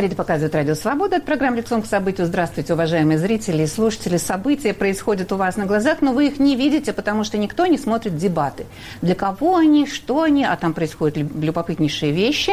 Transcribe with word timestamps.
Говорит 0.00 0.14
и 0.14 0.16
показывает 0.16 0.54
Радио 0.54 0.74
Свобода. 0.74 1.16
Это 1.16 1.26
программа 1.26 1.58
«Лицом 1.58 1.82
к 1.82 1.86
событию». 1.86 2.26
Здравствуйте, 2.26 2.72
уважаемые 2.72 3.18
зрители 3.18 3.64
и 3.64 3.66
слушатели. 3.66 4.16
События 4.16 4.72
происходят 4.72 5.30
у 5.30 5.36
вас 5.36 5.58
на 5.58 5.66
глазах, 5.66 6.00
но 6.00 6.14
вы 6.14 6.28
их 6.28 6.38
не 6.38 6.56
видите, 6.56 6.94
потому 6.94 7.22
что 7.22 7.36
никто 7.36 7.66
не 7.66 7.76
смотрит 7.76 8.16
дебаты. 8.16 8.64
Для 9.02 9.14
кого 9.14 9.58
они, 9.58 9.86
что 9.86 10.22
они, 10.22 10.42
а 10.42 10.56
там 10.56 10.72
происходят 10.72 11.18
любопытнейшие 11.18 12.12
вещи. 12.12 12.52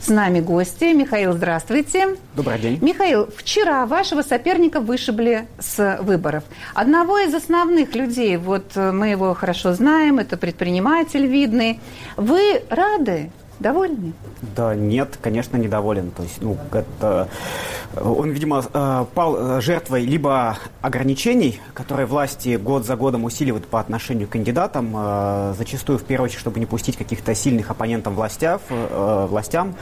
С 0.00 0.06
нами 0.06 0.38
гости. 0.38 0.94
Михаил, 0.94 1.32
здравствуйте. 1.32 2.16
Добрый 2.36 2.60
день. 2.60 2.78
Михаил, 2.80 3.28
вчера 3.36 3.84
вашего 3.86 4.22
соперника 4.22 4.78
вышибли 4.78 5.48
с 5.58 5.98
выборов. 6.02 6.44
Одного 6.72 7.18
из 7.18 7.34
основных 7.34 7.96
людей, 7.96 8.36
вот 8.36 8.76
мы 8.76 9.08
его 9.08 9.34
хорошо 9.34 9.72
знаем, 9.72 10.20
это 10.20 10.36
предприниматель 10.36 11.26
видный. 11.26 11.80
Вы 12.16 12.62
рады? 12.70 13.32
Довольны? 13.58 14.12
Да 14.54 14.74
нет, 14.74 15.18
конечно, 15.20 15.56
недоволен. 15.56 16.10
То 16.10 16.22
есть, 16.22 16.40
ну, 16.40 16.56
это... 16.72 17.28
Он, 17.98 18.30
видимо, 18.30 18.62
э, 18.72 19.04
пал 19.14 19.36
э, 19.38 19.60
жертвой 19.62 20.04
либо 20.04 20.58
ограничений, 20.82 21.60
которые 21.72 22.06
власти 22.06 22.56
год 22.56 22.84
за 22.84 22.96
годом 22.96 23.24
усиливают 23.24 23.66
по 23.66 23.80
отношению 23.80 24.28
к 24.28 24.32
кандидатам, 24.32 24.92
э, 24.94 25.54
зачастую, 25.56 25.98
в 25.98 26.04
первую 26.04 26.26
очередь, 26.26 26.40
чтобы 26.40 26.60
не 26.60 26.66
пустить 26.66 26.96
каких-то 26.96 27.34
сильных 27.34 27.70
оппонентов 27.70 28.14
властям, 28.14 28.60
властям 28.68 29.74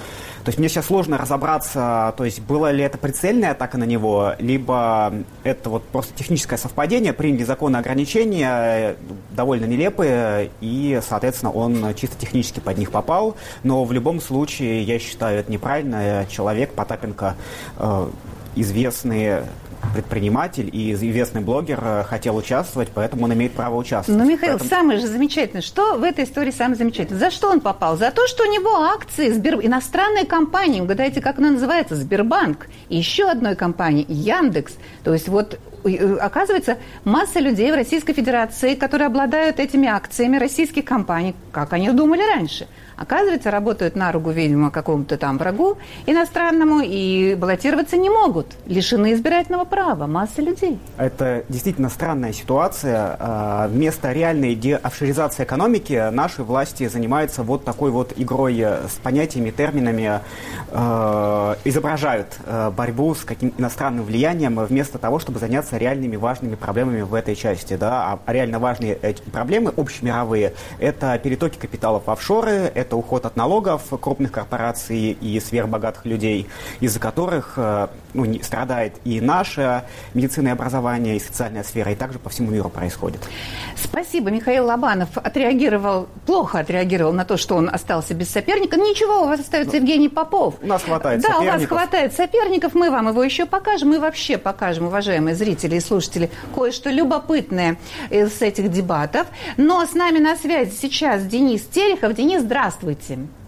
то 0.45 0.51
есть 0.51 0.59
мне 0.59 0.69
сейчас 0.69 0.87
сложно 0.87 1.17
разобраться, 1.17 2.13
то 2.19 2.25
есть 2.25 2.41
была 2.41 2.71
ли 2.71 2.85
это 2.85 2.99
прицельная 2.99 3.53
атака 3.53 3.79
на 3.79 3.85
него, 3.85 4.35
либо 4.39 5.13
это 5.43 5.71
вот 5.71 5.85
просто 5.85 6.15
техническое 6.15 6.59
совпадение, 6.59 7.15
приняли 7.15 7.45
законы 7.45 7.79
ограничения, 7.79 8.97
довольно 9.31 9.65
нелепые, 9.65 10.51
и, 10.61 11.01
соответственно, 11.03 11.51
он 11.51 11.95
чисто 11.95 12.17
технически 12.19 12.61
под 12.61 12.77
них 12.77 12.91
попал. 12.91 13.37
Но 13.63 13.85
в 13.85 13.93
любом 13.93 14.21
случае, 14.21 14.83
я 14.83 14.99
считаю, 14.99 15.39
это 15.41 15.51
неправильно. 15.51 16.27
Человек, 16.29 16.73
Потапенко, 16.75 17.37
э, 17.79 18.09
известный 18.57 19.45
предприниматель 19.93 20.71
и 20.73 20.93
известный 20.93 21.41
блогер 21.41 21.81
э, 21.83 22.05
хотел 22.05 22.37
участвовать, 22.37 22.91
поэтому 22.95 23.25
он 23.25 23.33
имеет 23.35 23.53
право 23.53 23.77
участвовать. 23.77 24.21
Ну, 24.21 24.29
Михаил, 24.29 24.59
поэтому... 24.59 24.71
самое 24.71 25.01
же 25.01 25.07
замечательное, 25.07 25.63
что 25.63 25.97
в 25.97 26.03
этой 26.03 26.25
истории 26.25 26.51
самое 26.51 26.77
замечательное? 26.77 27.21
За 27.21 27.31
что 27.31 27.51
он 27.51 27.61
попал? 27.61 27.97
За 27.97 28.11
то, 28.11 28.27
что 28.27 28.45
у 28.45 28.53
него 28.53 28.83
акции 28.83 29.31
Сбер... 29.31 29.55
иностранной 29.65 30.27
компании, 30.27 30.81
угадайте, 30.81 31.21
как 31.21 31.39
она 31.39 31.51
называется, 31.51 31.97
Сбербанк, 31.97 32.69
и 32.89 32.97
еще 32.97 33.29
одной 33.29 33.57
компании, 33.57 34.07
Яндекс. 34.09 34.75
То 35.03 35.13
есть 35.13 35.29
вот 35.29 35.59
э, 35.85 36.17
оказывается, 36.17 36.79
масса 37.05 37.41
людей 37.41 37.71
в 37.73 37.75
Российской 37.75 38.13
Федерации, 38.13 38.75
которые 38.75 39.07
обладают 39.07 39.59
этими 39.59 39.89
акциями 39.89 40.37
российских 40.37 40.85
компаний, 40.85 41.35
как 41.53 41.73
они 41.73 41.91
думали 41.91 42.23
раньше– 42.23 42.67
оказывается, 42.97 43.51
работают 43.51 43.97
на 43.97 44.13
руку, 44.13 44.31
видимо, 44.31 44.71
какому-то 44.71 45.17
там 45.17 45.39
врагу 45.39 45.79
иностранному 46.07 46.81
и 46.85 47.35
баллотироваться 47.35 47.97
не 47.97 48.11
могут, 48.11 48.47
лишены 48.67 49.15
избирательного 49.15 49.65
права 49.65 50.07
масса 50.07 50.43
людей. 50.43 50.79
Это 50.97 51.45
действительно 51.49 51.89
странная 51.89 52.33
ситуация. 52.33 53.17
А, 53.19 53.69
вместо 53.69 54.13
реальной 54.13 54.55
деофшоризации 54.55 55.45
экономики 55.45 56.11
наши 56.11 56.43
власти 56.43 56.89
занимаются 56.89 57.43
вот 57.43 57.65
такой 57.65 57.91
вот 57.91 58.13
игрой 58.17 58.55
с 58.61 58.99
понятиями, 59.03 59.51
терминами, 59.51 60.21
а, 60.71 61.57
изображают 61.65 62.29
а, 62.47 62.71
борьбу 62.71 63.15
с 63.15 63.25
каким 63.25 63.53
иностранным 63.59 64.05
влиянием 64.05 64.59
вместо 64.65 64.99
того, 64.99 65.19
чтобы 65.19 65.39
заняться 65.39 65.77
реальными 65.77 66.17
важными 66.17 66.55
проблемами 66.55 67.03
в 67.03 67.15
этой 67.15 67.35
части. 67.35 67.77
Да? 67.77 68.19
А 68.27 68.33
реально 68.33 68.59
важные 68.59 68.97
проблемы 69.33 69.73
общемировые– 69.77 70.55
это 70.79 71.19
перетоки 71.19 71.59
капиталов 71.59 72.07
в 72.07 72.11
офшоры, 72.11 72.71
это 72.85 72.97
уход 72.97 73.27
от 73.27 73.37
налогов 73.37 73.83
крупных 74.01 74.31
корпораций 74.31 75.13
и 75.13 75.41
сверхбогатых 75.41 76.05
людей, 76.05 76.47
из-за 76.81 77.01
которых 77.01 77.59
ну, 78.15 78.43
страдает 78.43 78.95
и 79.05 79.21
наше 79.21 79.85
медицинное 80.15 80.53
образование, 80.53 81.17
и 81.17 81.21
социальная 81.21 81.63
сфера, 81.63 81.93
и 81.93 81.95
также 81.95 82.19
по 82.19 82.31
всему 82.31 82.51
миру 82.51 82.69
происходит. 82.69 83.21
Спасибо. 83.77 84.31
Михаил 84.31 84.67
Лобанов 84.67 85.17
отреагировал, 85.17 86.09
плохо 86.27 86.61
отреагировал 86.61 87.13
на 87.13 87.25
то, 87.25 87.37
что 87.37 87.57
он 87.57 87.69
остался 87.69 88.15
без 88.15 88.31
соперника. 88.31 88.77
Ничего, 88.77 89.23
у 89.23 89.27
вас 89.27 89.41
остается 89.41 89.77
ну, 89.77 89.83
Евгений 89.83 90.09
Попов. 90.09 90.55
У 90.63 90.67
нас 90.67 90.83
хватает 90.83 91.21
да, 91.21 91.29
соперников. 91.29 91.53
Да, 91.53 91.57
у 91.57 91.61
вас 91.61 91.69
хватает 91.69 92.15
соперников, 92.15 92.75
мы 92.75 92.91
вам 92.91 93.09
его 93.09 93.23
еще 93.23 93.47
покажем. 93.47 93.91
Мы 93.91 94.01
вообще 94.01 94.39
покажем, 94.39 94.87
уважаемые 94.87 95.35
зрители 95.35 95.77
и 95.77 95.81
слушатели, 95.81 96.31
кое-что 96.55 96.91
любопытное 96.91 97.77
из 98.11 98.41
этих 98.41 98.71
дебатов. 98.71 99.27
Но 99.57 99.85
с 99.85 99.95
нами 99.95 100.19
на 100.19 100.37
связи 100.37 100.73
сейчас 100.81 101.25
Денис 101.25 101.63
Терехов. 101.63 102.15
Денис, 102.15 102.41
здравствуйте. 102.43 102.85
Здравствуйте. 102.85 103.44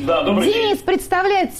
Да, 0.00 0.22
добрый 0.22 0.50
Денис 0.50 0.78
день. 0.78 0.86
представляет 0.86 1.50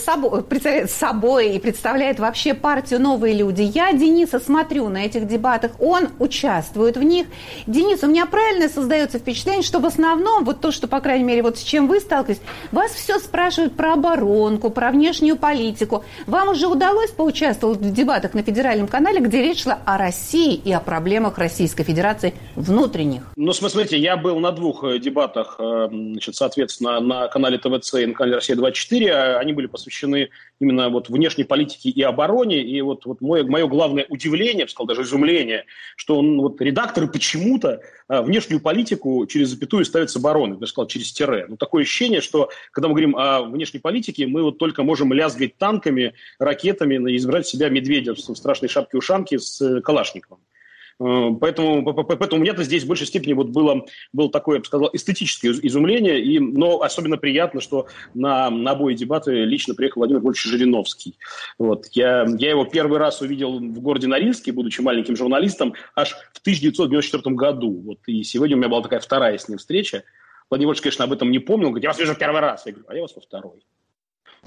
собой, 0.00 0.42
представляет 0.42 0.90
собой 0.90 1.50
и 1.50 1.58
представляет 1.58 2.18
вообще 2.18 2.54
партию 2.54 2.98
«Новые 2.98 3.34
люди». 3.34 3.60
Я 3.60 3.92
Дениса 3.92 4.40
смотрю 4.40 4.88
на 4.88 5.04
этих 5.04 5.28
дебатах, 5.28 5.72
он 5.78 6.08
участвует 6.18 6.96
в 6.96 7.02
них. 7.02 7.26
Денис, 7.66 8.02
у 8.02 8.06
меня 8.06 8.24
правильно 8.24 8.70
создается 8.70 9.18
впечатление, 9.18 9.62
что 9.62 9.80
в 9.80 9.86
основном, 9.86 10.44
вот 10.44 10.60
то, 10.60 10.72
что, 10.72 10.88
по 10.88 11.00
крайней 11.00 11.24
мере, 11.24 11.42
вот 11.42 11.58
с 11.58 11.62
чем 11.62 11.86
вы 11.86 12.00
сталкиваетесь, 12.00 12.42
вас 12.72 12.90
все 12.92 13.18
спрашивают 13.18 13.76
про 13.76 13.92
оборонку, 13.92 14.70
про 14.70 14.90
внешнюю 14.90 15.36
политику. 15.36 16.04
Вам 16.26 16.48
уже 16.48 16.68
удалось 16.68 17.10
поучаствовать 17.10 17.80
в 17.80 17.92
дебатах 17.92 18.32
на 18.32 18.42
федеральном 18.42 18.88
канале, 18.88 19.20
где 19.20 19.42
речь 19.42 19.62
шла 19.64 19.78
о 19.84 19.98
России 19.98 20.54
и 20.54 20.72
о 20.72 20.80
проблемах 20.80 21.36
Российской 21.36 21.84
Федерации 21.84 22.32
внутренних? 22.56 23.24
Ну, 23.36 23.52
смотрите, 23.52 23.98
я 23.98 24.16
был 24.16 24.40
на 24.40 24.52
двух 24.52 24.84
э, 24.84 24.98
дебатах, 24.98 25.56
э, 25.58 25.88
значит, 25.90 26.34
соответственно, 26.34 27.00
на 27.00 27.28
канале 27.28 27.58
ТВ 27.58 27.73
ТВЦ 27.78 27.94
и 27.94 28.06
на 28.06 28.14
канале 28.14 28.36
«Россия-24», 28.36 29.08
а 29.08 29.38
они 29.38 29.52
были 29.52 29.66
посвящены 29.66 30.30
именно 30.60 30.88
вот 30.88 31.08
внешней 31.08 31.44
политике 31.44 31.90
и 31.90 32.02
обороне. 32.02 32.62
И 32.62 32.80
вот, 32.80 33.04
вот 33.06 33.20
мое, 33.20 33.44
мое 33.44 33.66
главное 33.66 34.06
удивление, 34.08 34.60
я 34.60 34.64
бы 34.64 34.70
сказал, 34.70 34.86
даже 34.86 35.02
изумление, 35.02 35.64
что 35.96 36.18
он, 36.18 36.40
вот 36.40 36.60
редакторы 36.60 37.08
почему-то 37.08 37.80
а, 38.08 38.22
внешнюю 38.22 38.60
политику 38.60 39.26
через 39.26 39.48
запятую 39.50 39.84
ставят 39.84 40.10
с 40.10 40.16
обороны, 40.16 40.56
я 40.60 40.66
сказал, 40.66 40.86
через 40.86 41.12
тире. 41.12 41.46
Ну, 41.48 41.56
такое 41.56 41.82
ощущение, 41.82 42.20
что 42.20 42.50
когда 42.70 42.88
мы 42.88 42.94
говорим 42.94 43.16
о 43.16 43.42
внешней 43.42 43.80
политике, 43.80 44.26
мы 44.26 44.42
вот 44.42 44.58
только 44.58 44.82
можем 44.82 45.12
лязгать 45.12 45.56
танками, 45.56 46.14
ракетами, 46.38 47.16
избрать 47.16 47.46
себя 47.46 47.68
медведя 47.68 48.14
в 48.14 48.18
страшной 48.18 48.68
шапке-ушанке 48.68 49.38
с 49.38 49.60
э, 49.60 49.80
Калашниковым. 49.80 50.40
Э, 51.00 51.30
поэтому, 51.40 51.84
поэтому 51.94 52.40
у 52.40 52.42
меня-то 52.42 52.62
здесь 52.62 52.84
в 52.84 52.88
большей 52.88 53.06
степени 53.06 53.32
вот 53.32 53.48
было, 53.48 53.84
было 54.12 54.30
такое, 54.30 54.56
я 54.56 54.60
бы 54.60 54.66
сказал, 54.66 54.90
эстетическое 54.92 55.52
изумление, 55.62 56.20
и, 56.20 56.38
но 56.38 56.82
особенно 56.82 57.16
приятно, 57.16 57.60
что 57.60 57.86
на, 58.14 58.50
на 58.50 58.72
обои 58.72 58.94
дебаты 58.94 59.44
лично 59.44 59.74
приехал 59.74 60.00
Владимир 60.00 60.20
Вольфович 60.20 60.44
Жириновский. 60.44 61.16
Вот. 61.58 61.86
Я, 61.92 62.26
я 62.38 62.50
его 62.50 62.64
первый 62.64 62.98
раз 62.98 63.20
увидел 63.20 63.58
в 63.58 63.80
городе 63.80 64.06
Норильске, 64.06 64.52
будучи 64.52 64.80
маленьким 64.80 65.16
журналистом, 65.16 65.74
аж 65.94 66.10
в 66.32 66.40
1994 66.40 67.34
году. 67.34 67.82
Вот. 67.84 67.98
И 68.06 68.22
сегодня 68.22 68.56
у 68.56 68.58
меня 68.58 68.68
была 68.68 68.82
такая 68.82 69.00
вторая 69.00 69.38
с 69.38 69.48
ним 69.48 69.58
встреча. 69.58 70.04
Владимир 70.50 70.68
Вольфович, 70.68 70.82
конечно, 70.82 71.04
об 71.04 71.12
этом 71.12 71.30
не 71.30 71.38
помнил. 71.38 71.68
Говорит, 71.68 71.84
я 71.84 71.90
вас 71.90 71.98
вижу 71.98 72.14
первый 72.14 72.40
раз. 72.40 72.66
Я 72.66 72.72
говорю, 72.72 72.86
а 72.88 72.94
я 72.94 73.02
вас 73.02 73.14
во 73.14 73.22
второй. 73.22 73.64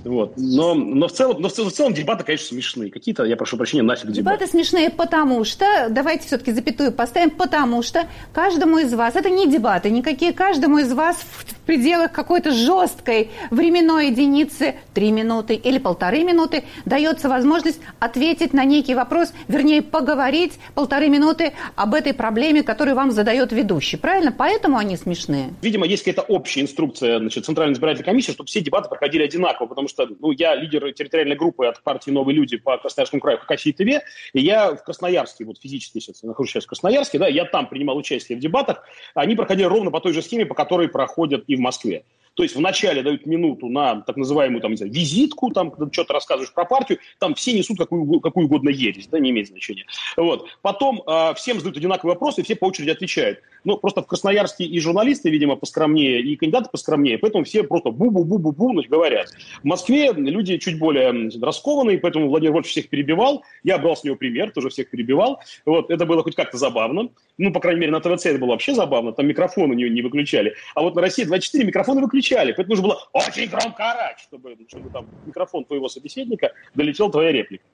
Вот. 0.04 0.34
Но, 0.38 0.74
но, 0.74 1.08
в 1.08 1.12
целом, 1.12 1.42
но 1.42 1.50
в, 1.50 1.58
в 1.58 1.72
целом 1.72 1.94
дебаты, 1.94 2.24
конечно, 2.24 2.48
смешные. 2.48 2.92
Какие-то, 2.92 3.24
я 3.24 3.36
прошу 3.36 3.58
прощения, 3.58 3.84
нафиг 3.84 4.12
дебаты. 4.12 4.22
Дебаты 4.22 4.48
смешные, 4.48 4.90
потому 4.90 5.44
что, 5.44 5.88
давайте 5.90 6.28
все-таки 6.28 6.52
запятую 6.52 6.92
поставим, 6.92 7.32
потому 7.32 7.84
что 7.84 8.08
каждому 8.34 8.78
из 8.80 8.94
вас, 8.94 9.16
это 9.16 9.30
не 9.30 9.48
дебаты 9.48 9.90
никакие, 9.90 10.34
каждому 10.34 10.78
из 10.80 10.92
вас 10.94 11.18
в 11.18 11.56
пределах 11.66 12.12
какой-то 12.12 12.52
жесткой 12.52 13.32
временной 13.52 14.08
единицы, 14.08 14.76
три 14.94 15.12
минуты 15.12 15.56
или 15.56 15.78
полторы 15.78 16.24
минуты, 16.24 16.64
дается 16.86 17.30
возможность 17.30 17.80
ответить 18.00 18.54
на 18.54 18.64
некий 18.64 18.96
вопрос, 18.96 19.34
вернее, 19.48 19.82
поговорить 19.82 20.54
полторы 20.76 21.10
минуты 21.10 21.54
об 21.76 21.94
этой 21.94 22.14
проблеме, 22.14 22.64
которую 22.64 22.96
вам 22.96 23.12
задает 23.12 23.52
ведущий. 23.52 23.98
Правильно? 23.98 24.32
Поэтому 24.32 24.78
они 24.78 24.96
смешные. 24.98 25.54
Видимо, 25.62 25.86
есть 25.86 26.04
какая-то 26.04 26.22
общая 26.22 26.62
инструкция 26.62 27.20
значит, 27.20 27.46
Центральной 27.46 27.74
избирательной 27.74 28.06
комиссии, 28.06 28.32
чтобы 28.32 28.48
все 28.48 28.62
дебаты 28.62 28.90
проходили 28.90 29.24
одинаково, 29.24 29.68
потому 29.68 29.87
что 29.88 30.08
ну, 30.20 30.32
я 30.32 30.56
лидер 30.56 30.92
территориальной 30.94 31.36
группы 31.36 31.66
от 31.66 31.82
партии 31.84 32.12
«Новые 32.12 32.36
люди» 32.36 32.58
по 32.58 32.78
Красноярскому 32.78 33.22
краю 33.22 33.40
ХКСИ 33.40 33.74
ТВ, 33.74 34.04
и 34.34 34.40
я 34.40 34.76
в 34.76 34.84
Красноярске, 34.84 35.46
вот 35.46 35.60
физически 35.60 36.00
сейчас, 36.00 36.24
я 36.24 36.30
нахожусь 36.30 36.52
сейчас 36.52 36.66
в 36.66 36.68
Красноярске, 36.68 37.20
да, 37.20 37.28
я 37.28 37.46
там 37.46 37.68
принимал 37.68 37.98
участие 37.98 38.38
в 38.38 38.42
дебатах, 38.42 38.84
они 39.16 39.36
проходили 39.36 39.66
ровно 39.66 39.92
по 39.92 40.00
той 40.00 40.14
же 40.14 40.22
схеме, 40.22 40.46
по 40.46 40.56
которой 40.56 40.88
проходят 40.88 41.44
и 41.48 41.56
в 41.56 41.60
Москве. 41.60 42.04
То 42.38 42.44
есть 42.44 42.56
вначале 42.56 43.02
дают 43.02 43.26
минуту 43.26 43.68
на 43.68 44.02
так 44.02 44.16
называемую 44.16 44.62
там, 44.62 44.70
не 44.70 44.78
знаю, 44.78 44.94
визитку, 44.94 45.50
там, 45.50 45.74
что-то 45.92 46.14
рассказываешь 46.14 46.54
про 46.54 46.66
партию, 46.66 47.00
там 47.18 47.34
все 47.34 47.52
несут 47.52 47.80
какую, 47.80 48.20
какую 48.20 48.46
угодно 48.46 48.70
ересь, 48.70 49.08
да, 49.08 49.18
не 49.18 49.32
имеет 49.32 49.48
значения. 49.48 49.88
Вот. 50.16 50.48
Потом 50.62 51.02
э, 51.08 51.34
всем 51.34 51.58
задают 51.58 51.78
одинаковые 51.78 52.14
вопросы, 52.14 52.42
и 52.42 52.44
все 52.44 52.56
по 52.56 52.66
очереди 52.66 52.92
отвечают. 52.92 53.40
Ну, 53.68 53.78
просто 53.78 54.02
в 54.02 54.08
Красноярске 54.08 54.64
и 54.64 54.80
журналисты, 54.80 55.30
видимо, 55.30 55.58
поскромнее, 55.58 56.22
и 56.22 56.38
кандидаты 56.38 56.70
поскромнее, 56.72 57.18
поэтому 57.18 57.44
все 57.44 57.64
просто 57.64 57.90
бу-бу-бу-бу-бу 57.90 58.82
говорят. 58.88 59.28
В 59.62 59.66
Москве 59.66 60.14
люди 60.14 60.58
чуть 60.58 60.80
более 60.80 61.30
раскованные, 61.42 61.98
поэтому 62.00 62.30
Владимир 62.30 62.54
Вольфович 62.54 62.72
всех 62.72 62.90
перебивал. 62.90 63.44
Я 63.64 63.78
брал 63.78 63.98
с 63.98 64.06
него 64.06 64.16
пример, 64.16 64.52
тоже 64.52 64.70
всех 64.70 64.90
перебивал. 64.90 65.42
Вот, 65.66 65.92
это 65.92 66.06
было 66.06 66.24
хоть 66.24 66.36
как-то 66.36 66.58
забавно. 66.58 67.10
Ну, 67.38 67.52
по 67.52 67.60
крайней 67.60 67.82
мере, 67.82 67.92
на 67.92 68.00
ТВЦ 68.00 68.28
это 68.28 68.40
было 68.40 68.52
вообще 68.52 68.74
забавно, 68.74 69.12
там 69.12 69.28
микрофоны 69.28 69.74
не, 69.74 69.90
не 69.90 70.02
выключали. 70.02 70.56
А 70.74 70.82
вот 70.82 70.96
на 70.96 71.02
России 71.02 71.26
24 71.26 71.66
микрофоны 71.66 72.02
выключали, 72.02 72.54
поэтому 72.54 72.70
нужно 72.70 72.84
было 72.88 73.10
очень 73.12 73.50
громко 73.50 73.92
орать, 73.92 74.20
чтобы, 74.20 74.56
чтобы 74.70 74.90
там 74.92 75.08
микрофон 75.26 75.66
твоего 75.66 75.90
собеседника 75.90 76.54
долетел 76.74 77.12
твоя 77.12 77.34
реплика. 77.34 77.66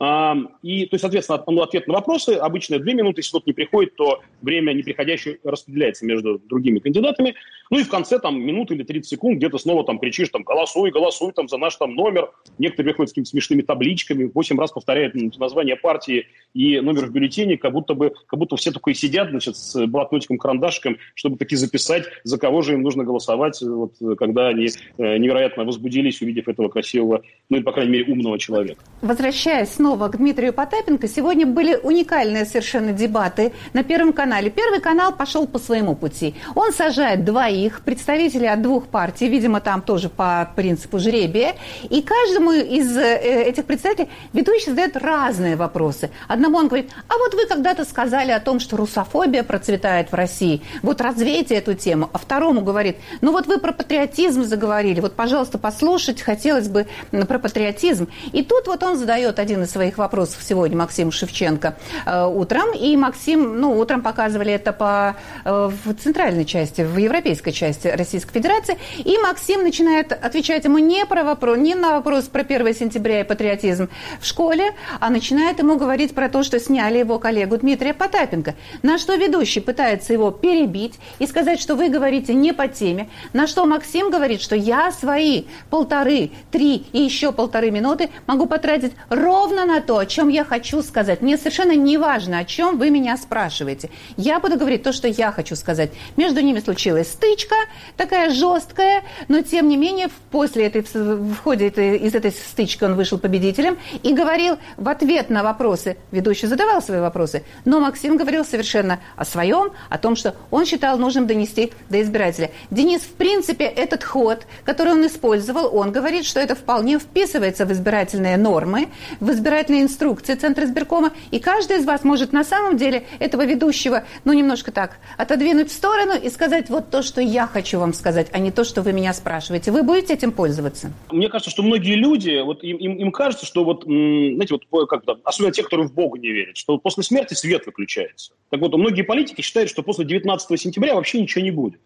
И, 0.00 0.86
то 0.86 0.94
есть, 0.94 1.00
соответственно, 1.02 1.44
ну, 1.46 1.60
ответ 1.60 1.86
на 1.86 1.92
вопросы 1.92 2.30
обычно 2.30 2.78
две 2.78 2.94
минуты, 2.94 3.20
если 3.20 3.32
тот 3.32 3.46
не 3.46 3.52
приходит, 3.52 3.96
то 3.96 4.22
время 4.40 4.72
неприходящее 4.72 5.40
распределяется 5.44 6.06
между 6.06 6.38
другими 6.38 6.78
кандидатами. 6.78 7.34
Ну 7.70 7.78
и 7.78 7.84
в 7.84 7.90
конце 7.90 8.18
там 8.18 8.40
минуты 8.40 8.74
или 8.74 8.82
30 8.82 9.10
секунд 9.10 9.36
где-то 9.36 9.58
снова 9.58 9.84
там 9.84 9.98
кричишь, 9.98 10.30
там, 10.30 10.42
голосуй, 10.42 10.90
голосуй 10.90 11.32
там 11.32 11.48
за 11.48 11.58
наш 11.58 11.76
там 11.76 11.94
номер. 11.94 12.30
Некоторые 12.58 12.92
приходят 12.92 13.10
с 13.10 13.12
какими-то 13.12 13.30
смешными 13.30 13.60
табличками, 13.60 14.30
восемь 14.34 14.58
раз 14.58 14.72
повторяют 14.72 15.14
название 15.38 15.76
партии 15.76 16.26
и 16.54 16.80
номер 16.80 17.06
в 17.06 17.12
бюллетене, 17.12 17.58
как 17.58 17.72
будто 17.72 17.92
бы, 17.92 18.14
как 18.26 18.38
будто 18.38 18.56
все 18.56 18.72
такое 18.72 18.94
сидят, 18.94 19.28
значит, 19.28 19.56
с 19.56 19.86
блокнотиком, 19.86 20.38
карандашиком, 20.38 20.96
чтобы 21.14 21.36
таки 21.36 21.56
записать, 21.56 22.04
за 22.24 22.38
кого 22.38 22.62
же 22.62 22.72
им 22.72 22.82
нужно 22.82 23.04
голосовать, 23.04 23.60
вот, 23.60 23.92
когда 24.18 24.48
они 24.48 24.66
э, 24.96 25.18
невероятно 25.18 25.64
возбудились, 25.64 26.22
увидев 26.22 26.48
этого 26.48 26.70
красивого, 26.70 27.22
ну 27.50 27.58
и, 27.58 27.60
по 27.60 27.72
крайней 27.72 27.92
мере, 27.92 28.12
умного 28.12 28.38
человека. 28.38 28.82
Возвращаясь 29.02 29.68
снова 29.68 29.89
к 29.96 30.16
Дмитрию 30.16 30.52
Потапенко, 30.52 31.08
сегодня 31.08 31.46
были 31.46 31.74
уникальные 31.74 32.44
совершенно 32.44 32.92
дебаты 32.92 33.52
на 33.72 33.82
Первом 33.82 34.12
канале. 34.12 34.50
Первый 34.50 34.80
канал 34.80 35.12
пошел 35.12 35.46
по 35.46 35.58
своему 35.58 35.94
пути. 35.94 36.34
Он 36.54 36.72
сажает 36.72 37.24
двоих 37.24 37.82
представителей 37.82 38.48
от 38.48 38.62
двух 38.62 38.86
партий, 38.86 39.28
видимо, 39.28 39.60
там 39.60 39.82
тоже 39.82 40.08
по 40.08 40.50
принципу 40.56 40.98
жребия, 40.98 41.54
и 41.88 42.02
каждому 42.02 42.52
из 42.52 42.96
э, 42.96 43.44
этих 43.48 43.64
представителей 43.64 44.08
ведущий 44.32 44.70
задает 44.70 44.96
разные 44.96 45.56
вопросы. 45.56 46.10
Одному 46.28 46.58
он 46.58 46.68
говорит, 46.68 46.90
а 47.08 47.18
вот 47.18 47.34
вы 47.34 47.46
когда-то 47.46 47.84
сказали 47.84 48.30
о 48.30 48.40
том, 48.40 48.60
что 48.60 48.76
русофобия 48.76 49.42
процветает 49.42 50.12
в 50.12 50.14
России, 50.14 50.62
вот 50.82 51.00
развейте 51.00 51.54
эту 51.54 51.74
тему. 51.74 52.10
А 52.12 52.18
второму 52.18 52.62
говорит, 52.62 52.96
ну 53.20 53.32
вот 53.32 53.46
вы 53.46 53.58
про 53.58 53.72
патриотизм 53.72 54.44
заговорили, 54.44 55.00
вот, 55.00 55.14
пожалуйста, 55.14 55.58
послушать 55.58 56.20
хотелось 56.22 56.68
бы 56.68 56.86
про 57.10 57.38
патриотизм. 57.38 58.08
И 58.32 58.42
тут 58.42 58.66
вот 58.66 58.82
он 58.82 58.96
задает 58.96 59.38
один 59.38 59.62
из 59.62 59.74
своих 59.80 59.96
вопросов 59.96 60.42
сегодня 60.42 60.76
Максиму 60.76 61.10
Шевченко 61.10 61.74
э, 62.04 62.26
утром, 62.26 62.74
и 62.74 62.94
Максим, 62.98 63.58
ну, 63.58 63.78
утром 63.78 64.02
показывали 64.02 64.52
это 64.52 64.74
по, 64.74 65.16
э, 65.46 65.70
в 65.84 65.94
центральной 65.94 66.44
части, 66.44 66.82
в 66.82 66.98
европейской 66.98 67.50
части 67.50 67.88
Российской 67.88 68.34
Федерации, 68.34 68.76
и 68.98 69.16
Максим 69.16 69.62
начинает 69.62 70.12
отвечать 70.12 70.66
ему 70.66 70.76
не, 70.76 71.06
про 71.06 71.24
вопрос, 71.24 71.56
не 71.56 71.74
на 71.74 71.92
вопрос 71.92 72.24
про 72.24 72.42
1 72.42 72.74
сентября 72.74 73.20
и 73.20 73.24
патриотизм 73.24 73.88
в 74.20 74.26
школе, 74.26 74.74
а 75.00 75.08
начинает 75.08 75.60
ему 75.60 75.76
говорить 75.76 76.14
про 76.14 76.28
то, 76.28 76.42
что 76.42 76.60
сняли 76.60 76.98
его 76.98 77.18
коллегу 77.18 77.56
Дмитрия 77.56 77.94
Потапенко. 77.94 78.56
На 78.82 78.98
что 78.98 79.14
ведущий 79.14 79.60
пытается 79.60 80.12
его 80.12 80.30
перебить 80.30 81.00
и 81.18 81.26
сказать, 81.26 81.58
что 81.58 81.74
вы 81.74 81.88
говорите 81.88 82.34
не 82.34 82.52
по 82.52 82.68
теме. 82.68 83.08
На 83.32 83.46
что 83.46 83.64
Максим 83.64 84.10
говорит, 84.10 84.42
что 84.42 84.54
я 84.54 84.92
свои 84.92 85.44
полторы, 85.70 86.32
три 86.50 86.84
и 86.92 87.00
еще 87.00 87.32
полторы 87.32 87.70
минуты 87.70 88.10
могу 88.26 88.44
потратить 88.44 88.92
ровно 89.08 89.64
на 89.64 89.69
то, 89.78 89.98
о 89.98 90.06
чем 90.06 90.28
я 90.28 90.44
хочу 90.44 90.82
сказать. 90.82 91.22
Мне 91.22 91.36
совершенно 91.36 91.76
не 91.76 91.98
важно, 91.98 92.38
о 92.38 92.44
чем 92.44 92.78
вы 92.78 92.90
меня 92.90 93.16
спрашиваете. 93.16 93.90
Я 94.16 94.40
буду 94.40 94.58
говорить 94.58 94.82
то, 94.82 94.92
что 94.92 95.06
я 95.06 95.30
хочу 95.30 95.54
сказать. 95.54 95.92
Между 96.16 96.40
ними 96.40 96.58
случилась 96.58 97.12
стычка, 97.12 97.54
такая 97.96 98.30
жесткая, 98.30 99.04
но 99.28 99.42
тем 99.42 99.68
не 99.68 99.76
менее 99.76 100.08
после 100.32 100.66
этой, 100.66 100.82
в 100.82 101.36
ходе 101.36 101.68
этой, 101.68 101.98
из 101.98 102.16
этой 102.16 102.32
стычки 102.32 102.82
он 102.82 102.96
вышел 102.96 103.18
победителем 103.18 103.78
и 104.02 104.12
говорил 104.12 104.58
в 104.76 104.88
ответ 104.88 105.30
на 105.30 105.44
вопросы 105.44 105.96
ведущий 106.10 106.46
задавал 106.46 106.82
свои 106.82 107.00
вопросы, 107.00 107.44
но 107.64 107.80
Максим 107.80 108.16
говорил 108.16 108.44
совершенно 108.44 109.00
о 109.16 109.24
своем, 109.24 109.72
о 109.88 109.98
том, 109.98 110.16
что 110.16 110.34
он 110.50 110.64
считал 110.66 110.98
нужным 110.98 111.26
донести 111.26 111.72
до 111.88 112.00
избирателя. 112.00 112.50
Денис, 112.70 113.02
в 113.02 113.12
принципе, 113.12 113.64
этот 113.64 114.04
ход, 114.04 114.46
который 114.64 114.92
он 114.92 115.06
использовал, 115.06 115.74
он 115.76 115.92
говорит, 115.92 116.24
что 116.24 116.40
это 116.40 116.54
вполне 116.54 116.98
вписывается 116.98 117.66
в 117.66 117.72
избирательные 117.72 118.36
нормы, 118.36 118.88
в 119.20 119.30
избирательные 119.30 119.49
инструкции 119.58 120.34
Центра 120.34 120.64
избиркома, 120.64 121.12
и 121.30 121.38
каждый 121.38 121.78
из 121.78 121.84
вас 121.84 122.04
может 122.04 122.32
на 122.32 122.44
самом 122.44 122.76
деле 122.76 123.04
этого 123.18 123.44
ведущего, 123.44 124.04
ну, 124.24 124.32
немножко 124.32 124.72
так, 124.72 124.98
отодвинуть 125.16 125.70
в 125.70 125.72
сторону 125.72 126.12
и 126.20 126.28
сказать 126.30 126.70
вот 126.70 126.90
то, 126.90 127.02
что 127.02 127.20
я 127.20 127.46
хочу 127.46 127.78
вам 127.78 127.92
сказать, 127.92 128.28
а 128.32 128.38
не 128.38 128.50
то, 128.50 128.64
что 128.64 128.82
вы 128.82 128.92
меня 128.92 129.12
спрашиваете. 129.12 129.70
Вы 129.70 129.82
будете 129.82 130.14
этим 130.14 130.32
пользоваться? 130.32 130.92
Мне 131.10 131.28
кажется, 131.28 131.50
что 131.50 131.62
многие 131.62 131.94
люди, 131.94 132.40
вот 132.42 132.62
им, 132.62 132.76
им, 132.76 132.96
им 132.96 133.12
кажется, 133.12 133.46
что 133.46 133.64
вот, 133.64 133.84
знаете, 133.84 134.56
вот 134.70 134.88
как 134.88 135.04
то 135.04 135.18
особенно 135.24 135.52
те, 135.52 135.62
которые 135.62 135.88
в 135.88 135.94
Бога 135.94 136.18
не 136.18 136.30
верят, 136.30 136.56
что 136.56 136.78
после 136.78 137.02
смерти 137.02 137.34
свет 137.34 137.66
выключается. 137.66 138.32
Так 138.50 138.60
вот, 138.60 138.74
многие 138.74 139.02
политики 139.02 139.40
считают, 139.40 139.70
что 139.70 139.82
после 139.82 140.04
19 140.04 140.60
сентября 140.60 140.94
вообще 140.94 141.20
ничего 141.20 141.42
не 141.42 141.50
будет. 141.50 141.80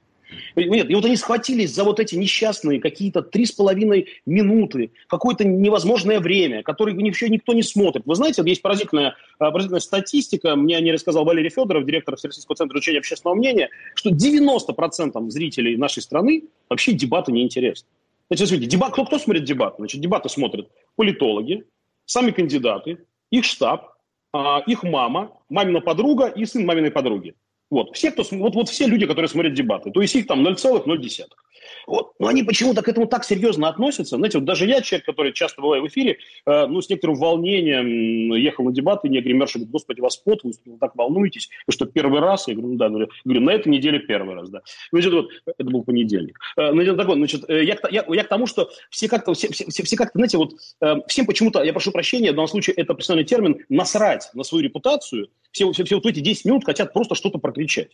Нет, 0.57 0.91
и 0.91 0.95
вот 0.95 1.05
они 1.05 1.17
схватились 1.17 1.75
за 1.75 1.85
вот 1.85 2.01
эти 2.01 2.15
несчастные 2.15 2.81
какие-то 2.81 3.23
три 3.23 3.47
с 3.47 3.53
половиной 3.53 4.09
минуты, 4.27 4.93
какое-то 5.09 5.45
невозможное 5.45 6.21
время, 6.21 6.63
которое 6.63 6.97
еще 6.97 7.29
никто 7.29 7.53
не 7.53 7.63
смотрит. 7.63 8.05
Вы 8.07 8.15
знаете, 8.15 8.43
есть 8.45 8.63
поразительная, 8.63 9.17
поразительная 9.39 9.81
статистика, 9.81 10.57
мне 10.57 10.81
не 10.81 10.93
рассказал 10.93 11.25
Валерий 11.25 11.51
Федоров, 11.51 11.85
директор 11.85 12.17
Всероссийского 12.17 12.57
центра 12.57 12.77
изучения 12.79 12.99
общественного 12.99 13.37
мнения, 13.37 13.71
что 13.95 14.11
90% 14.11 15.31
зрителей 15.31 15.77
нашей 15.77 16.03
страны 16.03 16.45
вообще 16.69 16.93
дебаты 16.93 17.33
не 17.33 17.43
интересны. 17.43 17.89
Значит, 18.31 18.49
смотрите, 18.49 18.71
дебат, 18.71 18.93
кто, 18.93 19.05
кто 19.05 19.19
смотрит 19.19 19.45
дебаты? 19.45 19.77
Значит, 19.79 20.01
дебаты 20.01 20.29
смотрят 20.29 20.69
политологи, 20.97 21.65
сами 22.07 22.31
кандидаты, 22.31 22.99
их 23.31 23.45
штаб, 23.45 23.95
а, 24.33 24.63
их 24.67 24.83
мама, 24.83 25.33
мамина 25.49 25.81
подруга 25.81 26.27
и 26.27 26.45
сын 26.45 26.65
маминой 26.65 26.91
подруги. 26.91 27.35
Вот, 27.71 27.97
все, 27.97 28.11
кто, 28.11 28.23
вот, 28.31 28.55
вот 28.55 28.69
все 28.69 28.87
люди, 28.87 29.07
которые 29.07 29.29
смотрят 29.29 29.55
дебаты. 29.55 29.91
То 29.91 30.03
есть 30.03 30.15
их 30.15 30.27
там 30.27 30.47
0,0. 30.47 31.27
Вот. 31.87 32.13
Но 32.19 32.29
они 32.29 32.43
почему-то 32.43 32.83
к 32.83 32.89
этому 32.89 33.07
так 33.07 33.25
серьезно 33.25 33.69
относятся. 33.69 34.17
Знаете, 34.17 34.39
вот 34.39 34.45
даже 34.45 34.67
я, 34.67 34.81
человек, 34.81 35.07
который 35.07 35.33
часто 35.33 35.61
бывает 35.61 35.83
в 35.83 35.89
эфире, 35.89 36.19
э, 36.47 36.67
ну, 36.67 36.81
с 36.81 36.89
некоторым 36.89 37.17
волнением 37.17 38.35
ехал 38.35 38.65
на 38.65 38.73
дебаты, 38.73 39.09
не 39.09 39.21
гримерша 39.21 39.59
говорит, 39.59 39.73
господи, 39.73 40.01
вас 40.01 40.17
пот, 40.17 40.43
вы 40.45 40.53
так 40.81 40.95
волнуетесь, 40.97 41.51
вы 41.67 41.73
что, 41.73 41.87
первый 41.87 42.21
раз? 42.21 42.49
Я 42.49 42.55
говорю, 42.55 42.73
ну 42.73 42.77
да, 42.77 42.89
говорю 42.89 43.41
на 43.41 43.51
этой 43.51 43.69
неделе 43.69 43.99
первый 43.99 44.35
раз, 44.35 44.51
да. 44.51 44.63
Значит, 44.93 45.13
вот, 45.13 45.29
это 45.47 45.71
был 45.71 45.83
понедельник. 45.83 46.39
Э, 46.57 46.73
значит, 46.73 46.97
так 46.97 47.07
вот, 47.07 47.17
значит, 47.17 47.49
э, 47.49 47.65
я, 47.65 47.79
я, 47.91 48.05
я 48.09 48.25
к 48.25 48.29
тому, 48.29 48.47
что 48.47 48.71
все 48.91 49.09
как-то, 49.09 49.35
все, 49.35 49.49
все, 49.51 49.83
все 49.83 49.97
как-то, 49.97 50.19
знаете, 50.19 50.39
вот 50.39 50.55
э, 50.81 50.95
всем 51.09 51.27
почему-то, 51.27 51.63
я 51.63 51.73
прошу 51.73 51.93
прощения, 51.93 52.33
в 52.33 52.35
данном 52.35 52.49
случае 52.49 52.75
это 52.77 52.95
профессиональный 52.95 53.27
термин, 53.27 53.59
насрать 53.69 54.31
на 54.35 54.45
свою 54.45 54.65
репутацию, 54.65 55.29
все, 55.53 55.71
все, 55.73 55.85
все 55.85 55.97
вот 55.97 56.07
эти 56.07 56.21
10 56.21 56.45
минут 56.47 56.65
хотят 56.65 56.93
просто 56.93 57.15
что-то 57.15 57.39
прокричать 57.39 57.91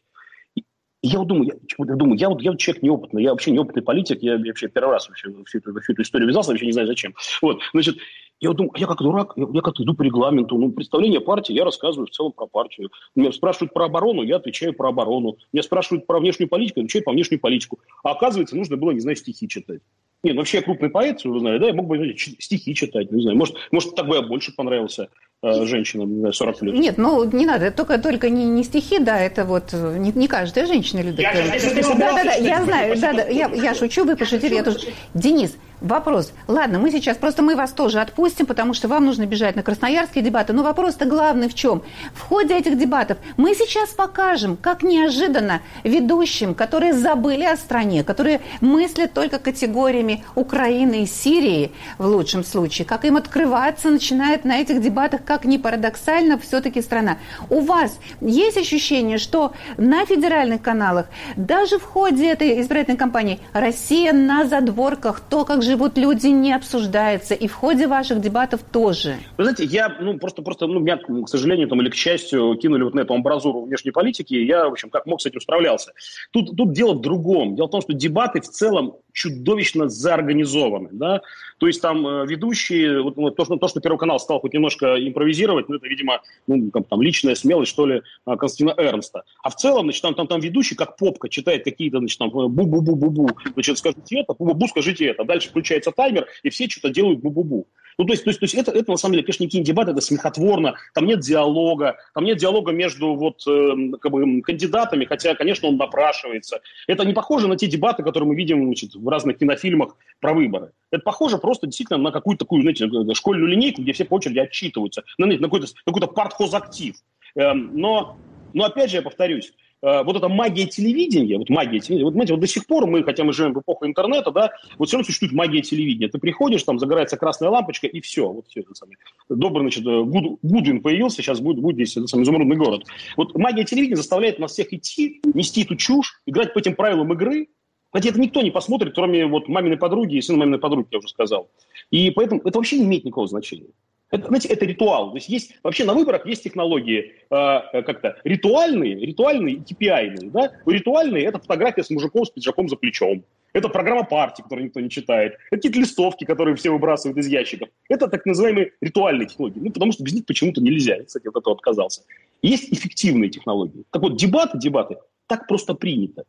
я 1.02 1.18
вот 1.18 1.28
думаю, 1.28 1.46
я, 1.46 1.84
я 1.84 1.96
думаю, 1.96 2.18
я 2.18 2.28
вот, 2.28 2.42
я 2.42 2.50
вот 2.50 2.60
человек 2.60 2.82
неопытный, 2.82 3.22
я 3.22 3.30
вообще 3.30 3.50
неопытный 3.50 3.82
политик, 3.82 4.22
я 4.22 4.36
вообще 4.36 4.68
первый 4.68 4.92
раз 4.92 5.08
вообще 5.08 5.28
всю 5.46 5.58
эту, 5.58 5.80
всю 5.80 5.92
эту 5.92 6.02
историю 6.02 6.28
ввязался, 6.28 6.50
вообще 6.50 6.66
не 6.66 6.72
знаю 6.72 6.88
зачем. 6.88 7.14
Вот, 7.40 7.60
значит, 7.72 7.96
я 8.40 8.50
вот 8.50 8.56
думаю, 8.58 8.72
я 8.76 8.86
как 8.86 8.98
дурак, 8.98 9.32
я, 9.36 9.46
я 9.52 9.60
как 9.62 9.80
иду 9.80 9.94
по 9.94 10.02
регламенту, 10.02 10.58
ну, 10.58 10.72
представление 10.72 11.20
партии, 11.20 11.52
я 11.54 11.64
рассказываю 11.64 12.06
в 12.06 12.10
целом 12.10 12.32
про 12.32 12.46
партию. 12.46 12.90
Меня 13.14 13.32
спрашивают 13.32 13.72
про 13.72 13.86
оборону, 13.86 14.22
я 14.22 14.36
отвечаю 14.36 14.74
про 14.74 14.88
оборону. 14.88 15.36
Меня 15.52 15.62
спрашивают 15.62 16.06
про 16.06 16.20
внешнюю 16.20 16.48
политику, 16.48 16.80
я 16.80 16.84
отвечаю 16.84 17.04
про 17.04 17.12
внешнюю 17.12 17.40
политику. 17.40 17.80
А 18.02 18.12
оказывается, 18.12 18.56
нужно 18.56 18.76
было, 18.76 18.90
не 18.92 19.00
знаю, 19.00 19.16
стихи 19.16 19.48
читать. 19.48 19.80
Нет, 20.22 20.34
ну, 20.34 20.40
вообще 20.40 20.58
я 20.58 20.62
крупный 20.62 20.90
поэт, 20.90 21.24
вы 21.24 21.38
знаете, 21.40 21.60
да, 21.60 21.66
я 21.68 21.74
мог 21.74 21.86
бы 21.86 21.96
знаете, 21.96 22.34
стихи 22.38 22.74
читать, 22.74 23.10
не 23.10 23.22
знаю, 23.22 23.38
может, 23.38 23.56
может 23.72 23.94
так 23.94 24.06
бы 24.06 24.16
я 24.16 24.22
больше 24.22 24.54
понравился 24.54 25.08
женщинам 25.42 26.32
40 26.32 26.58
плюс. 26.58 26.78
Нет, 26.78 26.98
ну 26.98 27.24
не 27.24 27.46
надо, 27.46 27.70
только, 27.70 27.98
только 27.98 28.28
не, 28.28 28.44
не 28.44 28.62
стихи, 28.62 28.98
да, 28.98 29.18
это 29.18 29.44
вот 29.44 29.72
не, 29.72 30.12
не 30.12 30.28
каждая 30.28 30.66
женщина 30.66 31.00
любит. 31.00 31.20
Я, 31.20 31.32
да, 31.32 32.12
да, 32.12 32.24
да, 32.24 32.32
я 32.34 32.62
знаю, 32.62 33.00
да, 33.00 33.12
да, 33.12 33.26
я, 33.26 33.48
я 33.48 33.74
шучу, 33.74 34.04
вы 34.04 34.16
пошутили, 34.16 34.54
я 34.54 34.62
тоже. 34.62 34.80
Денис, 35.14 35.56
Вопрос. 35.80 36.32
Ладно, 36.46 36.78
мы 36.78 36.90
сейчас, 36.90 37.16
просто 37.16 37.42
мы 37.42 37.56
вас 37.56 37.72
тоже 37.72 38.00
отпустим, 38.00 38.44
потому 38.44 38.74
что 38.74 38.86
вам 38.86 39.06
нужно 39.06 39.24
бежать 39.24 39.56
на 39.56 39.62
красноярские 39.62 40.22
дебаты. 40.22 40.52
Но 40.52 40.62
вопрос-то 40.62 41.06
главный 41.06 41.48
в 41.48 41.54
чем? 41.54 41.82
В 42.14 42.20
ходе 42.20 42.58
этих 42.58 42.78
дебатов 42.78 43.16
мы 43.38 43.54
сейчас 43.54 43.90
покажем, 43.90 44.58
как 44.58 44.82
неожиданно 44.82 45.62
ведущим, 45.82 46.54
которые 46.54 46.92
забыли 46.92 47.44
о 47.44 47.56
стране, 47.56 48.04
которые 48.04 48.42
мыслят 48.60 49.14
только 49.14 49.38
категориями 49.38 50.22
Украины 50.34 51.04
и 51.04 51.06
Сирии, 51.06 51.72
в 51.96 52.06
лучшем 52.06 52.44
случае, 52.44 52.84
как 52.84 53.06
им 53.06 53.16
открываться 53.16 53.88
начинает 53.88 54.44
на 54.44 54.60
этих 54.60 54.82
дебатах, 54.82 55.24
как 55.30 55.44
ни 55.44 55.58
парадоксально, 55.58 56.38
все-таки 56.38 56.82
страна. 56.82 57.18
У 57.50 57.60
вас 57.60 58.00
есть 58.20 58.56
ощущение, 58.56 59.16
что 59.16 59.52
на 59.78 60.04
федеральных 60.04 60.60
каналах, 60.60 61.06
даже 61.36 61.78
в 61.78 61.84
ходе 61.84 62.32
этой 62.32 62.60
избирательной 62.60 62.98
кампании, 62.98 63.38
Россия 63.52 64.12
на 64.12 64.44
задворках, 64.44 65.20
то, 65.20 65.44
как 65.44 65.62
живут 65.62 65.96
люди, 65.96 66.26
не 66.26 66.52
обсуждается. 66.52 67.34
И 67.34 67.46
в 67.46 67.54
ходе 67.54 67.86
ваших 67.86 68.20
дебатов 68.20 68.62
тоже. 68.72 69.18
Вы 69.38 69.44
знаете, 69.44 69.64
я, 69.66 69.96
ну, 70.00 70.18
просто, 70.18 70.42
просто, 70.42 70.66
ну, 70.66 70.80
меня, 70.80 70.96
к 70.96 71.28
сожалению, 71.28 71.68
там, 71.68 71.80
или 71.80 71.90
к 71.90 71.94
счастью, 71.94 72.56
кинули 72.60 72.82
вот 72.82 72.94
на 72.94 73.00
эту 73.02 73.14
амбразуру 73.14 73.66
внешней 73.66 73.92
политики, 73.92 74.34
и 74.34 74.44
я, 74.44 74.68
в 74.68 74.72
общем, 74.72 74.90
как 74.90 75.06
мог 75.06 75.20
с 75.20 75.26
этим 75.26 75.40
справлялся. 75.40 75.92
Тут, 76.32 76.56
тут 76.56 76.72
дело 76.72 76.94
в 76.94 77.02
другом. 77.02 77.54
Дело 77.54 77.68
в 77.68 77.70
том, 77.70 77.82
что 77.82 77.92
дебаты 77.92 78.40
в 78.40 78.48
целом 78.48 78.96
чудовищно 79.12 79.88
заорганизованы, 79.88 80.88
да, 80.92 81.20
то 81.58 81.66
есть 81.66 81.82
там 81.82 82.06
э, 82.06 82.26
ведущие, 82.26 83.02
вот 83.02 83.16
то, 83.36 83.44
что, 83.44 83.56
то, 83.56 83.68
что 83.68 83.80
Первый 83.80 83.98
канал 83.98 84.18
стал 84.18 84.40
хоть 84.40 84.54
немножко 84.54 84.96
импровизировать, 84.96 85.19
ну, 85.68 85.76
это, 85.76 85.86
видимо, 85.86 86.20
ну, 86.46 86.70
там, 86.70 86.84
там 86.84 87.02
личная 87.02 87.34
смелость, 87.34 87.70
что 87.70 87.86
ли, 87.86 88.02
а, 88.24 88.36
Константина 88.36 88.74
Эрнста. 88.76 89.24
А 89.42 89.50
в 89.50 89.56
целом, 89.56 89.84
значит, 89.84 90.02
там, 90.02 90.14
там, 90.14 90.26
там 90.26 90.40
ведущий, 90.40 90.74
как 90.74 90.96
попка, 90.96 91.28
читает 91.28 91.64
какие-то, 91.64 91.98
значит, 91.98 92.18
там, 92.18 92.30
бу-бу-бу-бу-бу, 92.30 93.30
значит, 93.54 93.78
скажите 93.78 94.20
это, 94.20 94.32
бу-бу-бу, 94.32 94.68
скажите 94.68 95.06
это. 95.06 95.24
Дальше 95.24 95.50
включается 95.50 95.92
таймер, 95.92 96.26
и 96.42 96.50
все 96.50 96.68
что-то 96.68 96.90
делают 96.90 97.20
бу-бу-бу. 97.20 97.66
Ну, 98.00 98.06
то 98.06 98.14
есть, 98.14 98.24
то 98.24 98.30
есть, 98.30 98.40
то 98.40 98.44
есть 98.44 98.54
это, 98.54 98.70
это, 98.70 98.92
на 98.92 98.96
самом 98.96 99.12
деле, 99.12 99.24
конечно, 99.24 99.44
не 99.44 99.50
киндебат, 99.50 99.86
это 99.86 100.00
смехотворно, 100.00 100.74
там 100.94 101.04
нет 101.04 101.20
диалога, 101.20 101.98
там 102.14 102.24
нет 102.24 102.38
диалога 102.38 102.72
между 102.72 103.14
вот, 103.14 103.46
э, 103.46 103.98
как 104.00 104.10
бы, 104.10 104.40
кандидатами, 104.40 105.04
хотя, 105.04 105.34
конечно, 105.34 105.68
он 105.68 105.76
напрашивается. 105.76 106.62
Это 106.86 107.04
не 107.04 107.12
похоже 107.12 107.46
на 107.46 107.58
те 107.58 107.66
дебаты, 107.66 108.02
которые 108.02 108.26
мы 108.26 108.36
видим 108.36 108.64
значит, 108.64 108.94
в 108.94 109.06
разных 109.06 109.36
кинофильмах 109.36 109.98
про 110.18 110.32
выборы. 110.32 110.72
Это 110.90 111.02
похоже 111.02 111.36
просто 111.36 111.66
действительно 111.66 111.98
на 111.98 112.10
какую-то 112.10 112.46
такую, 112.46 112.62
знаете, 112.62 112.88
школьную 113.12 113.48
линейку, 113.50 113.82
где 113.82 113.92
все 113.92 114.06
по 114.06 114.14
очереди 114.14 114.38
отчитываются, 114.38 115.04
на, 115.18 115.26
на 115.26 115.36
какой-то 115.36 115.66
какой 115.84 116.08
партхозактив. 116.08 116.96
Эм, 117.34 117.72
но, 117.74 118.16
но, 118.54 118.64
опять 118.64 118.88
же, 118.88 118.96
я 118.96 119.02
повторюсь, 119.02 119.52
Э, 119.52 119.69
вот 119.82 120.16
эта 120.16 120.28
магия 120.28 120.66
телевидения, 120.66 121.38
вот 121.38 121.48
магия 121.48 121.80
телевидения, 121.80 122.04
вот, 122.04 122.12
знаете, 122.12 122.34
вот 122.34 122.40
до 122.40 122.46
сих 122.46 122.66
пор 122.66 122.86
мы, 122.86 123.02
хотя 123.02 123.24
мы 123.24 123.32
живем 123.32 123.54
в 123.54 123.60
эпоху 123.60 123.86
интернета, 123.86 124.30
да, 124.30 124.50
вот 124.78 124.88
все 124.88 124.96
равно 124.96 125.06
существует 125.06 125.32
магия 125.32 125.62
телевидения. 125.62 126.08
Ты 126.08 126.18
приходишь, 126.18 126.62
там 126.64 126.78
загорается 126.78 127.16
красная 127.16 127.48
лампочка, 127.48 127.86
и 127.86 128.00
все, 128.00 128.30
вот 128.30 128.46
все 128.48 128.60
это 128.60 128.74
самое. 128.74 128.98
Добрый, 129.28 129.64
значит, 129.64 129.86
э, 129.86 130.02
Гуд, 130.02 130.38
Гудвин 130.42 130.82
появился, 130.82 131.22
сейчас 131.22 131.40
будет, 131.40 131.60
будет 131.60 131.76
здесь 131.76 131.96
этот 131.96 132.10
самый 132.10 132.24
изумрудный 132.24 132.56
город. 132.56 132.84
Вот 133.16 133.36
магия 133.36 133.64
телевидения 133.64 133.96
заставляет 133.96 134.38
нас 134.38 134.52
всех 134.52 134.72
идти, 134.72 135.20
нести 135.32 135.62
эту 135.62 135.76
чушь, 135.76 136.20
играть 136.26 136.52
по 136.52 136.58
этим 136.58 136.74
правилам 136.74 137.12
игры, 137.12 137.48
Хотя 137.92 138.10
это 138.10 138.20
никто 138.20 138.40
не 138.40 138.50
посмотрит, 138.50 138.94
кроме 138.94 139.26
вот 139.26 139.48
маминой 139.48 139.76
подруги 139.76 140.16
и 140.16 140.22
сына 140.22 140.38
маминой 140.38 140.58
подруги, 140.58 140.86
я 140.92 140.98
уже 140.98 141.08
сказал. 141.08 141.50
И 141.90 142.10
поэтому 142.10 142.40
это 142.44 142.58
вообще 142.58 142.78
не 142.78 142.84
имеет 142.84 143.04
никакого 143.04 143.26
значения. 143.26 143.70
Это, 144.10 144.26
знаете, 144.26 144.48
это 144.48 144.64
ритуал. 144.64 145.10
То 145.10 145.16
есть, 145.16 145.28
есть 145.28 145.54
вообще 145.62 145.84
на 145.84 145.94
выборах 145.94 146.26
есть 146.26 146.42
технологии 146.42 147.14
э, 147.30 147.82
как-то 147.82 148.18
ритуальные, 148.24 148.96
ритуальные 148.96 149.56
и 149.56 149.60
KPI. 149.60 150.30
Да? 150.30 150.52
Ритуальные– 150.66 151.24
это 151.26 151.38
фотография 151.38 151.84
с 151.84 151.90
мужиком 151.90 152.24
с 152.24 152.30
пиджаком 152.30 152.68
за 152.68 152.76
плечом. 152.76 153.24
Это 153.52 153.68
программа 153.68 154.04
партии, 154.04 154.42
которую 154.42 154.66
никто 154.66 154.80
не 154.80 154.90
читает. 154.90 155.36
Какие-то 155.50 155.78
листовки, 155.78 156.24
которые 156.24 156.56
все 156.56 156.70
выбрасывают 156.70 157.18
из 157.18 157.26
ящиков. 157.26 157.68
Это 157.88 158.08
так 158.08 158.26
называемые 158.26 158.72
ритуальные 158.80 159.26
технологии. 159.28 159.60
Ну, 159.60 159.70
потому 159.70 159.92
что 159.92 160.04
без 160.04 160.14
них 160.14 160.26
почему-то 160.26 160.60
нельзя. 160.60 160.96
Я, 160.96 161.04
кстати, 161.04 161.28
от 161.28 161.36
этого 161.36 161.54
отказался. 161.54 162.02
Есть 162.42 162.72
эффективные 162.72 163.30
технологии. 163.30 163.84
Так 163.90 164.02
вот, 164.02 164.16
дебаты, 164.16 164.58
дебаты, 164.58 164.96
так 165.26 165.46
просто 165.46 165.74
принято. 165.74 166.24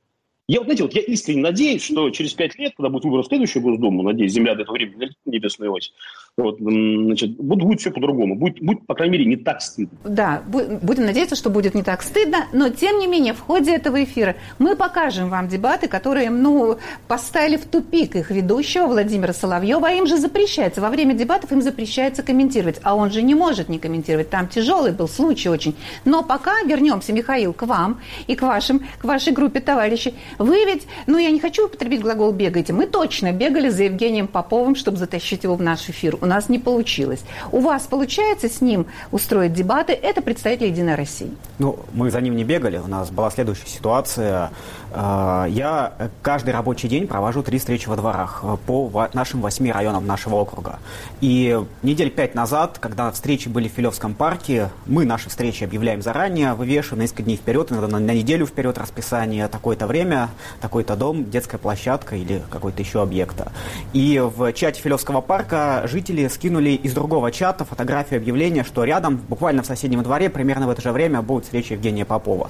Я, 0.47 0.59
вот, 0.59 0.65
знаете, 0.65 0.83
вот 0.83 0.93
я 0.93 1.01
искренне 1.01 1.43
надеюсь, 1.43 1.83
что 1.83 2.09
через 2.09 2.33
пять 2.33 2.57
лет, 2.59 2.73
когда 2.75 2.89
будет 2.89 3.05
выбор 3.05 3.23
в 3.23 3.27
следующую 3.27 3.63
Госдуму, 3.63 4.03
надеюсь, 4.03 4.33
Земля 4.33 4.53
до 4.55 4.63
этого 4.63 4.75
времени 4.75 5.09
на 5.25 5.31
небесную 5.31 5.71
ось, 5.71 5.93
вот, 6.38 6.59
значит, 6.59 7.35
будет, 7.38 7.63
будет 7.63 7.79
все 7.81 7.91
по-другому. 7.91 8.35
Будет, 8.35 8.61
будет, 8.61 8.85
по 8.88 8.95
крайней 8.95 9.17
мере, 9.17 9.25
не 9.25 9.35
так 9.35 9.61
стыдно. 9.61 9.97
Да, 10.05 10.41
будем 10.47 11.05
надеяться, 11.05 11.35
что 11.35 11.50
будет 11.50 11.75
не 11.75 11.83
так 11.83 12.01
стыдно, 12.01 12.47
но, 12.53 12.69
тем 12.69 13.00
не 13.00 13.07
менее, 13.07 13.33
в 13.33 13.41
ходе 13.41 13.75
этого 13.75 14.01
эфира 14.01 14.35
мы 14.57 14.77
покажем 14.77 15.29
вам 15.29 15.50
дебаты, 15.50 15.89
которые, 15.89 16.29
ну, 16.29 16.77
поставили 17.07 17.57
в 17.57 17.65
тупик 17.65 18.15
их 18.15 18.31
ведущего 18.31 18.88
Владимира 18.88 19.33
Соловьева, 19.33 19.89
а 19.89 19.91
им 19.91 20.07
же 20.07 20.17
запрещается, 20.17 20.79
во 20.79 20.89
время 20.89 21.13
дебатов 21.13 21.51
им 21.51 21.61
запрещается 21.61 22.23
комментировать, 22.23 22.79
а 22.83 22.95
он 22.95 23.11
же 23.11 23.21
не 23.21 23.35
может 23.35 23.67
не 23.67 23.77
комментировать, 23.77 24.29
там 24.29 24.47
тяжелый 24.47 24.93
был 24.93 25.09
случай 25.09 25.50
очень. 25.50 25.75
Но 26.05 26.23
пока 26.23 26.61
вернемся, 26.63 27.11
Михаил, 27.11 27.51
к 27.51 27.63
вам 27.63 28.00
и 28.27 28.35
к 28.35 28.41
вашим, 28.41 28.81
к 29.00 29.03
вашей 29.03 29.33
группе 29.33 29.59
товарищей. 29.59 30.13
Вы 30.39 30.63
ведь, 30.65 30.88
ну, 31.07 31.17
я 31.17 31.29
не 31.29 31.39
хочу 31.39 31.65
употребить 31.65 32.01
глагол 32.01 32.31
«бегаете», 32.31 32.71
мы 32.71 32.88
точно 32.88 33.33
бегали 33.33 33.67
за 33.67 33.83
Евгением 33.83 34.27
Поповым, 34.27 34.75
чтобы 34.75 34.97
затащить 34.97 35.43
его 35.43 35.55
в 35.55 35.61
наш 35.61 35.89
эфир 35.89 36.21
у 36.22 36.25
нас 36.25 36.50
не 36.50 36.60
получилось. 36.60 37.22
У 37.51 37.60
вас 37.60 37.84
получается 37.84 38.48
с 38.48 38.62
ним 38.62 38.86
устроить 39.12 39.54
дебаты? 39.54 39.94
Это 39.94 40.22
представитель 40.22 40.68
«Единой 40.68 40.96
России». 40.96 41.32
Ну, 41.60 41.80
мы 41.94 42.12
за 42.12 42.22
ним 42.22 42.36
не 42.36 42.44
бегали. 42.44 42.78
У 42.78 42.88
нас 42.88 43.10
была 43.10 43.30
следующая 43.32 43.68
ситуация. 43.68 44.51
Э, 44.94 45.46
я 45.50 45.94
каждый 46.22 46.51
рабочий 46.51 46.88
день 46.88 47.08
провожу 47.08 47.44
три 47.44 47.60
встречи 47.60 47.88
во 47.90 47.96
дворах 47.96 48.44
по 48.66 49.10
нашим 49.13 49.42
восьми 49.42 49.72
районам 49.72 50.06
нашего 50.06 50.36
округа. 50.36 50.80
И 51.22 51.60
недель 51.82 52.12
пять 52.12 52.36
назад, 52.36 52.78
когда 52.80 53.12
встречи 53.12 53.48
были 53.48 53.68
в 53.68 53.72
Филевском 53.72 54.13
парке, 54.13 54.70
мы 54.86 55.06
наши 55.06 55.30
встречи 55.30 55.63
объявляем 55.63 56.01
заранее, 56.01 56.54
вывешиваем 56.54 57.00
на 57.00 57.01
несколько 57.04 57.24
дней 57.24 57.38
вперед, 57.38 57.72
иногда 57.72 58.00
на 58.00 58.13
неделю 58.13 58.46
вперед 58.46 58.78
расписание, 58.78 59.48
такое-то 59.48 59.88
время, 59.88 60.30
такой-то 60.60 60.96
дом, 60.96 61.30
детская 61.30 61.58
площадка 61.58 62.16
или 62.16 62.42
какой-то 62.50 62.82
еще 62.82 63.01
объекта. 63.01 63.51
И 63.94 64.20
в 64.20 64.51
чате 64.54 64.82
Филевского 64.82 65.22
парка 65.22 65.84
жители 65.86 66.11
жители 66.12 66.27
скинули 66.27 66.72
из 66.72 66.94
другого 66.94 67.32
чата 67.32 67.63
фотографию 67.65 68.20
объявления, 68.20 68.63
что 68.63 68.84
рядом, 68.84 69.18
буквально 69.30 69.63
в 69.63 69.65
соседнем 69.65 70.03
дворе, 70.03 70.30
примерно 70.30 70.68
в 70.68 70.70
это 70.70 70.82
же 70.82 70.91
время 70.91 71.22
будет 71.22 71.46
встреча 71.46 71.74
Евгения 71.75 72.06
Попова. 72.06 72.50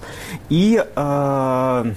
И 0.49 0.83
э, 0.83 1.93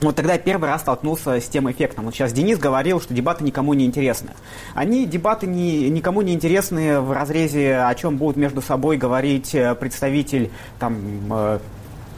вот 0.00 0.16
тогда 0.16 0.34
я 0.34 0.38
первый 0.38 0.68
раз 0.68 0.82
столкнулся 0.82 1.40
с 1.40 1.48
тем 1.48 1.70
эффектом. 1.70 2.04
Вот 2.04 2.14
сейчас 2.14 2.32
Денис 2.32 2.58
говорил, 2.58 3.00
что 3.00 3.12
дебаты 3.12 3.42
никому 3.42 3.74
не 3.74 3.86
интересны. 3.86 4.30
Они, 4.74 5.04
дебаты, 5.06 5.46
не, 5.46 5.90
никому 5.90 6.22
не 6.22 6.32
интересны 6.32 7.00
в 7.00 7.12
разрезе, 7.12 7.78
о 7.78 7.94
чем 7.94 8.16
будут 8.16 8.36
между 8.36 8.62
собой 8.62 8.96
говорить 8.96 9.54
э, 9.54 9.74
представитель 9.74 10.50
там, 10.78 10.96
э, 11.30 11.58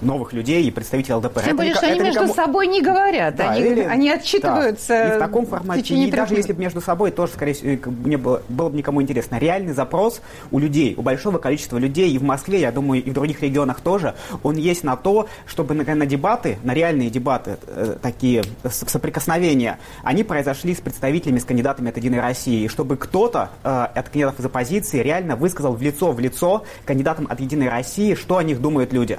новых 0.00 0.32
людей 0.32 0.64
и 0.64 0.70
представителей 0.70 1.14
ЛДПР. 1.14 1.42
Тем 1.42 1.56
более, 1.56 1.74
что 1.74 1.86
они 1.86 2.00
между 2.00 2.20
никому... 2.22 2.34
собой 2.34 2.66
не 2.66 2.82
говорят, 2.82 3.36
да, 3.36 3.50
они, 3.50 3.62
или... 3.62 3.80
они 3.80 4.10
отчитываются 4.10 4.88
да. 4.88 5.08
И 5.08 5.16
в 5.16 5.18
таком 5.18 5.46
формате, 5.46 5.94
и 5.94 6.10
даже 6.10 6.34
если 6.34 6.52
бы 6.52 6.60
между 6.60 6.80
собой 6.80 7.10
тоже, 7.10 7.32
скорее 7.32 7.54
всего, 7.54 7.90
мне 7.90 8.16
было, 8.16 8.42
было 8.48 8.68
бы 8.68 8.76
никому 8.76 9.02
интересно. 9.02 9.38
Реальный 9.38 9.72
запрос 9.72 10.20
у 10.50 10.58
людей, 10.58 10.94
у 10.96 11.02
большого 11.02 11.38
количества 11.38 11.78
людей 11.78 12.10
и 12.10 12.18
в 12.18 12.22
Москве, 12.22 12.60
я 12.60 12.72
думаю, 12.72 13.02
и 13.02 13.10
в 13.10 13.12
других 13.12 13.42
регионах 13.42 13.80
тоже, 13.80 14.14
он 14.42 14.56
есть 14.56 14.84
на 14.84 14.96
то, 14.96 15.28
чтобы 15.46 15.74
на, 15.74 15.94
на 15.94 16.06
дебаты, 16.06 16.58
на 16.62 16.74
реальные 16.74 17.10
дебаты, 17.10 17.56
э, 17.66 17.96
такие 18.00 18.44
соприкосновения, 18.68 19.78
они 20.02 20.24
произошли 20.24 20.74
с 20.74 20.80
представителями, 20.80 21.38
с 21.38 21.44
кандидатами 21.44 21.90
от 21.90 21.96
«Единой 21.96 22.20
России», 22.20 22.64
и 22.64 22.68
чтобы 22.68 22.96
кто-то 22.96 23.50
э, 23.62 23.86
от 23.94 24.08
кандидатов 24.08 24.40
из 24.40 24.46
оппозиции 24.46 25.00
реально 25.00 25.36
высказал 25.36 25.72
в 25.72 25.82
лицо 25.82 26.12
в 26.12 26.20
лицо 26.20 26.64
кандидатам 26.84 27.26
от 27.30 27.40
«Единой 27.40 27.68
России», 27.68 28.14
что 28.14 28.38
о 28.38 28.42
них 28.42 28.60
думают 28.60 28.92
люди. 28.92 29.18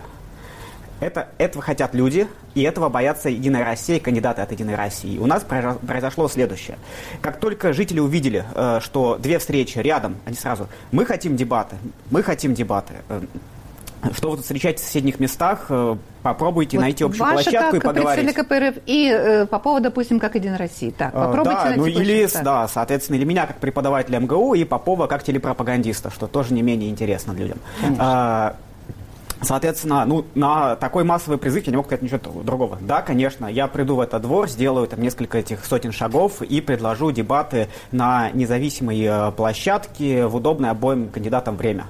Это, 0.99 1.27
этого 1.37 1.63
хотят 1.63 1.93
люди, 1.93 2.27
и 2.55 2.63
этого 2.63 2.89
боятся 2.89 3.29
Единая 3.29 3.63
Россия, 3.63 3.99
кандидаты 3.99 4.41
от 4.41 4.51
Единой 4.51 4.75
России. 4.75 5.17
У 5.19 5.27
нас 5.27 5.43
произошло 5.43 6.27
следующее. 6.27 6.77
Как 7.21 7.39
только 7.39 7.73
жители 7.73 7.99
увидели, 7.99 8.45
э, 8.55 8.79
что 8.81 9.17
две 9.17 9.37
встречи 9.37 9.77
рядом, 9.77 10.17
они 10.25 10.35
сразу, 10.35 10.67
мы 10.91 11.05
хотим 11.05 11.35
дебаты, 11.35 11.75
мы 12.09 12.23
хотим 12.23 12.53
дебаты. 12.53 12.93
Э, 13.09 13.21
что 14.13 14.29
вы 14.29 14.37
тут 14.37 14.45
встречаете 14.45 14.81
в 14.81 14.85
соседних 14.85 15.19
местах, 15.19 15.65
э, 15.69 15.95
попробуйте 16.21 16.77
вот 16.77 16.83
найти 16.83 17.03
общую 17.03 17.25
ваша 17.25 17.43
площадку 17.43 17.71
как 17.71 17.83
и 17.83 17.85
поговорить. 17.85 18.33
КПРФ 18.33 18.75
и 18.85 19.11
э, 19.11 19.45
Попова, 19.47 19.79
допустим, 19.79 20.19
как 20.19 20.35
Единая 20.35 20.57
Россия. 20.57 20.91
Так, 20.91 21.13
попробуйте 21.13 21.57
да, 21.57 21.65
найти 21.65 21.79
ну 21.79 21.85
или, 21.87 22.27
да, 22.43 22.67
соответственно, 22.67 23.17
или 23.17 23.25
меня 23.25 23.47
как 23.47 23.57
преподавателя 23.57 24.19
МГУ 24.19 24.53
и 24.53 24.63
Попова 24.63 25.07
как 25.07 25.23
телепропагандиста, 25.23 26.11
что 26.11 26.27
тоже 26.27 26.53
не 26.53 26.61
менее 26.61 26.89
интересно 26.89 27.31
людям. 27.31 27.57
Конечно. 27.81 28.03
А, 28.03 28.55
Соответственно, 29.41 30.05
ну, 30.05 30.25
на 30.35 30.75
такой 30.75 31.03
массовый 31.03 31.37
призыв 31.37 31.65
я 31.65 31.71
не 31.71 31.77
мог 31.77 31.85
сказать 31.85 32.01
ничего 32.01 32.43
другого. 32.43 32.77
Да, 32.81 33.01
конечно, 33.01 33.45
я 33.45 33.67
приду 33.67 33.95
в 33.95 33.99
этот 33.99 34.23
двор, 34.23 34.49
сделаю 34.49 34.87
там 34.87 35.01
несколько 35.01 35.37
этих 35.37 35.63
сотен 35.65 35.91
шагов 35.91 36.41
и 36.41 36.59
предложу 36.59 37.11
дебаты 37.11 37.67
на 37.91 38.31
независимой 38.31 39.01
э, 39.01 39.31
площадке 39.31 40.25
в 40.25 40.35
удобное 40.35 40.71
обоим 40.71 41.09
кандидатам 41.09 41.55
время. 41.55 41.85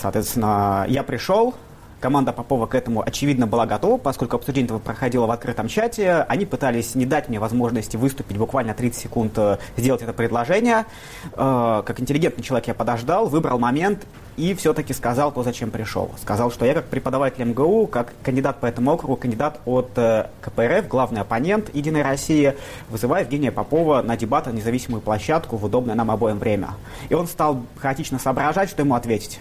Соответственно, 0.00 0.86
я 0.88 1.02
пришел, 1.02 1.54
Команда 2.02 2.32
Попова 2.32 2.66
к 2.66 2.74
этому, 2.74 3.00
очевидно, 3.00 3.46
была 3.46 3.64
готова, 3.64 3.96
поскольку 3.96 4.34
обсуждение 4.34 4.66
этого 4.66 4.80
проходило 4.80 5.26
в 5.26 5.30
открытом 5.30 5.68
чате. 5.68 6.26
Они 6.28 6.44
пытались 6.44 6.96
не 6.96 7.06
дать 7.06 7.28
мне 7.28 7.38
возможности 7.38 7.96
выступить 7.96 8.36
буквально 8.36 8.74
30 8.74 9.02
секунд, 9.02 9.32
э, 9.36 9.58
сделать 9.76 10.02
это 10.02 10.12
предложение. 10.12 10.86
Э, 11.34 11.84
как 11.86 12.00
интеллигентный 12.00 12.42
человек 12.42 12.66
я 12.66 12.74
подождал, 12.74 13.28
выбрал 13.28 13.60
момент 13.60 14.04
и 14.36 14.52
все-таки 14.54 14.92
сказал 14.94 15.30
то, 15.30 15.44
зачем 15.44 15.70
пришел. 15.70 16.10
Сказал, 16.20 16.50
что 16.50 16.64
я 16.64 16.74
как 16.74 16.86
преподаватель 16.86 17.44
МГУ, 17.44 17.86
как 17.86 18.14
кандидат 18.24 18.58
по 18.58 18.66
этому 18.66 18.92
округу, 18.92 19.14
кандидат 19.14 19.60
от 19.64 19.90
э, 19.94 20.26
КПРФ, 20.40 20.88
главный 20.88 21.20
оппонент 21.20 21.72
Единой 21.72 22.02
России, 22.02 22.56
вызываю 22.88 23.24
Евгения 23.24 23.52
Попова 23.52 24.02
на 24.02 24.16
дебаты 24.16 24.50
на 24.50 24.56
независимую 24.56 25.02
площадку 25.02 25.56
в 25.56 25.64
удобное 25.64 25.94
нам 25.94 26.10
обоим 26.10 26.40
время. 26.40 26.70
И 27.10 27.14
он 27.14 27.28
стал 27.28 27.62
хаотично 27.76 28.18
соображать, 28.18 28.70
что 28.70 28.82
ему 28.82 28.96
ответить. 28.96 29.40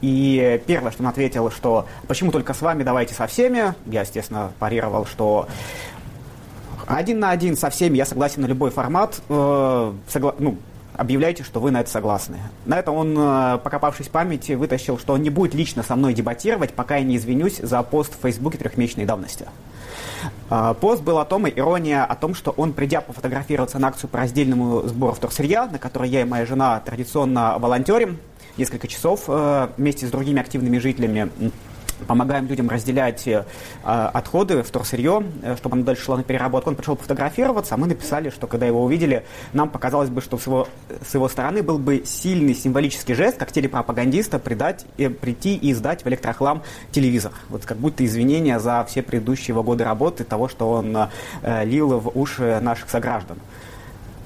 И 0.00 0.60
первое, 0.66 0.90
что 0.90 1.02
он 1.02 1.08
ответил, 1.08 1.50
что 1.50 1.75
почему 2.06 2.32
только 2.32 2.54
с 2.54 2.62
вами, 2.62 2.82
давайте 2.82 3.14
со 3.14 3.26
всеми. 3.26 3.74
Я, 3.86 4.02
естественно, 4.02 4.52
парировал, 4.58 5.06
что 5.06 5.48
Один 6.86 7.18
на 7.18 7.30
один 7.30 7.56
со 7.56 7.68
всеми 7.68 7.96
я 7.96 8.06
согласен 8.06 8.42
на 8.42 8.46
любой 8.46 8.70
формат. 8.70 9.20
Э, 9.28 9.92
согла... 10.08 10.34
ну, 10.38 10.56
объявляйте, 10.94 11.42
что 11.42 11.60
вы 11.60 11.70
на 11.70 11.80
это 11.80 11.90
согласны. 11.90 12.38
На 12.64 12.78
это 12.78 12.92
он, 12.92 13.16
э, 13.18 13.58
покопавшись 13.58 14.06
в 14.06 14.10
памяти, 14.10 14.52
вытащил, 14.52 14.98
что 14.98 15.14
он 15.14 15.22
не 15.22 15.30
будет 15.30 15.54
лично 15.54 15.82
со 15.82 15.96
мной 15.96 16.14
дебатировать, 16.14 16.74
пока 16.74 16.96
я 16.96 17.04
не 17.04 17.16
извинюсь 17.16 17.58
за 17.58 17.82
пост 17.82 18.14
в 18.16 18.22
Фейсбуке 18.22 18.58
трехмесячной 18.58 19.04
давности. 19.04 19.46
Э, 20.48 20.74
пост 20.80 21.02
был 21.02 21.18
о 21.18 21.24
том, 21.24 21.46
и 21.46 21.58
ирония 21.58 22.04
о 22.04 22.14
том, 22.14 22.34
что 22.34 22.52
он, 22.52 22.72
придя 22.72 23.00
пофотографироваться 23.00 23.78
на 23.78 23.88
акцию 23.88 24.08
по 24.08 24.18
раздельному 24.18 24.82
сбору 24.82 25.12
вторсырья, 25.12 25.66
на 25.66 25.78
которой 25.78 26.08
я 26.08 26.22
и 26.22 26.24
моя 26.24 26.46
жена 26.46 26.80
традиционно 26.80 27.56
волонтерим, 27.58 28.18
несколько 28.56 28.88
часов 28.88 29.24
э, 29.28 29.68
вместе 29.76 30.06
с 30.06 30.10
другими 30.10 30.40
активными 30.40 30.78
жителями 30.78 31.30
помогаем 32.06 32.46
людям 32.46 32.68
разделять 32.68 33.26
э, 33.26 33.44
отходы, 33.82 34.62
вторсырье, 34.62 35.24
э, 35.42 35.56
чтобы 35.56 35.76
оно 35.76 35.84
дальше 35.84 36.04
шло 36.04 36.16
на 36.16 36.22
переработку. 36.22 36.70
Он 36.70 36.76
пришел 36.76 36.96
пофотографироваться, 36.96 37.74
а 37.74 37.78
мы 37.78 37.86
написали, 37.86 38.30
что 38.30 38.46
когда 38.46 38.66
его 38.66 38.84
увидели, 38.84 39.24
нам 39.52 39.70
показалось 39.70 40.10
бы, 40.10 40.20
что 40.20 40.38
с 40.38 40.46
его, 40.46 40.68
с 41.06 41.14
его 41.14 41.28
стороны 41.28 41.62
был 41.62 41.78
бы 41.78 42.02
сильный 42.04 42.54
символический 42.54 43.14
жест, 43.14 43.38
как 43.38 43.52
телепропагандиста, 43.52 44.38
придать, 44.38 44.84
э, 44.98 45.10
прийти 45.10 45.56
и 45.56 45.72
сдать 45.72 46.04
в 46.04 46.08
электрохлам 46.08 46.62
телевизор. 46.90 47.32
Вот 47.48 47.64
как 47.64 47.78
будто 47.78 48.04
извинения 48.04 48.58
за 48.58 48.84
все 48.88 49.02
предыдущие 49.02 49.48
его 49.48 49.62
годы 49.62 49.84
работы, 49.84 50.24
того, 50.24 50.48
что 50.48 50.70
он 50.70 50.96
э, 50.96 51.64
лил 51.64 51.98
в 51.98 52.18
уши 52.18 52.58
наших 52.60 52.90
сограждан. 52.90 53.38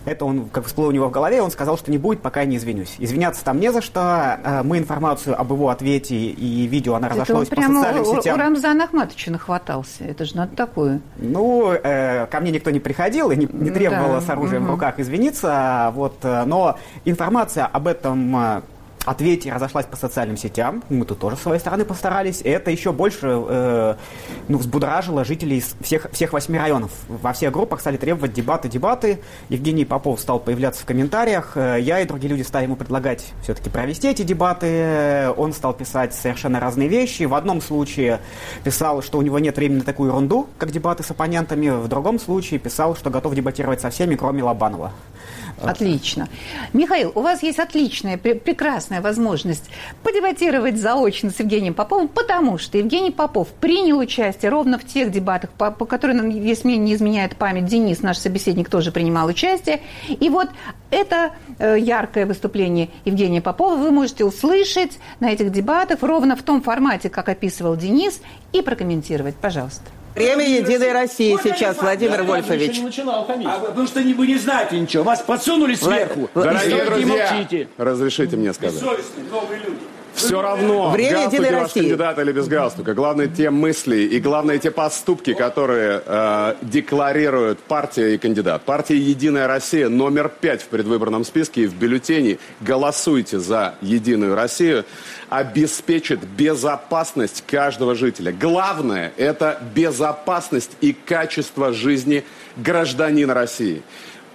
Это 0.04 0.24
он, 0.24 0.48
как 0.48 0.66
всплыло 0.66 0.88
у 0.88 0.92
него 0.92 1.08
в 1.08 1.10
голове, 1.10 1.42
он 1.42 1.50
сказал, 1.50 1.76
что 1.76 1.90
не 1.90 1.98
будет, 1.98 2.20
пока 2.20 2.40
я 2.40 2.46
не 2.46 2.56
извинюсь. 2.56 2.96
Извиняться 2.98 3.44
там 3.44 3.60
не 3.60 3.72
за 3.72 3.82
что. 3.82 4.38
Э, 4.42 4.62
мы 4.62 4.78
информацию 4.78 5.38
об 5.38 5.52
его 5.52 5.68
ответе 5.68 6.16
и 6.16 6.66
видео, 6.66 6.94
она 6.94 7.08
разошлась 7.08 7.48
по 7.48 7.56
социальным 7.56 8.02
у, 8.02 8.16
сетям. 8.16 8.34
у 8.34 8.38
Рамзана 8.38 8.84
Ахматовича 8.84 9.30
нахватался. 9.30 10.04
Это 10.04 10.24
же 10.24 10.36
надо 10.36 10.56
такое. 10.56 11.00
Ну, 11.16 11.72
э, 11.72 12.26
ко 12.26 12.40
мне 12.40 12.50
никто 12.50 12.70
не 12.70 12.80
приходил 12.80 13.30
и 13.30 13.36
не, 13.36 13.48
не 13.50 13.70
требовал 13.70 14.14
да, 14.14 14.20
с 14.20 14.30
оружием 14.30 14.62
угу. 14.62 14.72
в 14.72 14.74
руках 14.74 14.98
извиниться. 14.98 15.92
Вот, 15.94 16.16
э, 16.22 16.44
но 16.44 16.78
информация 17.04 17.66
об 17.66 17.86
этом 17.86 18.36
э, 18.36 18.62
ответе 19.04 19.52
разошлась 19.52 19.86
по 19.86 19.96
социальным 19.96 20.36
сетям. 20.36 20.82
Мы 20.88 21.04
тут 21.04 21.18
тоже 21.18 21.36
с 21.36 21.40
своей 21.40 21.60
стороны 21.60 21.84
постарались. 21.84 22.42
И 22.42 22.48
это 22.48 22.70
еще 22.70 22.92
больше 22.92 23.28
э, 23.28 23.94
ну, 24.48 24.58
взбудоражило 24.58 25.24
жителей 25.24 25.64
всех, 25.80 26.08
всех 26.12 26.32
восьми 26.32 26.58
районов. 26.58 26.90
Во 27.08 27.32
всех 27.32 27.52
группах 27.52 27.80
стали 27.80 27.96
требовать 27.96 28.32
дебаты, 28.32 28.68
дебаты. 28.68 29.20
Евгений 29.48 29.84
Попов 29.84 30.20
стал 30.20 30.38
появляться 30.38 30.82
в 30.82 30.84
комментариях. 30.84 31.56
Э, 31.56 31.78
я 31.80 32.00
и 32.00 32.06
другие 32.06 32.30
люди 32.30 32.42
стали 32.42 32.64
ему 32.64 32.76
предлагать 32.76 33.32
все-таки 33.42 33.70
провести 33.70 34.08
эти 34.08 34.22
дебаты. 34.22 35.30
Он 35.36 35.52
стал 35.52 35.72
писать 35.72 36.14
совершенно 36.14 36.60
разные 36.60 36.88
вещи. 36.88 37.24
В 37.24 37.34
одном 37.34 37.60
случае 37.60 38.20
писал, 38.64 39.02
что 39.02 39.18
у 39.18 39.22
него 39.22 39.38
нет 39.38 39.56
времени 39.56 39.78
на 39.78 39.84
такую 39.84 40.10
ерунду, 40.10 40.48
как 40.58 40.70
дебаты 40.70 41.02
с 41.02 41.10
оппонентами. 41.10 41.70
В 41.70 41.88
другом 41.88 42.18
случае 42.18 42.60
писал, 42.60 42.94
что 42.96 43.10
готов 43.10 43.34
дебатировать 43.34 43.80
со 43.80 43.90
всеми, 43.90 44.14
кроме 44.14 44.42
Лобанова. 44.42 44.92
Отлично. 45.62 46.28
Михаил, 46.72 47.12
у 47.14 47.20
вас 47.20 47.42
есть 47.42 47.58
отличная, 47.58 48.16
прекрасная 48.16 49.00
возможность 49.00 49.70
подебатировать 50.02 50.78
заочно 50.78 51.30
с 51.30 51.38
Евгением 51.40 51.74
Поповым, 51.74 52.08
потому 52.08 52.58
что 52.58 52.78
Евгений 52.78 53.10
Попов 53.10 53.48
принял 53.48 53.98
участие 53.98 54.50
ровно 54.50 54.78
в 54.78 54.84
тех 54.84 55.10
дебатах, 55.10 55.50
по, 55.50 55.70
по 55.70 55.84
которым, 55.84 56.28
если 56.28 56.68
мне 56.68 56.76
не 56.78 56.94
изменяет 56.94 57.36
память, 57.36 57.66
Денис, 57.66 58.00
наш 58.02 58.18
собеседник, 58.18 58.70
тоже 58.70 58.92
принимал 58.92 59.28
участие. 59.28 59.80
И 60.08 60.28
вот 60.28 60.48
это 60.90 61.32
э, 61.58 61.76
яркое 61.78 62.26
выступление 62.26 62.88
Евгения 63.04 63.40
Попова 63.40 63.76
вы 63.76 63.90
можете 63.90 64.24
услышать 64.24 64.98
на 65.20 65.30
этих 65.30 65.52
дебатах 65.52 66.02
ровно 66.02 66.36
в 66.36 66.42
том 66.42 66.62
формате, 66.62 67.10
как 67.10 67.28
описывал 67.28 67.76
Денис, 67.76 68.20
и 68.52 68.62
прокомментировать. 68.62 69.36
Пожалуйста. 69.36 69.84
Время 70.14 70.48
Единой 70.48 70.92
России 70.92 71.32
вот 71.32 71.42
сейчас, 71.42 71.80
Владимир 71.80 72.20
я 72.20 72.22
Вольфович. 72.24 72.78
Не 72.78 72.84
начинал 72.84 73.26
а, 73.28 73.58
потому 73.60 73.86
что 73.86 74.00
вы 74.00 74.26
не 74.26 74.36
знаете 74.36 74.78
ничего. 74.78 75.04
Вас 75.04 75.20
подсунули 75.20 75.74
сверху. 75.74 76.28
Дорогие 76.34 76.84
друзья, 76.84 77.66
разрешите 77.76 78.36
мне 78.36 78.52
сказать. 78.52 78.82
новые 78.82 79.60
люди. 79.60 79.78
Все 80.14 80.42
равно, 80.42 80.90
Время 80.90 81.28
галстуки 81.30 81.40
ваш 81.52 81.62
России. 81.62 81.80
кандидат 81.80 82.18
или 82.18 82.32
без 82.32 82.48
галстука. 82.48 82.94
Главное 82.94 83.28
те 83.28 83.48
мысли 83.50 83.98
и 83.98 84.20
главное 84.20 84.58
те 84.58 84.70
поступки, 84.70 85.32
которые 85.34 86.02
э, 86.04 86.54
декларирует 86.62 87.60
партия 87.60 88.14
и 88.14 88.18
кандидат. 88.18 88.62
Партия 88.62 88.96
«Единая 88.96 89.46
Россия» 89.46 89.88
номер 89.88 90.28
пять 90.28 90.62
в 90.62 90.66
предвыборном 90.66 91.24
списке 91.24 91.62
и 91.62 91.66
в 91.66 91.74
бюллетене 91.74 92.38
«Голосуйте 92.60 93.38
за 93.38 93.76
Единую 93.80 94.34
Россию» 94.34 94.84
обеспечит 95.30 96.20
безопасность 96.24 97.44
каждого 97.46 97.94
жителя. 97.94 98.32
Главное– 98.32 99.12
это 99.16 99.62
безопасность 99.74 100.72
и 100.80 100.92
качество 100.92 101.72
жизни 101.72 102.24
гражданина 102.56 103.32
России. 103.32 103.82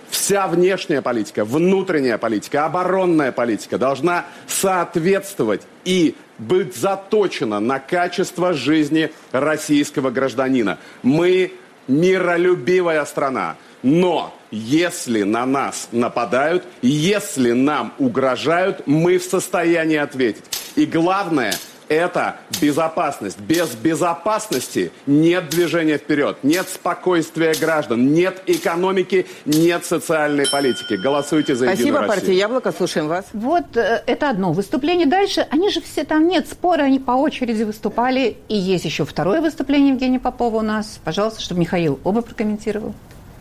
Вся 0.09 0.47
внешняя 0.47 1.01
политика, 1.01 1.43
внутренняя 1.43 2.17
политика, 2.17 2.65
оборонная 2.65 3.33
политика 3.33 3.77
должна 3.77 4.25
соответствовать 4.47 5.63
и 5.83 6.15
быть 6.37 6.75
заточена 6.75 7.59
на 7.59 7.79
качество 7.79 8.53
жизни 8.53 9.11
российского 9.33 10.11
гражданина. 10.11 10.77
Мы 11.03 11.51
миролюбивая 11.87 13.03
страна. 13.05 13.57
Но 13.83 14.33
если 14.49 15.23
на 15.23 15.45
нас 15.45 15.89
нападают, 15.91 16.63
если 16.81 17.51
нам 17.51 17.93
угрожают, 17.99 18.87
мы 18.87 19.17
в 19.17 19.23
состоянии 19.23 19.97
ответить. 19.97 20.45
И 20.75 20.85
главное– 20.85 21.53
это 21.87 22.37
безопасность. 22.61 23.39
Без 23.39 23.75
безопасности 23.75 24.91
нет 25.05 25.49
движения 25.49 25.97
вперед, 25.97 26.37
нет 26.43 26.67
спокойствия 26.67 27.53
граждан, 27.53 28.11
нет 28.13 28.41
экономики, 28.45 29.25
нет 29.45 29.85
социальной 29.85 30.47
политики. 30.47 30.95
Голосуйте 30.95 31.55
за 31.55 31.65
Спасибо, 31.65 31.87
Единую 31.87 32.07
партия 32.07 32.33
Яблоко, 32.33 32.71
слушаем 32.71 33.07
вас. 33.07 33.25
Вот 33.33 33.77
э, 33.77 34.03
это 34.05 34.29
одно 34.29 34.51
выступление. 34.51 35.05
Дальше, 35.05 35.47
они 35.49 35.69
же 35.69 35.81
все 35.81 36.03
там 36.03 36.27
нет 36.27 36.47
спора, 36.47 36.83
они 36.83 36.99
по 36.99 37.11
очереди 37.11 37.63
выступали. 37.63 38.37
И 38.49 38.55
есть 38.57 38.85
еще 38.85 39.05
второе 39.05 39.41
выступление 39.41 39.91
Евгения 39.93 40.19
Попова 40.19 40.57
у 40.57 40.61
нас. 40.61 40.99
Пожалуйста, 41.03 41.41
чтобы 41.41 41.61
Михаил 41.61 41.99
оба 42.03 42.21
прокомментировал 42.21 42.93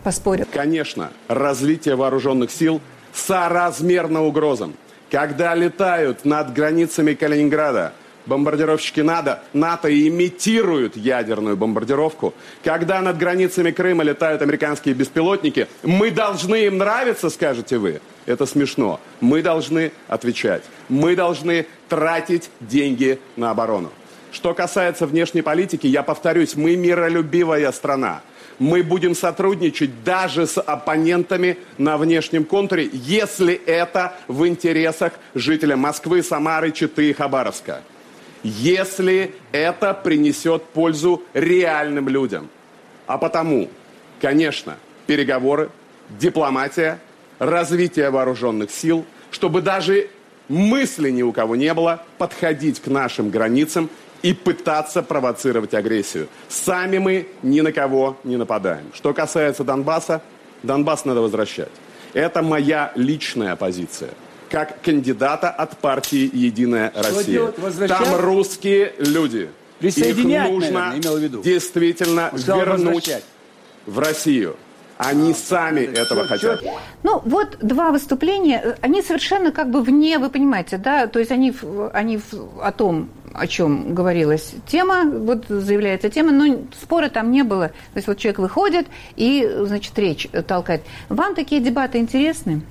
поспорят. 0.05 0.49
Конечно, 0.53 1.11
развитие 1.29 1.97
вооруженных 1.97 2.51
сил 2.51 2.81
соразмерно 3.12 4.23
угрозам. 4.23 4.75
Когда 5.14 5.55
летают 5.55 6.24
над 6.24 6.53
границами 6.53 7.14
Калининграда 7.14 7.92
бомбардировщики 8.27 8.98
НАТО, 8.98 9.44
НАТО 9.53 9.88
имитируют 9.88 10.96
ядерную 10.96 11.57
бомбардировку. 11.57 12.35
Когда 12.64 13.00
над 13.00 13.16
границами 13.16 13.70
Крыма 13.70 14.03
летают 14.03 14.42
американские 14.42 14.92
беспилотники, 14.92 15.68
мы 15.85 16.11
должны 16.11 16.64
им 16.64 16.79
нравиться, 16.79 17.31
скажете 17.31 17.79
вы. 17.79 18.00
Это 18.27 18.44
смешно. 18.44 18.98
Мы 19.20 19.40
должны 19.40 19.92
отвечать. 20.09 20.64
Мы 20.88 21.14
должны 21.14 21.66
тратить 21.88 22.50
деньги 22.59 23.20
на 23.37 23.53
оборону. 23.53 23.92
Что 24.33 24.53
касается 24.53 25.07
внешней 25.07 25.42
политики, 25.42 25.87
я 25.87 26.03
повторюсь, 26.03 26.57
мы 26.57 26.74
миролюбивая 26.74 27.70
страна 27.70 28.20
мы 28.59 28.83
будем 28.83 29.14
сотрудничать 29.14 30.05
даже 30.05 30.47
с 30.47 30.61
оппонентами 30.61 31.59
на 31.79 31.97
внешнем 31.97 32.45
контуре, 32.45 32.88
если 32.93 33.55
это 33.55 34.14
в 34.29 34.47
интересах 34.47 35.14
жителя 35.35 35.77
Москвы, 35.77 36.23
Самары, 36.23 36.73
Читы 36.73 37.11
и 37.11 37.12
Хабаровска. 37.12 37.83
Если 38.43 39.35
это 39.53 39.95
принесет 39.95 40.64
пользу 40.64 41.23
реальным 41.33 42.09
людям. 42.09 42.49
А 43.07 43.19
потому, 43.19 43.71
конечно, 44.21 44.77
переговоры, 45.07 45.71
дипломатия, 46.11 46.99
развитие 47.38 48.11
вооруженных 48.11 48.71
сил, 48.71 49.05
чтобы 49.31 49.62
даже 49.62 50.09
мысли 50.49 51.11
ни 51.11 51.23
у 51.23 51.33
кого 51.33 51.57
не 51.57 51.73
было 51.73 52.03
подходить 52.19 52.81
к 52.81 52.87
нашим 52.87 53.31
границам 53.31 53.88
и 54.24 54.32
пытаться 54.32 55.02
провоцировать 55.02 55.74
агрессию. 55.74 56.28
Сами 56.48 56.96
мы 56.96 57.28
ни 57.42 57.60
на 57.60 57.72
кого 57.72 58.16
не 58.24 58.38
нападаем. 58.38 58.87
Что 58.94 59.12
касается 59.12 59.64
Донбасса, 59.64 60.22
Донбасс 60.62 61.04
надо 61.04 61.20
возвращать. 61.20 61.68
Это 62.14 62.42
моя 62.42 62.90
личная 62.96 63.54
позиция 63.54 64.10
как 64.50 64.80
кандидата 64.82 65.50
от 65.50 65.76
партии 65.78 66.30
«Единая 66.32 66.92
Россия». 66.94 67.52
Там 67.88 68.14
русские 68.14 68.94
люди. 68.98 69.50
Их 69.80 70.16
нужно 70.16 70.92
наверное, 70.92 71.12
в 71.12 71.18
виду. 71.18 71.42
действительно 71.42 72.30
вернуть 72.32 73.10
в 73.84 73.98
Россию. 73.98 74.56
Они 74.96 75.32
а, 75.32 75.34
сами 75.34 75.80
этого 75.80 76.24
хотят. 76.28 76.62
Ну, 77.02 77.20
вот 77.24 77.58
два 77.60 77.90
выступления, 77.90 78.78
они 78.80 79.02
совершенно 79.02 79.50
как 79.50 79.70
бы 79.70 79.82
вне, 79.82 80.18
вы 80.18 80.30
понимаете, 80.30 80.78
да, 80.78 81.08
то 81.08 81.18
есть 81.18 81.32
они, 81.32 81.52
они 81.92 82.20
о 82.62 82.70
том, 82.70 83.10
о 83.35 83.47
чем 83.47 83.94
говорилась 83.94 84.55
тема, 84.66 85.05
вот 85.05 85.47
заявляется 85.49 86.09
тема, 86.09 86.33
но 86.33 86.61
спора 86.81 87.09
там 87.09 87.31
не 87.31 87.42
было. 87.42 87.68
То 87.68 87.97
есть 87.97 88.09
вот 88.09 88.18
человек 88.18 88.38
выходит 88.38 88.87
и, 89.16 89.49
значит, 89.62 89.99
речь 89.99 90.29
толкает. 90.47 90.83
Вам 91.09 91.35
такие 91.35 91.61
дебаты 91.61 91.99
интересны? 91.99 92.62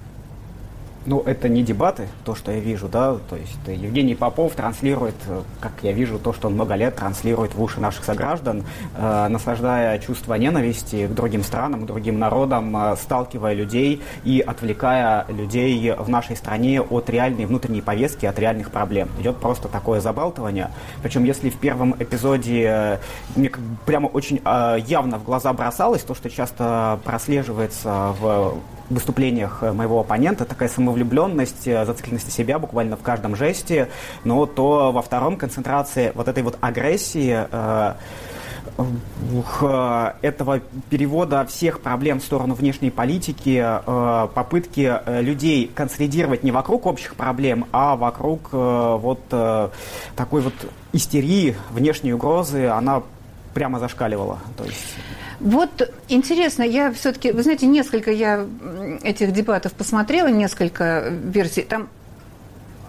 Ну, 1.05 1.21
это 1.25 1.49
не 1.49 1.63
дебаты, 1.63 2.07
то, 2.23 2.33
что 2.33 2.51
я 2.51 2.59
вижу, 2.59 2.87
да, 2.87 3.17
то 3.29 3.35
есть 3.35 3.57
Евгений 3.67 4.15
Попов 4.15 4.53
транслирует, 4.53 5.15
как 5.59 5.73
я 5.81 5.91
вижу, 5.91 6.17
то, 6.17 6.31
что 6.31 6.47
он 6.47 6.53
много 6.53 6.75
лет 6.75 6.95
транслирует 6.95 7.55
в 7.55 7.61
уши 7.61 7.81
наших 7.81 8.05
сограждан, 8.05 8.63
э, 8.95 9.27
наслаждая 9.27 9.99
чувство 9.99 10.35
ненависти 10.35 11.07
к 11.07 11.11
другим 11.11 11.43
странам, 11.43 11.83
к 11.83 11.85
другим 11.87 12.19
народам, 12.19 12.75
э, 12.77 12.95
сталкивая 12.95 13.53
людей 13.53 14.01
и 14.23 14.39
отвлекая 14.39 15.25
людей 15.27 15.93
в 15.97 16.07
нашей 16.07 16.37
стране 16.37 16.81
от 16.81 17.09
реальной 17.09 17.45
внутренней 17.47 17.81
повестки, 17.81 18.25
от 18.25 18.39
реальных 18.39 18.71
проблем. 18.71 19.09
Идет 19.19 19.37
просто 19.37 19.67
такое 19.67 19.99
забалтывание. 19.99 20.69
Причем, 21.01 21.25
если 21.25 21.49
в 21.49 21.57
первом 21.57 21.95
эпизоде 21.99 22.63
э, 22.63 22.97
мне 23.35 23.51
прямо 23.85 24.07
очень 24.07 24.39
э, 24.45 24.77
явно 24.87 25.19
в 25.19 25.25
глаза 25.25 25.51
бросалось 25.51 26.03
то, 26.03 26.15
что 26.15 26.29
часто 26.29 26.97
прослеживается 27.03 28.15
в 28.21 28.55
выступлениях 28.93 29.59
э, 29.61 29.71
моего 29.71 29.99
оппонента. 29.99 30.45
Такая 30.45 30.69
самовлюбленность, 30.69 31.67
э, 31.67 31.85
зацикленность 31.85 32.25
на 32.25 32.31
себя 32.31 32.59
буквально 32.59 32.95
в 32.95 33.01
каждом 33.01 33.35
жесте, 33.35 33.89
но 34.23 34.45
то 34.45 34.91
во 34.91 35.01
втором 35.01 35.37
концентрации 35.37 36.11
вот 36.15 36.27
этой 36.27 36.43
вот 36.43 36.57
агрессии 36.61 37.47
э, 37.51 37.93
этого 40.21 40.61
перевода 40.89 41.45
всех 41.45 41.81
проблем 41.81 42.19
в 42.19 42.23
сторону 42.23 42.55
внешней 42.55 42.89
политики, 42.89 43.63
попытки 43.85 44.99
людей 45.21 45.69
консолидировать 45.75 46.43
не 46.43 46.51
вокруг 46.51 46.87
общих 46.87 47.15
проблем, 47.15 47.65
а 47.71 47.95
вокруг 47.95 48.51
вот 48.51 49.19
такой 49.27 50.41
вот 50.41 50.53
истерии, 50.93 51.55
внешней 51.71 52.13
угрозы, 52.13 52.67
она 52.67 53.03
прямо 53.53 53.79
зашкаливала. 53.79 54.39
То 54.57 54.65
есть... 54.65 54.95
Вот 55.39 55.91
интересно, 56.07 56.63
я 56.63 56.91
все-таки, 56.91 57.31
вы 57.31 57.43
знаете, 57.43 57.65
несколько 57.65 58.11
я 58.11 58.45
этих 59.03 59.33
дебатов 59.33 59.73
посмотрела, 59.73 60.27
несколько 60.27 61.09
версий. 61.09 61.63
Там 61.63 61.89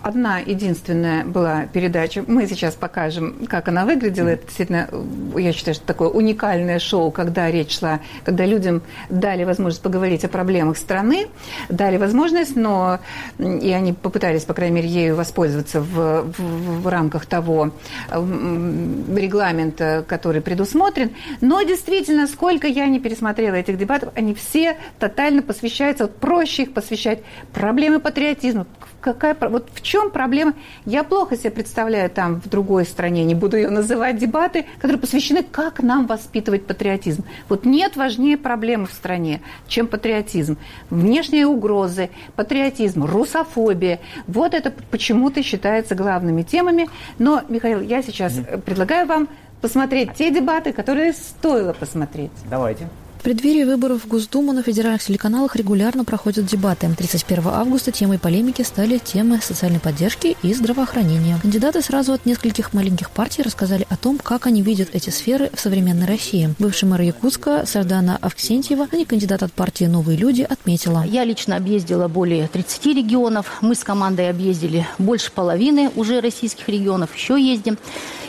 одна 0.04 0.38
единственная 0.38 1.24
была 1.24 1.66
передача. 1.66 2.22
Мы 2.26 2.46
сейчас 2.46 2.74
покажем, 2.74 3.46
как 3.48 3.68
она 3.68 3.86
выглядела. 3.86 4.28
Это 4.28 4.44
действительно, 4.44 4.88
я 5.36 5.52
считаю, 5.52 5.74
что 5.74 5.86
такое 5.86 6.08
уникальное 6.08 6.78
шоу, 6.78 7.10
когда 7.10 7.50
речь 7.50 7.78
шла, 7.78 8.00
когда 8.22 8.44
людям 8.44 8.82
дали 9.08 9.44
возможность 9.44 9.82
поговорить 9.82 10.24
о 10.24 10.28
проблемах 10.28 10.76
страны, 10.76 11.28
дали 11.70 11.96
возможность, 11.96 12.54
но 12.54 13.00
и 13.38 13.72
они 13.72 13.94
попытались, 13.94 14.44
по 14.44 14.52
крайней 14.52 14.76
мере, 14.76 14.88
ею 14.88 15.16
воспользоваться 15.16 15.80
в, 15.80 16.22
в, 16.22 16.82
в 16.82 16.88
рамках 16.88 17.24
того 17.24 17.70
регламента, 18.10 20.04
который 20.06 20.42
предусмотрен. 20.42 21.12
Но 21.40 21.62
действительно, 21.62 22.26
сколько 22.26 22.66
я 22.66 22.86
не 22.86 23.00
пересмотрела 23.00 23.54
этих 23.54 23.78
дебатов, 23.78 24.12
они 24.14 24.34
все 24.34 24.76
тотально 24.98 25.40
посвящаются, 25.40 26.04
вот 26.04 26.16
проще 26.16 26.64
их 26.64 26.74
посвящать 26.74 27.20
проблемы 27.54 28.00
патриотизма. 28.00 28.66
Какая, 29.00 29.36
вот 29.38 29.68
в 29.74 29.82
чем 29.82 29.93
проблема? 30.10 30.54
Я 30.84 31.04
плохо 31.04 31.36
себе 31.36 31.50
представляю 31.50 32.10
там 32.10 32.40
в 32.40 32.48
другой 32.48 32.84
стране, 32.84 33.24
не 33.24 33.34
буду 33.34 33.56
ее 33.56 33.70
называть, 33.70 34.18
дебаты, 34.18 34.66
которые 34.76 34.98
посвящены, 34.98 35.42
как 35.42 35.82
нам 35.82 36.06
воспитывать 36.06 36.66
патриотизм. 36.66 37.24
Вот 37.48 37.64
нет 37.64 37.96
важнее 37.96 38.36
проблемы 38.36 38.86
в 38.86 38.92
стране, 38.92 39.40
чем 39.68 39.86
патриотизм. 39.86 40.58
Внешние 40.90 41.46
угрозы, 41.46 42.10
патриотизм, 42.36 43.04
русофобия. 43.04 44.00
Вот 44.26 44.54
это 44.54 44.72
почему-то 44.90 45.42
считается 45.42 45.94
главными 45.94 46.42
темами. 46.42 46.88
Но, 47.18 47.42
Михаил, 47.48 47.80
я 47.80 48.02
сейчас 48.02 48.34
предлагаю 48.64 49.06
вам 49.06 49.28
посмотреть 49.60 50.14
те 50.14 50.30
дебаты, 50.30 50.72
которые 50.72 51.12
стоило 51.12 51.72
посмотреть. 51.72 52.32
Давайте 52.50 52.88
преддверии 53.24 53.64
выборов 53.64 54.04
в 54.04 54.06
Госдуму 54.06 54.52
на 54.52 54.62
федеральных 54.62 55.02
телеканалах 55.02 55.56
регулярно 55.56 56.04
проходят 56.04 56.44
дебаты. 56.44 56.94
31 56.94 57.46
августа 57.46 57.90
темой 57.90 58.18
полемики 58.18 58.60
стали 58.60 58.98
темы 58.98 59.40
социальной 59.40 59.80
поддержки 59.80 60.36
и 60.42 60.52
здравоохранения. 60.52 61.38
Кандидаты 61.40 61.80
сразу 61.80 62.12
от 62.12 62.26
нескольких 62.26 62.74
маленьких 62.74 63.10
партий 63.10 63.42
рассказали 63.42 63.86
о 63.88 63.96
том, 63.96 64.18
как 64.18 64.46
они 64.46 64.60
видят 64.60 64.90
эти 64.92 65.08
сферы 65.08 65.50
в 65.54 65.58
современной 65.58 66.06
России. 66.06 66.54
Бывший 66.58 66.84
мэр 66.84 67.00
Якутска 67.00 67.64
Сардана 67.66 68.18
Авксентьева, 68.20 68.88
а 68.92 68.94
не 68.94 69.06
кандидат 69.06 69.42
от 69.42 69.54
партии 69.54 69.86
«Новые 69.86 70.18
люди», 70.18 70.42
отметила. 70.42 71.02
Я 71.02 71.24
лично 71.24 71.56
объездила 71.56 72.08
более 72.08 72.46
30 72.46 72.86
регионов. 72.94 73.56
Мы 73.62 73.74
с 73.74 73.82
командой 73.82 74.28
объездили 74.28 74.86
больше 74.98 75.32
половины 75.32 75.90
уже 75.96 76.20
российских 76.20 76.68
регионов. 76.68 77.14
Еще 77.16 77.40
ездим. 77.40 77.78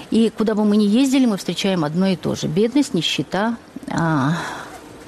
И 0.09 0.31
куда 0.35 0.55
бы 0.55 0.63
мы 0.63 0.77
ни 0.77 0.85
ездили, 0.85 1.25
мы 1.25 1.35
встречаем 1.35 1.83
одно 1.83 2.07
и 2.07 2.15
то 2.15 2.33
же. 2.35 2.47
Бедность, 2.47 2.93
нищета, 2.93 3.57
а, 3.89 4.37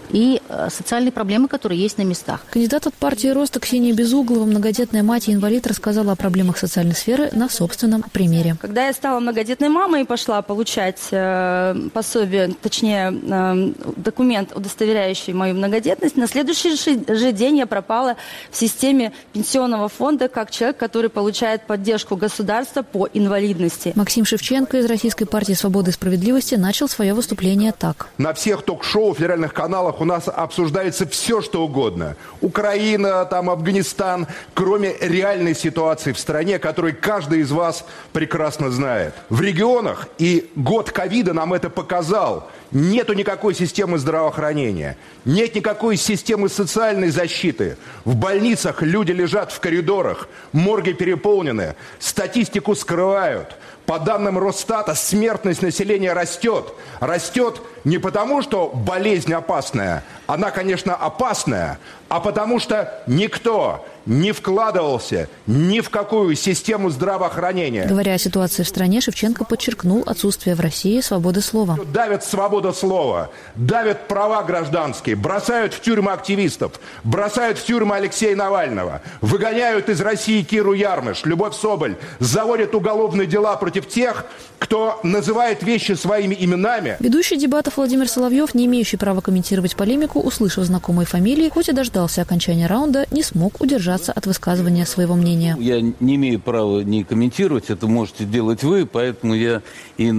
и 0.09 0.41
э, 0.47 0.69
социальные 0.69 1.11
проблемы, 1.11 1.47
которые 1.47 1.79
есть 1.79 1.97
на 1.97 2.03
местах. 2.03 2.45
Кандидат 2.51 2.87
от 2.87 2.93
партии 2.93 3.27
«Роста» 3.27 3.59
Ксения 3.59 3.93
Безуглова, 3.93 4.45
многодетная 4.45 5.03
мать 5.03 5.27
и 5.27 5.33
инвалид, 5.33 5.67
рассказала 5.67 6.13
о 6.13 6.15
проблемах 6.15 6.57
социальной 6.57 6.95
сферы 6.95 7.29
на 7.33 7.49
собственном 7.49 8.03
примере. 8.11 8.55
Когда 8.61 8.87
я 8.87 8.93
стала 8.93 9.19
многодетной 9.19 9.69
мамой 9.69 10.01
и 10.01 10.05
пошла 10.05 10.41
получать 10.41 10.99
э, 11.11 11.75
пособие, 11.93 12.53
точнее, 12.61 13.11
э, 13.11 13.73
документ, 13.95 14.55
удостоверяющий 14.55 15.33
мою 15.33 15.55
многодетность, 15.55 16.15
на 16.15 16.27
следующий 16.27 16.75
же 16.75 17.31
день 17.31 17.57
я 17.57 17.67
пропала 17.67 18.15
в 18.51 18.57
системе 18.57 19.13
пенсионного 19.33 19.89
фонда 19.89 20.27
как 20.27 20.51
человек, 20.51 20.77
который 20.77 21.09
получает 21.09 21.63
поддержку 21.63 22.15
государства 22.15 22.81
по 22.81 23.07
инвалидности. 23.13 23.93
Максим 23.95 24.25
Шевченко 24.25 24.77
из 24.77 24.85
Российской 24.85 25.25
партии 25.25 25.53
«Свободы 25.53 25.91
и 25.91 25.93
справедливости» 25.93 26.55
начал 26.55 26.87
свое 26.87 27.13
выступление 27.13 27.73
так. 27.77 28.07
На 28.17 28.33
всех 28.33 28.63
ток-шоу, 28.63 29.13
федеральных 29.13 29.53
каналах 29.53 29.96
у 29.99 30.05
нас 30.05 30.27
обсуждается 30.27 31.07
все, 31.07 31.41
что 31.41 31.63
угодно. 31.63 32.15
Украина, 32.41 33.25
там, 33.25 33.49
Афганистан, 33.49 34.27
кроме 34.53 34.95
реальной 34.99 35.55
ситуации 35.55 36.11
в 36.11 36.19
стране, 36.19 36.59
которую 36.59 36.95
каждый 36.99 37.39
из 37.39 37.51
вас 37.51 37.85
прекрасно 38.13 38.69
знает. 38.69 39.13
В 39.29 39.41
регионах, 39.41 40.07
и 40.17 40.49
год 40.55 40.91
ковида 40.91 41.33
нам 41.33 41.53
это 41.53 41.69
показал, 41.69 42.49
нету 42.71 43.13
никакой 43.13 43.53
системы 43.53 43.97
здравоохранения, 43.97 44.97
нет 45.25 45.55
никакой 45.55 45.97
системы 45.97 46.49
социальной 46.49 47.09
защиты. 47.09 47.77
В 48.05 48.15
больницах 48.15 48.81
люди 48.81 49.11
лежат 49.11 49.51
в 49.51 49.59
коридорах, 49.59 50.27
морги 50.51 50.93
переполнены, 50.93 51.75
статистику 51.99 52.75
скрывают– 52.75 53.55
по 53.87 53.99
данным 53.99 54.37
Росстата, 54.37 54.93
смертность 54.95 55.61
населения 55.61 56.11
растет. 56.11 56.73
Растет 56.99 57.61
не 57.85 57.97
потому, 57.97 58.41
что 58.41 58.67
болезнь 58.67 59.33
опасная. 59.33 60.03
Она, 60.27 60.51
конечно, 60.51 60.93
опасная, 60.93 61.79
а 62.09 62.19
потому 62.19 62.59
что 62.59 63.01
никто 63.07 63.85
не 64.07 64.31
вкладывался 64.31 65.27
ни 65.45 65.81
в 65.81 65.89
какую 65.89 66.35
систему 66.35 66.89
здравоохранения. 66.89 67.85
Говоря 67.85 68.13
о 68.13 68.17
ситуации 68.17 68.63
в 68.63 68.67
стране, 68.67 69.01
Шевченко 69.01 69.43
подчеркнул 69.43 70.03
отсутствие 70.05 70.55
в 70.55 70.61
России 70.61 71.01
свободы 71.01 71.41
слова. 71.41 71.77
Давят 71.93 72.23
свободу 72.23 72.73
слова, 72.73 73.29
давят 73.55 74.07
права 74.07 74.43
гражданские, 74.43 75.17
бросают 75.17 75.73
в 75.73 75.81
тюрьмы 75.81 76.11
активистов, 76.11 76.79
бросают 77.03 77.57
в 77.57 77.65
тюрьмы 77.65 77.97
Алексея 77.97 78.35
Навального, 78.35 79.01
выгоняют 79.19 79.89
из 79.89 79.99
России 79.99 80.41
Киру 80.41 80.73
Ярмыш, 80.73 81.25
Любовь 81.25 81.55
Соболь, 81.55 81.97
заводят 82.19 82.73
уголовные 82.75 83.27
дела 83.27 83.57
против 83.57 83.87
тех, 83.89 84.25
кто 84.57 84.99
называет 85.03 85.63
вещи 85.63 85.93
своими 85.93 86.35
именами. 86.39 86.95
Ведущий 86.99 87.37
дебатов 87.37 87.77
Владимир 87.77 88.07
Соловьев, 88.07 88.53
не 88.53 88.65
имеющий 88.65 88.97
права 88.97 89.19
комментировать 89.19 89.75
полемику, 89.75 90.19
услышав 90.19 90.63
знакомые 90.63 91.05
фамилии, 91.05 91.49
хоть 91.49 91.69
и 91.69 91.73
дождался 91.97 92.21
окончания 92.21 92.67
раунда, 92.67 93.07
не 93.09 93.23
смог 93.23 93.59
удержаться 93.59 94.11
от 94.11 94.27
высказывания 94.27 94.85
своего 94.85 95.15
мнения. 95.15 95.55
Я 95.59 95.81
не 95.81 96.15
имею 96.15 96.39
права 96.39 96.81
не 96.81 97.03
комментировать, 97.03 97.71
это 97.71 97.87
можете 97.87 98.23
делать 98.23 98.61
вы, 98.61 98.85
поэтому 98.85 99.33
я 99.33 99.63
и 99.97 100.13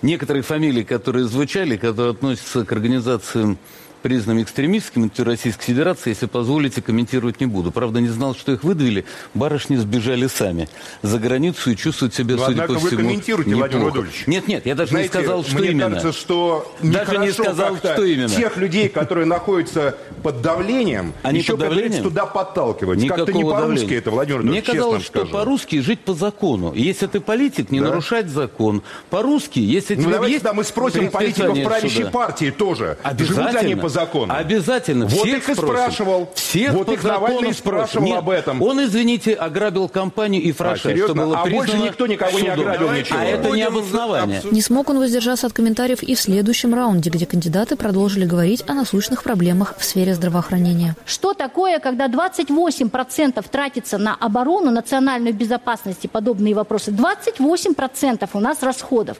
некоторые 0.00 0.44
фамилии, 0.44 0.84
которые 0.84 1.24
звучали, 1.24 1.76
которые 1.76 2.12
относятся 2.12 2.64
к 2.64 2.70
организациям 2.70 3.58
признанными 4.04 4.42
экстремистскими 4.42 5.10
на 5.16 5.24
Российской 5.24 5.64
Федерации, 5.64 6.10
если 6.10 6.26
позволите, 6.26 6.82
комментировать 6.82 7.40
не 7.40 7.46
буду. 7.46 7.72
Правда, 7.72 8.00
не 8.00 8.08
знал, 8.08 8.34
что 8.34 8.52
их 8.52 8.62
выдавили. 8.62 9.06
Барышни 9.32 9.76
сбежали 9.76 10.26
сами 10.26 10.68
за 11.00 11.18
границу 11.18 11.70
и 11.70 11.76
чувствуют 11.76 12.12
себя, 12.14 12.36
Но, 12.36 12.44
судя 12.44 12.66
по 12.66 12.74
всему, 12.74 12.80
вы 12.90 12.96
комментируете, 12.98 13.50
неплохо. 13.50 13.70
Владимир 13.70 13.84
Владимирович. 13.84 14.24
Нет, 14.26 14.46
нет, 14.46 14.66
я 14.66 14.74
даже 14.74 14.90
Знаете, 14.90 15.08
не 15.18 15.24
сказал, 15.24 15.42
что 15.44 15.56
мне 15.58 15.70
именно. 15.70 15.88
кажется, 15.96 16.12
что 16.12 16.74
даже 16.82 17.16
не 17.16 17.32
сказал, 17.32 17.76
что 17.78 18.04
именно. 18.04 18.28
Тех 18.28 18.56
людей, 18.58 18.88
которые 18.90 19.24
находятся 19.24 19.96
под 20.22 20.42
давлением, 20.42 21.14
Они 21.22 21.38
еще, 21.38 21.52
под 21.52 21.60
давлением? 21.60 22.02
туда 22.02 22.26
подталкивать. 22.26 23.08
Как-то 23.08 23.32
не 23.32 23.42
по-русски 23.42 23.94
это, 23.94 24.10
Владимир 24.10 24.42
Мне 24.42 24.60
казалось, 24.60 25.02
что 25.02 25.24
по-русски 25.24 25.80
жить 25.80 26.00
по 26.00 26.12
закону. 26.12 26.74
Если 26.74 27.06
ты 27.06 27.20
политик, 27.20 27.70
не 27.70 27.80
Да? 27.80 27.86
нарушать 27.86 28.28
закон. 28.28 28.82
По-русски, 29.08 29.60
если 29.60 29.94
Ну, 29.94 30.02
тебе 30.02 30.12
давайте 30.12 30.32
есть 30.34 30.44
да, 30.44 30.52
мы 30.52 30.62
спросим 30.62 31.10
политиков 31.10 31.56
правящей 31.64 32.04
суда. 32.04 32.10
партии 32.10 32.50
тоже. 32.50 32.98
Живут 33.16 33.38
Обязательно. 33.38 33.60
они 33.60 33.74
по 33.76 33.88
закону? 33.94 34.34
Обязательно. 34.34 35.06
Вот 35.06 35.26
всех 35.26 35.38
их 35.38 35.48
и 35.48 35.54
спросим. 35.54 35.74
спрашивал. 35.74 36.28
Всех 36.34 36.72
вот 36.74 36.86
по 36.86 36.90
их 36.92 37.02
Навальный 37.04 37.54
спрашивал. 37.54 38.04
Нет, 38.06 38.18
об 38.18 38.28
этом. 38.30 38.60
Он, 38.62 38.84
извините, 38.84 39.32
ограбил 39.34 39.88
компанию 39.88 40.42
и 40.42 40.52
фраша, 40.52 40.90
серьезно? 40.90 41.14
что 41.14 41.14
было 41.14 41.38
А 41.40 41.46
больше 41.46 41.78
никто 41.78 42.06
никого 42.06 42.38
не 42.38 42.50
судом. 42.50 42.60
ограбил 42.68 42.90
ничего. 42.92 43.18
А 43.18 43.24
это 43.24 43.50
не 43.50 43.62
обоснование. 43.62 44.42
Не 44.50 44.60
смог 44.60 44.90
он 44.90 44.98
воздержаться 44.98 45.46
от 45.46 45.52
комментариев 45.52 46.02
и 46.02 46.14
в 46.14 46.20
следующем 46.20 46.74
раунде, 46.74 47.08
где 47.10 47.24
кандидаты 47.26 47.76
продолжили 47.76 48.24
говорить 48.26 48.64
о 48.66 48.74
насущных 48.74 49.22
проблемах 49.22 49.74
в 49.78 49.84
сфере 49.84 50.14
здравоохранения. 50.14 50.96
Что 51.06 51.32
такое, 51.34 51.78
когда 51.78 52.08
28% 52.08 53.44
тратится 53.50 53.98
на 53.98 54.14
оборону, 54.14 54.70
национальную 54.70 55.32
безопасность 55.34 56.04
и 56.04 56.08
подобные 56.08 56.54
вопросы? 56.54 56.90
28% 56.90 58.28
у 58.32 58.40
нас 58.40 58.62
расходов. 58.62 59.18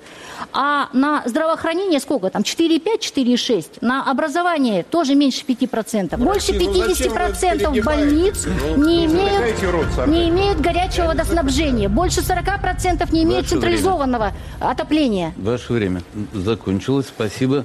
А 0.53 0.89
на 0.93 1.23
здравоохранение 1.27 2.01
сколько 2.01 2.31
там? 2.31 2.43
4,5, 2.43 2.99
4,6. 3.01 3.67
На 3.81 4.11
образование 4.11 4.64
тоже 4.91 5.15
меньше 5.15 5.45
5%. 5.47 6.17
Больше 6.17 6.53
ну 6.53 6.59
зачем 6.59 6.73
вы 6.73 7.79
50% 7.79 7.83
больниц 7.85 8.47
не 8.77 9.07
имеют, 9.07 9.33
Затыкайте 9.33 9.71
рот, 9.71 9.87
Саркис. 9.95 10.15
не 10.15 10.29
имеют 10.31 10.61
горячего 10.61 11.07
водоснабжения. 11.07 11.89
Больше 11.89 12.21
40% 12.21 13.13
не 13.13 13.23
имеют 13.25 13.45
Ваше 13.45 13.57
время. 13.57 13.77
централизованного 13.77 14.33
отопления. 14.61 15.33
Ваше 15.37 15.73
время 15.73 16.03
закончилось. 16.33 17.07
Спасибо. 17.09 17.65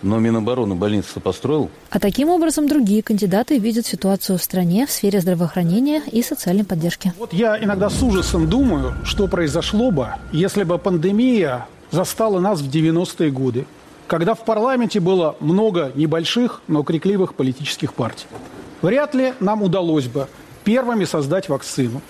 Но 0.00 0.20
Минобороны 0.20 0.76
больницу 0.76 1.20
построил. 1.20 1.70
А 1.90 1.98
таким 1.98 2.28
образом 2.28 2.68
другие 2.68 3.02
кандидаты 3.02 3.58
видят 3.58 3.84
ситуацию 3.84 4.38
в 4.38 4.42
стране 4.42 4.86
в 4.86 4.92
сфере 4.92 5.20
здравоохранения 5.20 6.02
и 6.12 6.22
социальной 6.22 6.64
поддержки. 6.64 7.12
Вот 7.18 7.32
я 7.32 7.58
иногда 7.60 7.90
с 7.90 8.00
ужасом 8.00 8.48
думаю, 8.48 8.94
что 9.04 9.26
произошло 9.26 9.90
бы, 9.90 10.10
если 10.30 10.62
бы 10.62 10.78
пандемия 10.78 11.66
застала 11.90 12.38
нас 12.38 12.60
в 12.60 12.70
90-е 12.70 13.30
годы, 13.32 13.66
когда 14.08 14.34
в 14.34 14.44
парламенте 14.44 15.00
было 15.00 15.36
много 15.38 15.92
небольших, 15.94 16.62
но 16.66 16.82
крикливых 16.82 17.34
политических 17.34 17.92
партий. 17.92 18.26
Вряд 18.80 19.14
ли 19.14 19.34
нам 19.38 19.62
удалось 19.62 20.06
бы 20.06 20.28
первыми 20.64 21.04
создать 21.04 21.48
вакцину. 21.48 22.00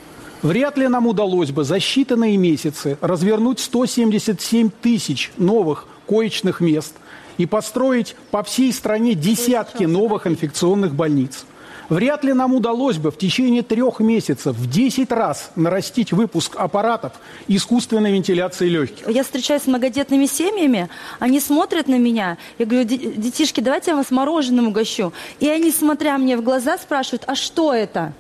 Вряд 0.41 0.79
ли 0.79 0.87
нам 0.87 1.09
удалось 1.09 1.51
бы 1.51 1.65
за 1.65 1.77
считанные 1.79 2.37
месяцы 2.37 2.97
развернуть 3.01 3.59
177 3.59 4.71
тысяч 4.81 5.33
новых 5.37 5.87
коечных 6.07 6.61
мест 6.61 6.95
и 7.37 7.47
построить 7.47 8.15
по 8.31 8.45
всей 8.45 8.73
стране 8.73 9.15
десятки 9.15 9.83
новых 9.83 10.29
инфекционных 10.29 10.95
больниц. 10.95 11.45
Вряд 11.89 12.23
ли 12.23 12.33
нам 12.35 12.55
удалось 12.55 12.99
бы 12.99 13.11
в 13.11 13.17
течение 13.17 13.63
трех 13.63 14.01
месяцев 14.01 14.55
в 14.57 14.69
10 14.71 15.11
раз 15.11 15.51
нарастить 15.57 16.13
выпуск 16.13 16.57
аппаратов 16.57 17.13
искусственной 17.49 18.13
вентиляции 18.13 18.69
легких. 18.69 19.09
Я 19.09 19.23
встречаюсь 19.25 19.63
с 19.63 19.67
многодетными 19.67 20.27
семьями, 20.27 20.89
они 21.19 21.41
смотрят 21.41 21.89
на 21.89 21.99
меня, 21.99 22.37
я 22.59 22.67
говорю, 22.67 22.85
«Де- 22.87 22.99
детишки, 22.99 23.61
давайте 23.61 23.93
я 23.93 23.97
вас 23.97 24.11
мороженым 24.11 24.69
угощу. 24.69 25.13
И 25.41 25.49
они, 25.49 25.71
смотря 25.71 26.19
мне 26.19 26.37
в 26.37 26.43
глаза, 26.43 26.77
спрашивают, 26.79 27.25
а 27.27 27.35
что 27.35 27.73
это? 27.73 28.13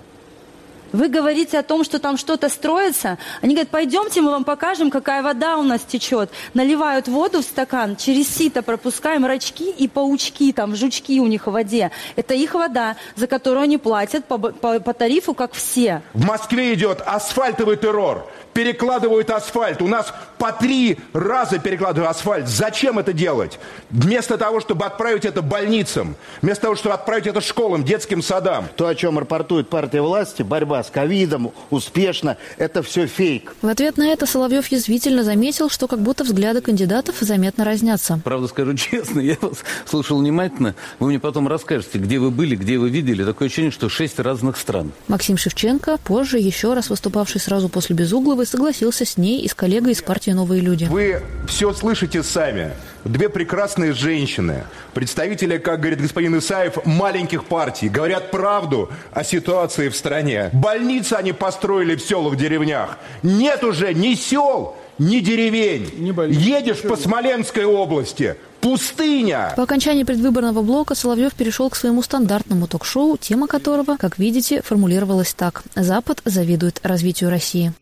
Вы 0.92 1.08
говорите 1.08 1.58
о 1.58 1.62
том, 1.62 1.84
что 1.84 1.98
там 1.98 2.16
что-то 2.16 2.48
строится. 2.48 3.18
Они 3.42 3.54
говорят, 3.54 3.70
пойдемте, 3.70 4.20
мы 4.20 4.30
вам 4.30 4.44
покажем, 4.44 4.90
какая 4.90 5.22
вода 5.22 5.56
у 5.58 5.62
нас 5.62 5.82
течет. 5.82 6.30
Наливают 6.54 7.08
воду 7.08 7.40
в 7.40 7.44
стакан, 7.44 7.96
через 7.96 8.28
сито 8.28 8.62
пропускаем 8.62 9.24
рачки 9.26 9.70
и 9.70 9.88
паучки, 9.88 10.52
там 10.52 10.74
жучки 10.76 11.20
у 11.20 11.26
них 11.26 11.46
в 11.46 11.50
воде. 11.50 11.90
Это 12.16 12.34
их 12.34 12.54
вода, 12.54 12.96
за 13.16 13.26
которую 13.26 13.62
они 13.64 13.78
платят 13.78 14.24
по, 14.24 14.38
по- 14.38 14.80
по 14.80 14.94
тарифу, 14.94 15.34
как 15.34 15.52
все. 15.52 16.02
В 16.14 16.24
Москве 16.24 16.74
идет 16.74 17.02
асфальтовый 17.04 17.76
террор. 17.76 18.26
Перекладывают 18.54 19.30
асфальт. 19.30 19.80
У 19.82 19.86
нас 19.86 20.12
по 20.38 20.52
три 20.52 20.98
раза 21.12 21.58
перекладывают 21.58 22.10
асфальт. 22.10 22.48
Зачем 22.48 22.98
это 22.98 23.12
делать? 23.12 23.58
Вместо 23.90 24.38
того, 24.38 24.60
чтобы 24.60 24.84
отправить 24.84 25.24
это 25.24 25.42
больницам, 25.42 26.16
вместо 26.42 26.62
того, 26.62 26.76
чтобы 26.76 26.94
отправить 26.94 27.26
это 27.26 27.40
школам, 27.40 27.84
детским 27.84 28.22
садам. 28.22 28.68
То, 28.76 28.86
о 28.86 28.94
чем 28.94 29.18
рапортует 29.18 29.68
партия 29.68 30.00
власти, 30.00 30.42
борьба 30.42 30.82
с 30.82 30.90
ковидом, 30.90 31.52
успешно, 31.70 32.36
это 32.56 32.82
все 32.82 33.06
фейк. 33.06 33.54
В 33.62 33.66
ответ 33.68 33.96
на 33.96 34.08
это 34.08 34.26
Соловьев 34.26 34.66
язвительно 34.68 35.24
заметил, 35.24 35.68
что 35.68 35.88
как 35.88 36.00
будто 36.00 36.24
взгляды 36.24 36.60
кандидатов 36.60 37.16
заметно 37.20 37.64
разнятся. 37.64 38.20
Правда, 38.24 38.48
скажу 38.48 38.74
честно, 38.76 39.20
я 39.20 39.36
вас 39.40 39.58
слушал 39.86 40.18
внимательно. 40.18 40.74
Вы 40.98 41.08
мне 41.08 41.18
потом 41.18 41.48
расскажете, 41.48 41.98
где 41.98 42.18
вы 42.18 42.30
были, 42.30 42.56
где 42.56 42.78
вы 42.78 42.90
видели. 42.90 43.24
Такое 43.24 43.46
ощущение, 43.48 43.70
что 43.70 43.88
шесть 43.88 44.18
разных 44.18 44.56
стран. 44.56 44.92
Максим 45.08 45.36
Шевченко, 45.36 45.98
позже 46.04 46.38
еще 46.38 46.74
раз 46.74 46.90
выступавший 46.90 47.40
сразу 47.40 47.68
после 47.68 47.96
Безугловой, 47.96 48.46
согласился 48.46 49.04
с 49.04 49.16
ней 49.16 49.42
и 49.42 49.48
с 49.48 49.54
коллегой 49.54 49.92
из 49.92 50.02
партии 50.02 50.27
«Новые 50.34 50.60
люди». 50.60 50.84
Вы 50.84 51.22
все 51.46 51.72
слышите 51.72 52.22
сами. 52.22 52.72
Две 53.04 53.28
прекрасные 53.28 53.92
женщины, 53.92 54.64
представители, 54.92 55.56
как 55.58 55.80
говорит 55.80 56.00
господин 56.00 56.38
Исаев, 56.38 56.84
маленьких 56.84 57.44
партий, 57.44 57.88
говорят 57.88 58.30
правду 58.30 58.90
о 59.12 59.24
ситуации 59.24 59.88
в 59.88 59.96
стране. 59.96 60.50
Больницы 60.52 61.14
они 61.14 61.32
построили 61.32 61.96
в 61.96 62.02
селах, 62.02 62.36
деревнях. 62.36 62.98
Нет 63.22 63.64
уже 63.64 63.94
ни 63.94 64.14
сел, 64.14 64.76
ни 64.98 65.20
деревень. 65.20 65.88
Едешь 66.30 66.82
по 66.82 66.96
Смоленской 66.96 67.64
области, 67.64 68.36
пустыня. 68.60 69.54
По 69.56 69.62
окончании 69.62 70.04
предвыборного 70.04 70.62
блока 70.62 70.94
Соловьев 70.94 71.34
перешел 71.34 71.70
к 71.70 71.76
своему 71.76 72.02
стандартному 72.02 72.66
ток-шоу, 72.66 73.16
тема 73.16 73.46
которого, 73.46 73.96
как 73.96 74.18
видите, 74.18 74.60
формулировалась 74.62 75.34
так 75.34 75.62
«Запад 75.74 76.20
завидует 76.24 76.80
развитию 76.82 77.30
России». 77.30 77.72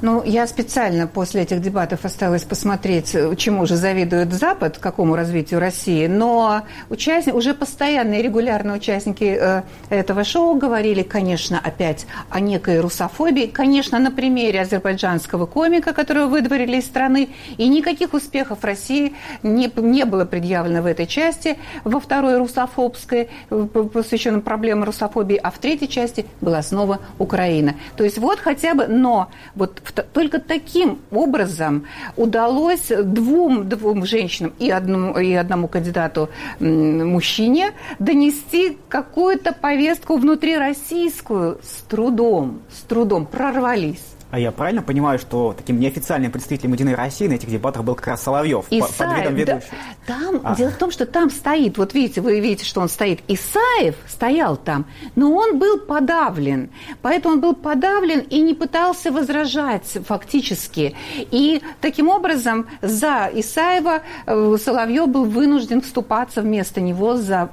Ну, 0.00 0.22
я 0.24 0.46
специально 0.46 1.08
после 1.08 1.42
этих 1.42 1.60
дебатов 1.60 2.04
осталась 2.04 2.44
посмотреть, 2.44 3.16
чему 3.36 3.66
же 3.66 3.74
завидует 3.74 4.32
Запад, 4.32 4.78
какому 4.78 5.16
развитию 5.16 5.58
России. 5.58 6.06
Но 6.06 6.62
участники, 6.88 7.34
уже 7.34 7.52
постоянные 7.52 8.22
регулярные 8.22 8.76
участники 8.76 9.36
э, 9.40 9.62
этого 9.90 10.22
шоу 10.22 10.54
говорили, 10.54 11.02
конечно, 11.02 11.58
опять 11.58 12.06
о 12.30 12.38
некой 12.38 12.78
русофобии. 12.78 13.46
Конечно, 13.46 13.98
на 13.98 14.12
примере 14.12 14.60
азербайджанского 14.60 15.46
комика, 15.46 15.92
которого 15.92 16.26
выдворили 16.26 16.76
из 16.76 16.86
страны. 16.86 17.30
И 17.56 17.66
никаких 17.66 18.14
успехов 18.14 18.62
России 18.62 19.16
не, 19.42 19.68
не 19.74 20.04
было 20.04 20.24
предъявлено 20.24 20.80
в 20.80 20.86
этой 20.86 21.08
части. 21.08 21.58
Во 21.82 21.98
второй 21.98 22.38
русофобской, 22.38 23.30
посвященной 23.48 24.42
проблеме 24.42 24.84
русофобии. 24.84 25.40
А 25.42 25.50
в 25.50 25.58
третьей 25.58 25.88
части 25.88 26.24
была 26.40 26.62
снова 26.62 27.00
Украина. 27.18 27.74
То 27.96 28.04
есть 28.04 28.18
вот 28.18 28.38
хотя 28.38 28.74
бы, 28.74 28.86
но 28.86 29.28
вот 29.56 29.82
только 29.92 30.38
таким 30.38 30.98
образом 31.10 31.86
удалось 32.16 32.88
двум, 32.88 33.68
двум 33.68 34.04
женщинам 34.04 34.52
и 34.58 34.70
одному, 34.70 35.18
и 35.18 35.32
одному 35.32 35.68
кандидату 35.68 36.28
мужчине 36.60 37.72
донести 37.98 38.78
какую-то 38.88 39.52
повестку 39.52 40.16
внутрироссийскую 40.16 41.60
с 41.62 41.82
трудом, 41.82 42.60
с 42.70 42.82
трудом 42.82 43.26
прорвались. 43.26 44.17
А 44.30 44.38
я 44.38 44.52
правильно 44.52 44.82
понимаю, 44.82 45.18
что 45.18 45.54
таким 45.56 45.80
неофициальным 45.80 46.30
представителем 46.30 46.74
Единой 46.74 46.94
России 46.94 47.26
на 47.26 47.32
этих 47.34 47.48
дебатах 47.48 47.82
был 47.82 47.94
как 47.94 48.08
раз 48.08 48.22
Соловьев 48.22 48.66
по- 48.66 48.78
под 48.78 48.90
Исаев, 48.90 49.30
видом 49.30 49.34
да, 49.46 49.54
ведущего? 49.54 49.76
там, 50.06 50.40
А. 50.44 50.54
дело 50.54 50.70
в 50.70 50.76
том, 50.76 50.90
что 50.90 51.06
там 51.06 51.30
стоит, 51.30 51.78
вот 51.78 51.94
видите, 51.94 52.20
вы 52.20 52.38
видите, 52.40 52.66
что 52.66 52.82
он 52.82 52.90
стоит. 52.90 53.20
Исаев 53.26 53.94
стоял 54.06 54.58
там, 54.58 54.84
но 55.16 55.32
он 55.32 55.58
был 55.58 55.78
подавлен. 55.80 56.68
Поэтому 57.00 57.36
он 57.36 57.40
был 57.40 57.54
подавлен 57.54 58.20
и 58.20 58.42
не 58.42 58.52
пытался 58.52 59.10
возражать 59.10 59.96
фактически. 60.06 60.94
И 61.16 61.62
таким 61.80 62.08
образом 62.08 62.66
за 62.82 63.30
Исаева 63.32 64.02
э, 64.26 64.56
Соловьев 64.62 65.08
был 65.08 65.24
вынужден 65.24 65.80
вступаться 65.80 66.42
вместо 66.42 66.82
него 66.82 67.16
за 67.16 67.48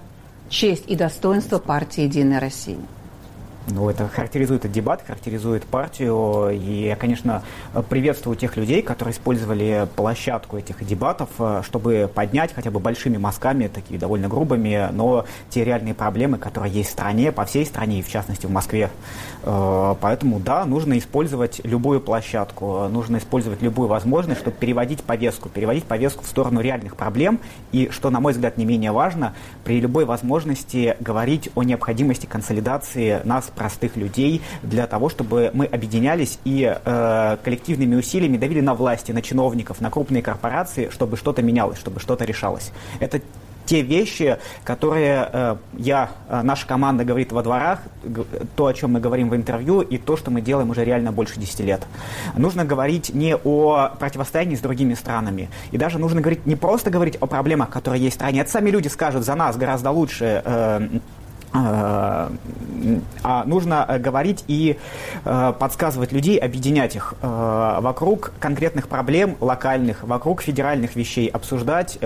честь 0.49 0.83
и 0.87 0.95
достоинство 0.97 1.57
партии 1.59 2.01
«Единая 2.01 2.41
Россия». 2.41 2.77
Ну, 3.67 3.89
это 3.89 4.07
характеризует 4.07 4.71
дебат, 4.71 5.03
характеризует 5.05 5.65
партию. 5.65 6.51
И 6.51 6.87
я, 6.87 6.95
конечно, 6.95 7.43
приветствую 7.89 8.37
тех 8.37 8.57
людей, 8.57 8.83
которые 8.83 9.13
использовали 9.13 9.87
площадку 9.95 10.57
этих 10.57 10.85
дебатов, 10.85 11.29
э, 11.39 11.61
чтобы 11.65 12.09
поднять 12.13 12.53
хотя 12.53 12.69
бы 12.69 12.79
большими 12.79 13.17
мазками, 13.17 13.67
такими 13.67 13.97
довольно 13.97 14.27
грубыми, 14.27 14.89
но 14.91 15.25
те 15.49 15.63
реальные 15.63 15.95
проблемы, 15.95 16.37
которые 16.37 16.71
есть 16.71 16.89
в 16.89 16.91
стране, 16.91 17.31
по 17.31 17.45
всей 17.45 17.65
стране, 17.65 17.99
и 17.99 18.01
в 18.03 18.09
частности 18.09 18.45
в 18.45 18.51
Москве. 18.51 18.91
Э, 19.43 19.95
Поэтому, 19.99 20.39
да, 20.39 20.65
нужно 20.65 20.97
использовать 20.99 21.61
любую 21.63 22.01
площадку, 22.01 22.87
нужно 22.89 23.17
использовать 23.17 23.63
любую 23.63 23.87
возможность, 23.87 24.41
чтобы 24.41 24.55
переводить 24.57 25.03
повестку, 25.03 25.49
переводить 25.49 25.85
повестку 25.85 26.23
в 26.23 26.27
сторону 26.27 26.61
реальных 26.61 26.95
проблем. 26.95 27.39
И, 27.71 27.89
что, 27.89 28.11
на 28.11 28.19
мой 28.19 28.33
взгляд, 28.33 28.57
не 28.57 28.65
менее 28.65 28.91
важно, 28.91 29.33
при 29.63 29.79
любой 29.79 30.05
возможности 30.05 30.95
говорить 30.99 31.49
о 31.55 31.63
необходимости 31.63 32.27
консолидации 32.27 33.21
нас, 33.23 33.51
простых 33.55 33.95
людей, 33.95 34.41
для 34.63 34.87
того, 34.87 35.09
чтобы 35.09 35.51
мы 35.53 35.65
объединялись 35.65 36.39
и 36.43 36.73
э, 36.73 37.37
коллективными 37.43 37.95
усилиями 37.95 38.37
давили 38.37 38.61
на 38.61 38.73
власти, 38.73 39.11
на 39.11 39.21
чиновников, 39.21 39.81
на 39.81 39.89
крупные 39.89 40.21
корпорации, 40.21 40.89
чтобы 40.91 41.17
что-то 41.17 41.41
менялось, 41.41 41.79
чтобы 41.79 41.99
что-то 41.99 42.25
решалось. 42.25 42.71
Это 42.99 43.21
те 43.65 43.81
вещи, 43.81 44.37
которые 44.63 45.29
э, 45.31 45.55
я, 45.73 46.11
э, 46.29 46.41
наша 46.43 46.67
команда 46.67 47.03
говорит 47.03 47.31
во 47.31 47.41
дворах, 47.41 47.79
то, 48.55 48.67
о 48.67 48.73
чем 48.73 48.93
мы 48.93 48.99
говорим 48.99 49.29
в 49.29 49.35
интервью, 49.35 49.81
и 49.81 49.97
то, 49.97 50.15
что 50.17 50.31
мы 50.31 50.41
делаем 50.41 50.69
уже 50.69 50.85
реально 50.85 51.11
больше 51.11 51.39
10 51.39 51.59
лет. 51.61 51.81
Нужно 52.37 52.63
говорить 52.63 53.13
не 53.13 53.35
о 53.35 53.89
противостоянии 53.99 54.55
с 54.55 54.59
другими 54.59 54.93
странами, 54.93 55.49
и 55.71 55.77
даже 55.77 55.99
нужно 55.99 56.21
говорить 56.21 56.45
не 56.45 56.55
просто 56.55 56.89
говорить 56.89 57.17
о 57.19 57.25
проблемах, 57.25 57.69
которые 57.69 58.03
есть 58.03 58.15
в 58.15 58.19
стране. 58.19 58.41
Это 58.41 58.51
сами 58.51 58.69
люди 58.69 58.87
скажут 58.87 59.25
за 59.25 59.35
нас 59.35 59.57
гораздо 59.57 59.91
лучше. 59.91 60.41
Э, 60.45 60.87
а 61.55 63.43
нужно 63.45 63.97
говорить 63.99 64.43
и 64.47 64.77
подсказывать 65.23 66.11
людей, 66.11 66.37
объединять 66.37 66.95
их 66.95 67.13
вокруг 67.21 68.33
конкретных 68.39 68.87
проблем 68.87 69.37
локальных, 69.39 70.03
вокруг 70.03 70.41
федеральных 70.41 70.95
вещей, 70.95 71.27
обсуждать 71.27 71.97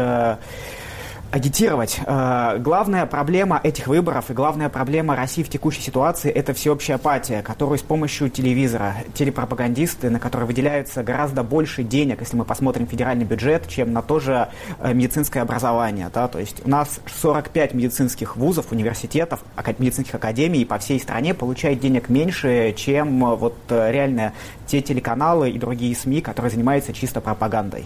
агитировать. 1.32 2.00
Э, 2.06 2.58
главная 2.60 3.06
проблема 3.06 3.60
этих 3.64 3.88
выборов 3.88 4.32
и 4.32 4.34
главная 4.34 4.70
проблема 4.70 5.16
России 5.16 5.44
в 5.44 5.50
текущей 5.50 5.82
ситуации– 5.82 6.32
это 6.36 6.54
всеобщая 6.54 6.96
апатия, 6.96 7.44
которую 7.44 7.78
с 7.78 7.84
помощью 7.84 8.30
телевизора, 8.30 8.96
телепропагандисты, 9.14 10.10
на 10.10 10.20
которые 10.20 10.48
выделяются 10.48 11.04
гораздо 11.04 11.44
больше 11.44 11.84
денег, 11.84 12.22
если 12.22 12.36
мы 12.36 12.46
посмотрим 12.46 12.88
федеральный 12.88 13.26
бюджет, 13.26 13.68
чем 13.68 13.94
на 13.94 14.02
то 14.02 14.20
же 14.20 14.48
э, 14.80 14.94
медицинское 14.94 15.42
образование. 15.42 16.10
Да? 16.12 16.28
То 16.28 16.40
есть 16.40 16.66
у 16.66 16.70
нас 16.70 17.00
45 17.22 17.74
медицинских 17.74 18.36
вузов, 18.36 18.72
университетов, 18.72 19.42
медицинских 19.78 20.16
академий 20.16 20.66
по 20.66 20.80
всей 20.80 21.00
стране 21.00 21.34
получают 21.34 21.80
денег 21.80 22.10
меньше, 22.10 22.74
чем 22.76 23.24
э, 23.24 23.36
вот 23.36 23.56
реально 23.70 24.34
те 24.66 24.82
телеканалы 24.82 25.52
и 25.52 25.60
другие 25.60 25.96
СМИ, 25.96 26.22
которые 26.22 26.52
занимаются 26.52 26.92
чисто 26.92 27.22
пропагандой. 27.22 27.86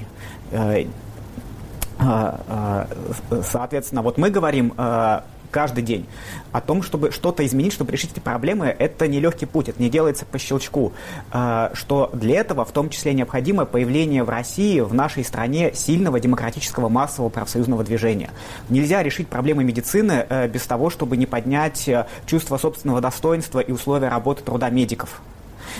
А, 1.99 2.87
а, 3.29 3.41
соответственно, 3.43 4.01
вот 4.01 4.17
мы 4.17 4.29
говорим 4.29 4.73
а, 4.77 5.23
каждый 5.51 5.83
день 5.83 6.05
о 6.51 6.61
том, 6.61 6.81
чтобы 6.81 7.11
что-то 7.11 7.45
изменить, 7.45 7.73
чтобы 7.73 7.91
решить 7.91 8.11
эти 8.11 8.19
проблемы, 8.19 8.67
это 8.67 9.07
нелегкий 9.07 9.45
путь, 9.45 9.69
это 9.69 9.81
не 9.81 9.89
делается 9.89 10.25
по 10.25 10.39
щелчку. 10.39 10.93
Что 11.29 12.09
для 12.11 12.39
этого 12.39 12.65
в 12.65 12.71
том 12.71 12.89
числе 12.89 13.13
необходимо 13.13 13.65
появление 13.65 14.23
в 14.23 14.29
России, 14.29 14.79
в 14.79 14.93
нашей 14.93 15.23
стране 15.23 15.71
сильного 15.73 16.19
демократического 16.19 16.89
массового 16.89 17.29
профсоюзного 17.29 17.83
движения. 17.83 18.31
Нельзя 18.69 19.03
решить 19.03 19.27
проблемы 19.27 19.63
медицины 19.63 20.25
э, 20.27 20.47
без 20.47 20.63
того, 20.63 20.89
чтобы 20.89 21.17
не 21.17 21.27
поднять 21.27 21.87
э, 21.87 22.07
чувство 22.25 22.57
собственного 22.57 23.01
достоинства 23.01 23.59
и 23.59 23.71
условия 23.71 24.09
работы 24.09 24.43
труда 24.43 24.69
медиков. 24.69 25.21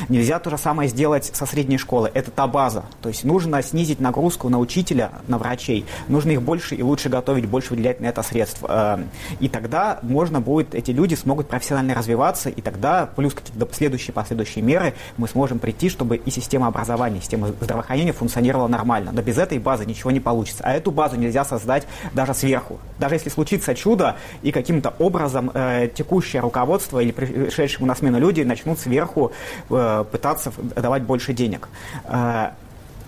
Нельзя 0.10 0.40
то 0.40 0.50
же 0.50 0.58
самое 0.58 0.90
сделать 0.90 1.32
со 1.34 1.46
средней 1.46 1.78
школы. 1.78 2.12
Это 2.14 2.32
та 2.32 2.48
база. 2.48 2.84
То 3.02 3.10
есть 3.10 3.24
нужно 3.24 3.62
снизить 3.62 4.00
нагрузку 4.00 4.50
на 4.50 4.60
учителя, 4.60 5.12
на 5.28 5.38
врачей. 5.38 5.86
Нужно 6.08 6.32
их 6.32 6.42
больше 6.42 6.76
и 6.76 6.84
лучше 6.84 7.10
готовить, 7.10 7.46
больше 7.46 7.72
выделять 7.72 8.00
на 8.00 8.08
это 8.08 8.24
средств. 8.24 8.64
Эм, 8.68 9.10
и 9.40 9.50
тогда 9.50 10.00
можно 10.02 10.42
будет, 10.42 10.76
эти 10.76 10.92
люди 10.92 11.16
смогут 11.16 11.48
профессионально 11.48 11.94
развиваться, 11.94 12.50
и 12.50 12.62
тогда 12.62 13.06
плюс 13.06 13.34
какие-то 13.34 13.68
следующие, 13.74 14.14
последующие 14.14 14.64
меры 14.64 14.94
мы 15.18 15.28
сможем 15.28 15.60
прийти, 15.60 15.90
чтобы 15.90 16.18
и 16.18 16.32
система 16.32 16.68
образования, 16.68 17.22
система 17.22 17.48
здравоохранения 17.48 18.14
функционировала 18.14 18.68
нормально. 18.68 19.12
Но 19.12 19.22
без 19.22 19.38
этой 19.38 19.60
базы 19.60 19.86
ничего 19.86 20.12
не 20.12 20.20
получится. 20.20 20.64
А 20.66 20.74
эту 20.74 20.92
базу 20.92 21.16
нельзя 21.16 21.46
создать 21.46 21.88
даже 22.14 22.34
сверху. 22.34 22.80
Даже 23.00 23.16
если 23.16 23.30
случится 23.30 23.76
чудо, 23.76 24.16
и 24.42 24.52
каким-то 24.52 24.94
образом 25.00 25.52
э, 25.54 25.90
текущее 25.94 26.42
руководство 26.42 27.00
или 27.00 27.12
пришедшему 27.12 27.86
на 27.86 27.96
смену 27.96 28.20
люди 28.20 28.42
начнут 28.42 28.80
сверху 28.80 29.32
Э, 29.70 29.83
пытаться 30.12 30.52
давать 30.76 31.04
больше 31.04 31.34
денег. 31.34 31.70
Э, 32.06 32.52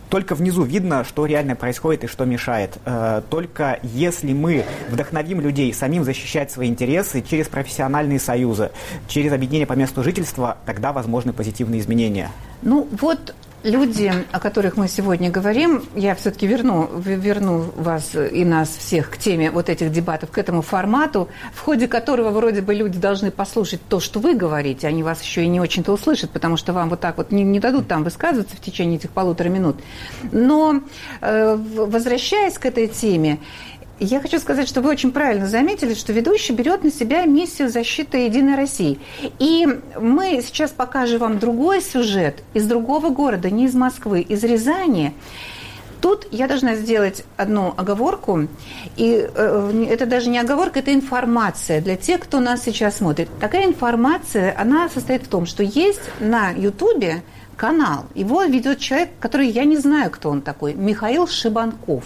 только 0.09 0.35
внизу 0.35 0.63
видно, 0.63 1.03
что 1.03 1.25
реально 1.25 1.55
происходит 1.55 2.03
и 2.03 2.07
что 2.07 2.25
мешает. 2.25 2.77
Э, 2.85 3.21
только 3.29 3.79
если 3.83 4.33
мы 4.33 4.65
вдохновим 4.89 5.41
людей 5.41 5.73
самим 5.73 6.03
защищать 6.03 6.51
свои 6.51 6.67
интересы 6.69 7.21
через 7.21 7.47
профессиональные 7.47 8.19
союзы, 8.19 8.71
через 9.07 9.33
объединение 9.33 9.67
по 9.67 9.73
месту 9.73 10.03
жительства, 10.03 10.57
тогда 10.65 10.93
возможны 10.93 11.33
позитивные 11.33 11.81
изменения. 11.81 12.31
Ну 12.61 12.87
вот 13.01 13.33
люди, 13.65 14.13
о 14.31 14.39
которых 14.39 14.77
мы 14.77 14.87
сегодня 14.87 15.29
говорим, 15.29 15.83
я 15.95 16.15
все-таки 16.15 16.47
верну, 16.47 16.89
верну 16.95 17.65
вас 17.75 18.15
и 18.15 18.45
нас 18.45 18.69
всех 18.69 19.09
к 19.09 19.17
теме 19.17 19.51
вот 19.51 19.69
этих 19.69 19.91
дебатов, 19.91 20.31
к 20.31 20.37
этому 20.37 20.61
формату, 20.61 21.27
в 21.53 21.61
ходе 21.61 21.87
которого 21.87 22.29
вроде 22.29 22.61
бы 22.61 22.73
люди 22.73 22.99
должны 22.99 23.31
послушать 23.31 23.81
то, 23.89 23.99
что 23.99 24.19
вы 24.19 24.35
говорите, 24.35 24.87
они 24.87 25.03
вас 25.03 25.21
еще 25.23 25.43
и 25.43 25.47
не 25.47 25.59
очень-то 25.59 25.91
услышат, 25.91 26.29
потому 26.29 26.57
что 26.57 26.73
вам 26.73 26.89
вот 26.89 26.99
так 26.99 27.17
вот 27.17 27.31
не, 27.31 27.43
не 27.43 27.59
дадут 27.59 27.87
там 27.87 28.03
высказываться 28.03 28.55
в 28.55 28.61
течение 28.61 28.97
этих 28.97 29.09
полутора 29.09 29.49
минут. 29.49 29.77
Но 30.31 30.81
э, 31.21 31.55
возвращаясь 31.55 32.57
к 32.57 32.65
этой 32.65 32.87
теме, 32.87 33.39
я 33.99 34.19
хочу 34.19 34.39
сказать, 34.39 34.67
что 34.67 34.81
вы 34.81 34.89
очень 34.89 35.11
правильно 35.11 35.47
заметили, 35.47 35.93
что 35.93 36.11
ведущий 36.11 36.53
берет 36.53 36.83
на 36.83 36.91
себя 36.91 37.25
миссию 37.25 37.69
защиты 37.69 38.25
Единой 38.25 38.55
России. 38.55 38.99
И 39.39 39.67
мы 39.99 40.41
сейчас 40.45 40.71
покажем 40.71 41.19
вам 41.19 41.39
другой 41.39 41.81
сюжет 41.81 42.43
из 42.53 42.67
другого 42.67 43.09
города, 43.09 43.49
не 43.49 43.65
из 43.65 43.73
Москвы, 43.73 44.21
из 44.21 44.43
Рязани. 44.43 45.13
Тут 46.01 46.27
я 46.29 46.47
должна 46.47 46.75
сделать 46.75 47.23
одну 47.37 47.73
оговорку, 47.75 48.47
и 48.95 49.27
э, 49.33 49.85
это 49.89 50.05
даже 50.05 50.29
не 50.29 50.37
оговорка, 50.37 50.79
это 50.79 50.93
информация 50.93 51.81
для 51.81 51.95
тех, 51.95 52.19
кто 52.19 52.39
нас 52.39 52.63
сейчас 52.63 52.97
смотрит. 52.97 53.29
Такая 53.39 53.65
информация, 53.65 54.53
она 54.55 54.89
состоит 54.89 55.23
в 55.23 55.29
том, 55.29 55.45
что 55.45 55.63
есть 55.63 56.01
на 56.19 56.51
Ютубе 56.51 57.23
канал. 57.55 58.05
Его 58.13 58.43
ведет 58.43 58.79
человек, 58.79 59.09
который 59.19 59.47
я 59.47 59.65
не 59.65 59.77
знаю, 59.77 60.11
кто 60.11 60.29
он 60.29 60.41
такой, 60.41 60.73
Михаил 60.73 61.27
Шибанков. 61.27 62.05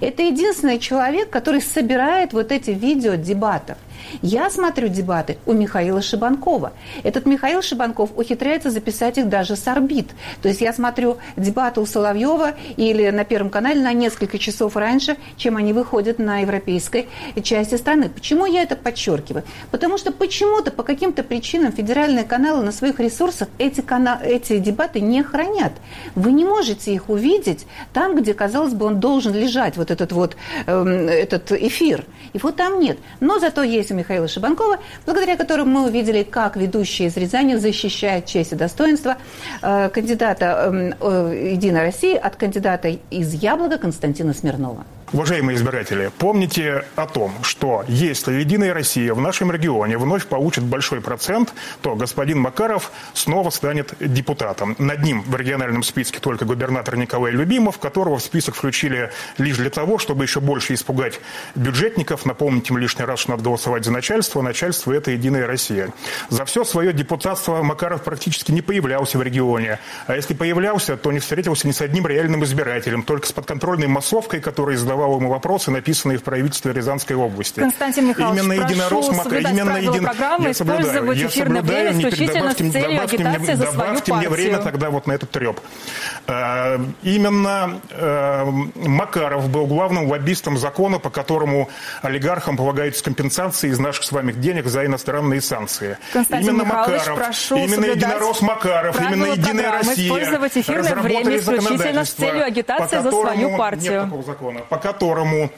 Это 0.00 0.22
единственный 0.22 0.78
человек, 0.78 1.30
который 1.30 1.60
собирает 1.60 2.32
вот 2.32 2.52
эти 2.52 2.70
видео 2.70 3.14
дебатов. 3.14 3.78
Я 4.22 4.50
смотрю 4.50 4.88
дебаты 4.88 5.38
у 5.46 5.52
Михаила 5.52 6.02
Шибанкова. 6.02 6.72
Этот 7.02 7.26
Михаил 7.26 7.62
Шибанков 7.62 8.10
ухитряется 8.16 8.70
записать 8.70 9.18
их 9.18 9.28
даже 9.28 9.56
с 9.56 9.66
орбит. 9.68 10.08
То 10.42 10.48
есть 10.48 10.60
я 10.60 10.72
смотрю 10.72 11.18
дебаты 11.36 11.80
у 11.80 11.86
Соловьева 11.86 12.54
или 12.76 13.10
на 13.10 13.24
Первом 13.24 13.50
канале 13.50 13.80
на 13.80 13.92
несколько 13.92 14.38
часов 14.38 14.76
раньше, 14.76 15.16
чем 15.36 15.56
они 15.56 15.72
выходят 15.72 16.18
на 16.18 16.40
европейской 16.40 17.08
части 17.42 17.76
страны. 17.76 18.08
Почему 18.08 18.46
я 18.46 18.62
это 18.62 18.76
подчеркиваю? 18.76 19.44
Потому 19.70 19.98
что 19.98 20.12
почему-то, 20.12 20.70
по 20.70 20.82
каким-то 20.82 21.22
причинам 21.22 21.72
федеральные 21.72 22.24
каналы 22.24 22.64
на 22.64 22.72
своих 22.72 23.00
ресурсах 23.00 23.48
эти, 23.58 23.80
канал, 23.80 24.18
эти 24.22 24.58
дебаты 24.58 25.00
не 25.00 25.22
хранят. 25.22 25.72
Вы 26.14 26.32
не 26.32 26.44
можете 26.44 26.92
их 26.94 27.08
увидеть 27.08 27.66
там, 27.92 28.16
где, 28.16 28.34
казалось 28.34 28.74
бы, 28.74 28.86
он 28.86 29.00
должен 29.00 29.34
лежать, 29.34 29.76
вот 29.76 29.90
этот 29.90 30.12
вот 30.12 30.36
э, 30.66 30.84
этот 31.08 31.52
эфир. 31.52 32.04
Его 32.32 32.50
там 32.50 32.80
нет. 32.80 32.98
Но 33.20 33.38
зато 33.38 33.62
есть 33.62 33.90
Михаила 33.98 34.28
Шибанкова, 34.28 34.78
благодаря 35.04 35.36
которому 35.36 35.80
мы 35.80 35.86
увидели, 35.88 36.22
как 36.22 36.56
ведущий 36.56 37.06
из 37.06 37.16
Рязани 37.16 37.56
защищает 37.56 38.26
честь 38.26 38.52
и 38.52 38.56
достоинство 38.56 39.16
э, 39.62 39.88
кандидата 39.90 40.44
эм, 40.44 40.94
э, 41.00 41.50
«Единой 41.52 41.82
России» 41.82 42.14
от 42.14 42.36
кандидата 42.36 42.88
из 43.10 43.34
«Яблока» 43.34 43.78
Константина 43.78 44.32
Смирнова. 44.32 44.84
Уважаемые 45.10 45.56
избиратели, 45.56 46.10
помните 46.18 46.84
о 46.94 47.06
том, 47.06 47.32
что 47.42 47.82
если 47.88 48.34
«Единая 48.34 48.74
Россия» 48.74 49.14
в 49.14 49.20
нашем 49.22 49.50
регионе 49.50 49.96
вновь 49.96 50.26
получит 50.26 50.64
большой 50.64 51.00
процент, 51.00 51.54
то 51.80 51.94
господин 51.94 52.40
Макаров 52.40 52.92
снова 53.14 53.48
станет 53.48 53.94
депутатом. 54.00 54.76
Над 54.78 55.02
ним 55.02 55.22
в 55.22 55.34
региональном 55.34 55.82
списке 55.82 56.20
только 56.20 56.44
губернатор 56.44 56.94
Николай 56.98 57.32
Любимов, 57.32 57.78
которого 57.78 58.18
в 58.18 58.22
список 58.22 58.54
включили 58.54 59.10
лишь 59.38 59.56
для 59.56 59.70
того, 59.70 59.96
чтобы 59.96 60.24
еще 60.24 60.40
больше 60.40 60.74
испугать 60.74 61.20
бюджетников, 61.54 62.26
напомнить 62.26 62.68
им 62.68 62.76
лишний 62.76 63.06
раз, 63.06 63.20
что 63.20 63.30
надо 63.30 63.44
голосовать 63.44 63.86
за 63.86 63.92
начальство, 63.92 64.42
начальство– 64.42 64.92
это 64.94 65.10
«Единая 65.10 65.46
Россия». 65.46 65.88
За 66.28 66.44
все 66.44 66.64
свое 66.64 66.92
депутатство 66.92 67.62
Макаров 67.62 68.02
практически 68.02 68.52
не 68.52 68.60
появлялся 68.60 69.16
в 69.16 69.22
регионе. 69.22 69.78
А 70.06 70.16
если 70.16 70.34
появлялся, 70.34 70.98
то 70.98 71.10
не 71.12 71.18
встретился 71.18 71.66
ни 71.66 71.72
с 71.72 71.80
одним 71.80 72.06
реальным 72.06 72.44
избирателем, 72.44 73.02
только 73.02 73.26
с 73.26 73.32
подконтрольной 73.32 73.86
массовкой, 73.86 74.40
которая 74.40 74.76
издавала 74.76 74.97
задавал 74.98 75.18
ему 75.18 75.30
вопросы, 75.30 75.70
написанные 75.70 76.18
в 76.18 76.22
правительстве 76.22 76.72
Рязанской 76.72 77.14
области. 77.16 77.60
Константин 77.60 78.08
Михайлович, 78.08 78.42
именно 78.42 78.56
прошу 78.56 78.72
единорос, 78.72 79.08
именно 79.50 79.76
един... 79.76 80.04
программы, 80.04 80.48
я 80.48 80.54
соблюдаю, 80.54 81.12
я 81.12 81.28
соблюдаю, 81.28 81.94
мне 81.94 82.04
добавьте, 82.28 82.64
мне, 82.64 82.82
добавьте, 82.82 83.56
за 83.56 83.64
добавьте 83.64 84.14
мне 84.14 84.28
время 84.28 84.58
тогда 84.58 84.90
вот 84.90 85.06
на 85.06 85.12
этот 85.12 85.30
треп. 85.30 85.60
А, 86.26 86.80
именно 87.02 87.80
а, 87.92 88.44
Макаров 88.74 89.48
был 89.48 89.66
главным 89.66 90.08
лоббистом 90.08 90.58
закона, 90.58 90.98
по 90.98 91.10
которому 91.10 91.68
олигархам 92.02 92.56
полагаются 92.56 93.04
компенсации 93.04 93.70
из 93.70 93.78
наших 93.78 94.04
с 94.04 94.12
вами 94.12 94.32
денег 94.32 94.66
за 94.66 94.84
иностранные 94.84 95.40
санкции. 95.40 95.98
Константин 96.12 96.50
именно 96.50 96.64
Михайлович, 96.64 97.00
Макаров, 97.00 97.18
прошу 97.18 97.56
именно 97.56 97.84
единорос 97.86 98.42
Макаров, 98.42 99.00
именно 99.00 99.26
Единая 99.26 99.70
Россия 99.72 100.06
использовать 100.06 100.56
эфирное 100.56 100.94
время 100.96 101.36
исключительно 101.36 102.04
с 102.04 102.10
целью 102.10 102.44
агитации 102.44 103.00
за 103.00 103.10
свою 103.10 103.56
партию. 103.56 103.92
Нет 103.92 104.04
такого 104.04 104.22
закона. 104.22 104.60
Пока 104.68 104.87
которому 104.92 105.50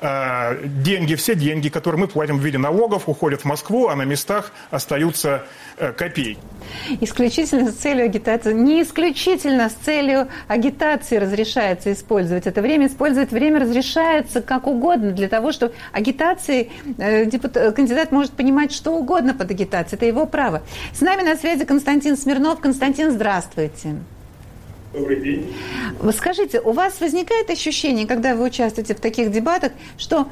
э, 0.00 0.66
деньги, 0.84 1.14
все 1.14 1.34
деньги, 1.34 1.68
которые 1.68 2.00
мы 2.00 2.08
платим 2.08 2.38
в 2.38 2.44
виде 2.44 2.58
налогов, 2.58 3.08
уходят 3.08 3.42
в 3.42 3.44
Москву, 3.44 3.88
а 3.88 3.96
на 3.96 4.04
местах 4.04 4.52
остаются 4.70 5.42
э, 5.76 5.92
копейки. 5.92 6.38
Исключительно 7.00 7.70
с 7.70 7.74
целью 7.74 8.04
агитации, 8.04 8.54
не 8.54 8.82
исключительно 8.82 9.68
с 9.68 9.74
целью 9.74 10.28
агитации 10.48 11.18
разрешается 11.18 11.92
использовать 11.92 12.46
это 12.46 12.62
время. 12.62 12.86
Использовать 12.86 13.30
время 13.30 13.60
разрешается 13.60 14.40
как 14.40 14.66
угодно 14.66 15.10
для 15.12 15.28
того, 15.28 15.52
чтобы 15.52 15.74
агитации 15.92 16.70
э, 16.98 17.26
депутат, 17.26 17.56
э, 17.56 17.72
кандидат 17.72 18.12
может 18.12 18.32
понимать 18.32 18.72
что 18.72 18.92
угодно 18.92 19.34
под 19.34 19.50
агитацией. 19.50 19.96
Это 19.98 20.06
его 20.06 20.26
право. 20.26 20.62
С 20.92 21.00
нами 21.00 21.22
на 21.22 21.36
связи 21.36 21.64
Константин 21.64 22.16
Смирнов. 22.16 22.60
Константин, 22.60 23.10
здравствуйте. 23.10 23.96
Добрый 24.92 25.20
день. 25.20 25.54
Скажите, 26.12 26.60
у 26.60 26.72
вас 26.72 27.00
возникает 27.00 27.50
ощущение, 27.50 28.06
когда 28.06 28.34
вы 28.34 28.46
участвуете 28.46 28.94
в 28.94 29.00
таких 29.00 29.30
дебатах, 29.30 29.72
что 29.98 30.28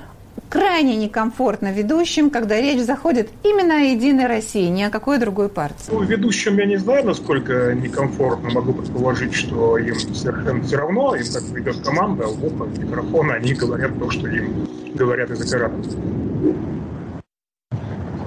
крайне 0.48 0.96
некомфортно 0.96 1.72
ведущим, 1.72 2.30
когда 2.30 2.58
речь 2.58 2.80
заходит 2.80 3.28
именно 3.42 3.76
о 3.76 3.80
«Единой 3.80 4.26
России», 4.26 4.68
ни 4.68 4.82
о 4.82 4.90
какой 4.90 5.18
другой 5.18 5.50
партии? 5.50 5.90
Ну, 5.90 6.02
ведущим 6.02 6.56
я 6.58 6.64
не 6.64 6.78
знаю, 6.78 7.04
насколько 7.04 7.74
некомфортно. 7.74 8.50
Могу 8.50 8.72
предположить, 8.72 9.34
что 9.34 9.76
им 9.76 9.98
совершенно 9.98 10.62
все 10.62 10.76
равно. 10.76 11.14
Им 11.14 11.24
как 11.32 11.42
бы 11.44 11.60
идет 11.60 11.84
команда, 11.84 12.26
вот 12.26 12.78
микрофон, 12.78 13.30
они 13.32 13.52
говорят 13.52 13.98
то, 13.98 14.10
что 14.10 14.26
им 14.26 14.66
говорят 14.94 15.30
из 15.30 15.40
оператора. 15.42 15.82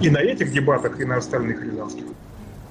И 0.01 0.09
на 0.09 0.19
этих 0.19 0.51
дебатах, 0.51 0.99
и 0.99 1.05
на 1.05 1.17
остальных 1.17 1.63
рязанских. 1.63 2.05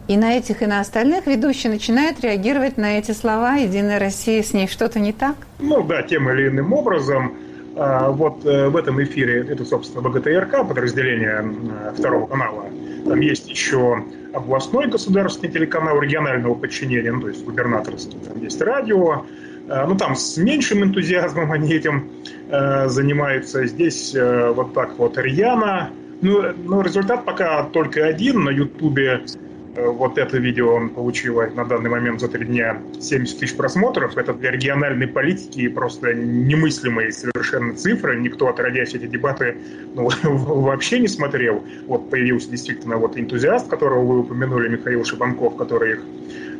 И 0.09 0.16
на 0.16 0.38
этих, 0.38 0.62
и 0.62 0.66
на 0.66 0.80
остальных 0.80 1.26
ведущий 1.26 1.68
начинает 1.68 2.22
реагировать 2.22 2.78
на 2.78 2.98
эти 2.98 3.12
слова 3.12 3.56
«Единая 3.56 3.98
Россия», 3.98 4.42
с 4.42 4.54
ней 4.54 4.66
что-то 4.66 4.98
не 4.98 5.12
так? 5.12 5.36
Ну 5.59 5.82
да, 5.82 6.00
тем 6.00 6.30
или 6.30 6.48
иным 6.48 6.72
образом. 6.72 7.36
А, 7.76 8.11
вот 8.11 8.44
э, 8.46 8.68
в 8.68 8.76
этом 8.76 9.02
эфире, 9.02 9.46
это, 9.46 9.66
собственно, 9.66 10.00
БГТРК, 10.09 10.66
подразделение 10.66 11.44
э, 11.44 11.92
второго 11.94 12.26
канала. 12.26 12.64
Там 13.04 13.20
есть 13.20 13.50
еще 13.50 14.02
областной 14.32 14.88
государственный 14.88 15.52
телеканал 15.52 16.00
регионального 16.00 16.54
подчинения, 16.54 17.12
ну, 17.12 17.20
то 17.20 17.28
есть 17.28 17.44
губернаторский. 17.44 18.18
Там 18.18 18.42
есть 18.42 18.62
радио, 18.62 19.26
э, 19.68 19.84
ну, 19.86 19.94
там 19.94 20.16
с 20.16 20.38
меньшим 20.38 20.84
энтузиазмом 20.84 21.52
они 21.59 21.74
этим 21.74 22.11
занимаются. 22.50 23.66
Здесь 23.66 24.16
вот 24.16 24.72
так 24.72 24.96
вот 24.96 25.18
рьяно. 25.18 25.90
Ну, 26.22 26.44
но 26.64 26.80
результат 26.80 27.26
пока 27.26 27.64
только 27.64 28.06
один. 28.06 28.42
На 28.44 28.48
Ютубе 28.48 29.20
Э, 29.20 29.47
вот 29.86 30.18
это 30.18 30.38
видео 30.38 30.88
получило 30.88 31.46
на 31.54 31.64
данный 31.64 31.90
момент 31.90 32.20
за 32.20 32.28
три 32.28 32.44
дня 32.46 32.80
70 33.00 33.38
тысяч 33.38 33.56
просмотров. 33.56 34.16
Это 34.16 34.32
для 34.34 34.50
региональной 34.50 35.06
политики 35.06 35.68
просто 35.68 36.14
немыслимые 36.14 37.12
совершенно 37.12 37.74
цифры. 37.74 38.18
Никто, 38.20 38.48
отродясь 38.48 38.94
эти 38.94 39.06
дебаты, 39.06 39.56
ну, 39.94 40.08
вообще 40.22 41.00
не 41.00 41.08
смотрел. 41.08 41.64
Вот 41.86 42.10
появился 42.10 42.50
действительно 42.50 42.96
вот 42.96 43.18
энтузиаст, 43.18 43.68
которого 43.68 44.04
вы 44.04 44.18
упомянули, 44.20 44.68
Михаил 44.68 45.04
Шибанков, 45.04 45.56
который 45.56 45.92
их 45.92 46.04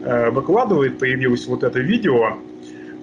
э, 0.05 0.31
выкладывает. 0.31 0.99
Появилось 0.99 1.47
вот 1.47 1.63
это 1.63 1.81
видео. 1.81 2.39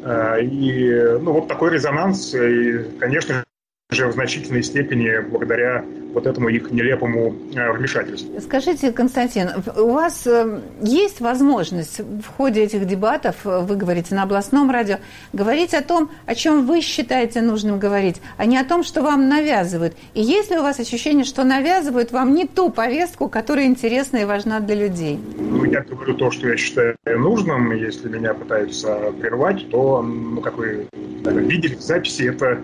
Э, 0.03 0.41
и 0.41 1.17
ну, 1.21 1.33
вот 1.33 1.47
такой 1.47 1.71
резонанс. 1.71 2.33
И, 2.33 2.85
конечно 2.99 3.43
же, 3.91 4.07
в 4.07 4.13
значительной 4.13 4.63
степени 4.63 5.19
благодаря 5.19 5.85
вот 6.13 6.25
этому 6.25 6.49
их 6.49 6.71
нелепому 6.71 7.35
э, 7.53 7.71
вмешательству. 7.71 8.39
Скажите, 8.41 8.91
Константин, 8.91 9.49
у 9.75 9.91
вас 9.91 10.25
э, 10.25 10.61
есть 10.81 11.19
возможность 11.19 11.99
в 11.99 12.25
ходе 12.35 12.63
этих 12.63 12.87
дебатов, 12.87 13.35
э, 13.45 13.59
вы 13.59 13.75
говорите 13.75 14.15
на 14.15 14.23
областном 14.23 14.71
радио, 14.71 14.97
говорить 15.33 15.75
о 15.75 15.83
том, 15.83 16.09
о 16.25 16.33
чем 16.33 16.65
вы 16.65 16.81
считаете 16.81 17.41
нужным 17.41 17.77
говорить, 17.77 18.21
а 18.37 18.45
не 18.45 18.57
о 18.57 18.65
том, 18.65 18.83
что 18.83 19.03
вам 19.03 19.29
навязывают. 19.29 19.95
И 20.15 20.21
есть 20.21 20.49
ли 20.49 20.57
у 20.57 20.63
вас 20.63 20.79
ощущение, 20.79 21.23
что 21.23 21.43
навязывают 21.43 22.11
вам 22.11 22.33
не 22.33 22.47
ту 22.47 22.71
повестку, 22.71 23.29
которая 23.29 23.65
интересна 23.65 24.17
и 24.17 24.25
важна 24.25 24.61
для 24.61 24.75
людей? 24.75 25.19
Ну, 25.37 25.63
я 25.65 25.81
говорю 25.81 26.15
то, 26.15 26.31
что 26.31 26.47
я 26.47 26.57
считаю 26.57 26.95
нужным. 27.05 27.71
Если 27.71 28.09
меня 28.09 28.33
пытаются 28.33 29.11
прервать, 29.19 29.69
то, 29.69 30.01
ну, 30.01 30.41
как 30.41 30.57
вы 30.57 30.87
наверное, 31.25 31.49
видели 31.49 31.75
в 31.75 31.81
записи, 31.81 32.23
это 32.23 32.61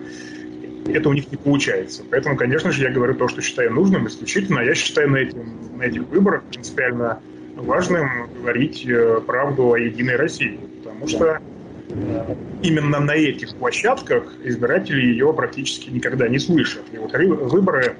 это 0.86 1.08
у 1.08 1.12
них 1.12 1.30
не 1.30 1.36
получается. 1.36 2.02
Поэтому, 2.10 2.36
конечно 2.36 2.72
же, 2.72 2.82
я 2.82 2.90
говорю 2.90 3.14
то, 3.14 3.28
что 3.28 3.40
считаю 3.40 3.72
нужным 3.72 4.06
исключительно. 4.08 4.60
Я 4.60 4.74
считаю 4.74 5.10
на, 5.10 5.16
этим, 5.18 5.76
на 5.76 5.82
этих 5.82 6.02
выборах 6.08 6.42
принципиально 6.44 7.20
важным 7.56 8.28
говорить 8.34 8.84
э, 8.86 9.20
правду 9.26 9.72
о 9.72 9.78
Единой 9.78 10.16
России. 10.16 10.58
Потому 10.82 11.06
что 11.06 11.40
э, 11.88 12.34
именно 12.62 13.00
на 13.00 13.12
этих 13.12 13.54
площадках 13.56 14.34
избиратели 14.42 15.00
ее 15.00 15.32
практически 15.32 15.90
никогда 15.90 16.28
не 16.28 16.38
слышат. 16.38 16.82
И 16.92 16.98
вот 16.98 17.12
выборы 17.12 17.96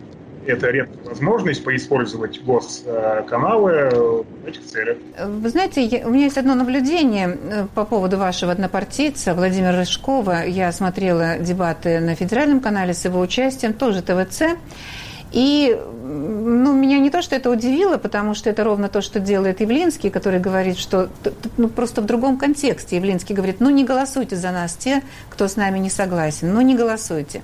это 0.46 0.70
редкая 0.70 1.04
возможность 1.04 1.64
поиспользовать 1.64 2.42
госканалы 2.42 4.24
в 4.42 4.46
этих 4.46 4.64
целях. 4.66 4.98
Вы 5.24 5.48
знаете, 5.48 6.02
у 6.04 6.10
меня 6.10 6.24
есть 6.24 6.38
одно 6.38 6.54
наблюдение 6.54 7.28
э, 7.28 7.66
по 7.74 7.84
поводу 7.84 8.18
вашего 8.18 8.52
однопартийца 8.52 9.34
Владимира 9.34 9.76
Рыжкова. 9.76 10.44
Я 10.46 10.72
смотрела 10.72 11.38
дебаты 11.38 12.00
на 12.00 12.14
федеральном 12.14 12.60
канале 12.60 12.94
с 12.94 13.04
его 13.04 13.20
участием, 13.20 13.72
тоже 13.72 14.02
ТВЦ. 14.02 14.42
И 15.32 15.78
ну, 16.02 16.74
меня 16.74 16.98
не 16.98 17.10
то, 17.10 17.22
что 17.22 17.34
это 17.36 17.50
удивило, 17.50 17.96
потому 17.96 18.34
что 18.34 18.50
это 18.50 18.64
ровно 18.64 18.88
то, 18.88 19.00
что 19.00 19.18
делает 19.18 19.60
Явлинский, 19.60 20.10
который 20.10 20.40
говорит, 20.40 20.78
что 20.78 21.08
ну, 21.56 21.68
просто 21.68 22.02
в 22.02 22.06
другом 22.06 22.36
контексте. 22.36 22.96
Явлинский 22.96 23.34
говорит, 23.34 23.60
ну 23.60 23.70
не 23.70 23.84
голосуйте 23.84 24.36
за 24.36 24.50
нас 24.50 24.74
те, 24.74 25.02
кто 25.30 25.48
с 25.48 25.56
нами 25.56 25.78
не 25.78 25.90
согласен, 25.90 26.52
ну 26.52 26.60
не 26.60 26.74
голосуйте. 26.74 27.42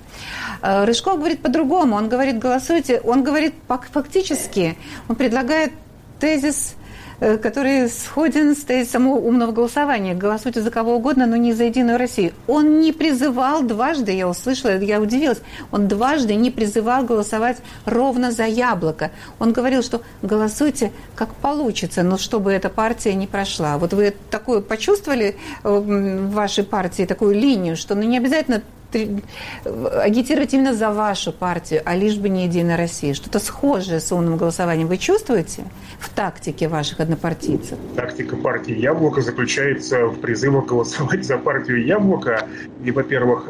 Э, 0.61 0.85
Рыжков 0.85 1.17
говорит 1.17 1.41
по-другому, 1.41 1.95
он 1.95 2.09
говорит, 2.09 2.37
голосуйте, 2.37 2.99
он 3.03 3.23
говорит 3.23 3.53
фактически, 3.91 4.77
он 5.07 5.15
предлагает 5.15 5.73
тезис 6.19 6.75
который 7.19 7.89
сходен 7.89 8.55
с 8.55 8.59
тезисом 8.59 9.07
умного 9.07 9.51
голосования. 9.51 10.13
Голосуйте 10.13 10.61
за 10.61 10.71
кого 10.71 10.95
угодно, 10.95 11.25
но 11.25 11.35
не 11.35 11.53
за 11.53 11.65
Единую 11.65 11.97
Россию. 11.97 12.33
Он 12.47 12.79
не 12.79 12.91
призывал 12.93 13.61
дважды, 13.63 14.11
я 14.11 14.27
услышала, 14.27 14.77
я 14.77 15.01
удивилась, 15.01 15.41
он 15.71 15.87
дважды 15.87 16.35
не 16.35 16.51
призывал 16.51 17.03
голосовать 17.03 17.57
ровно 17.85 18.31
за 18.31 18.45
яблоко. 18.45 19.11
Он 19.39 19.51
говорил, 19.51 19.83
что 19.83 20.01
голосуйте 20.21 20.91
как 21.15 21.33
получится, 21.35 22.03
но 22.03 22.17
чтобы 22.17 22.51
эта 22.51 22.69
партия 22.69 23.13
не 23.13 23.27
прошла. 23.27 23.77
Вот 23.77 23.93
вы 23.93 24.13
такую 24.29 24.61
почувствовали 24.61 25.35
э, 25.63 25.69
в 25.69 26.31
вашей 26.31 26.63
партии, 26.63 27.05
такую 27.05 27.35
линию, 27.35 27.75
что 27.75 27.95
ну, 27.95 28.03
не 28.03 28.17
обязательно 28.17 28.61
агитировать 28.95 30.53
именно 30.53 30.73
за 30.73 30.91
вашу 30.91 31.31
партию, 31.31 31.81
а 31.85 31.95
лишь 31.95 32.17
бы 32.17 32.29
не 32.29 32.45
Единая 32.45 32.77
Россия. 32.77 33.13
Что-то 33.13 33.39
схожее 33.39 33.99
с 33.99 34.11
умным 34.11 34.37
голосованием 34.37 34.87
вы 34.87 34.97
чувствуете 34.97 35.63
в 35.99 36.09
тактике 36.09 36.67
ваших 36.67 36.99
однопартийцев? 36.99 37.77
Тактика 37.95 38.35
партии 38.35 38.75
«Яблоко» 38.75 39.21
заключается 39.21 40.05
в 40.07 40.19
призывах 40.19 40.65
голосовать 40.65 41.25
за 41.25 41.37
партию 41.37 41.85
«Яблоко». 41.85 42.47
И, 42.83 42.91
во-первых, 42.91 43.49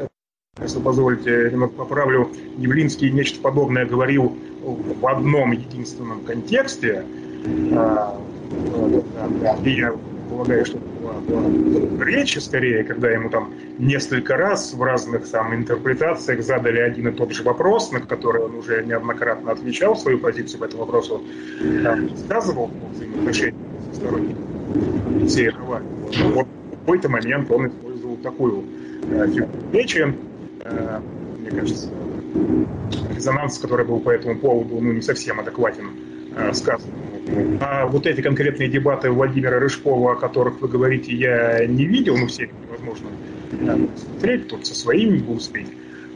если 0.61 0.79
позволите, 0.79 1.49
немного 1.51 1.73
поправлю, 1.73 2.29
Явлинский 2.57 3.11
нечто 3.11 3.39
подобное 3.39 3.85
говорил 3.85 4.37
в 4.61 5.07
одном 5.07 5.51
единственном 5.51 6.21
контексте. 6.21 7.05
А, 7.73 8.17
и 9.63 9.69
я 9.71 9.93
полагаю, 10.29 10.65
что 10.65 10.77
речи 11.99 12.39
скорее, 12.39 12.83
когда 12.83 13.09
ему 13.09 13.29
там 13.29 13.53
несколько 13.77 14.37
раз 14.37 14.73
в 14.73 14.81
разных 14.81 15.27
там 15.27 15.53
интерпретациях 15.55 16.43
задали 16.43 16.79
один 16.79 17.07
и 17.09 17.11
тот 17.11 17.31
же 17.31 17.43
вопрос, 17.43 17.91
на 17.91 17.99
который 17.99 18.43
он 18.43 18.55
уже 18.55 18.83
неоднократно 18.85 19.51
отвечал 19.51 19.95
свою 19.95 20.19
позицию 20.19 20.59
по 20.59 20.65
этому 20.65 20.85
вопросу, 20.85 21.21
там, 21.83 22.15
сказывал 22.17 22.67
по 22.67 22.87
взаимоотношениям 22.93 23.57
со 23.91 23.99
сторонниками 23.99 25.19
Алексея 25.19 25.51
Навального. 25.51 26.11
Вот 26.33 26.47
в 26.47 26.79
какой-то 26.79 27.09
момент 27.09 27.51
он 27.51 27.67
использовал 27.67 28.17
такую 28.17 28.63
э, 29.11 29.27
фигуру 29.27 29.49
речи. 29.73 30.13
Э, 30.63 30.99
мне 31.39 31.51
кажется, 31.51 31.89
резонанс, 33.15 33.57
который 33.57 33.85
был 33.85 33.99
по 33.99 34.11
этому 34.11 34.37
поводу, 34.37 34.79
ну, 34.79 34.93
не 34.93 35.01
совсем 35.01 35.39
адекватен 35.39 35.89
э, 36.35 36.53
сказанному 36.53 37.18
а 37.61 37.85
вот 37.85 38.05
эти 38.05 38.21
конкретные 38.21 38.69
дебаты 38.69 39.11
Владимира 39.11 39.59
Рыжкова, 39.59 40.13
о 40.13 40.15
которых 40.15 40.61
вы 40.61 40.67
говорите, 40.67 41.13
я 41.13 41.65
не 41.65 41.85
видел, 41.85 42.17
ну, 42.17 42.27
все 42.27 42.49
невозможно 42.67 43.09
смотреть, 43.95 44.47
тут 44.47 44.65
со 44.65 44.75
своими 44.75 45.17
бы 45.17 45.33
успеть. 45.33 45.67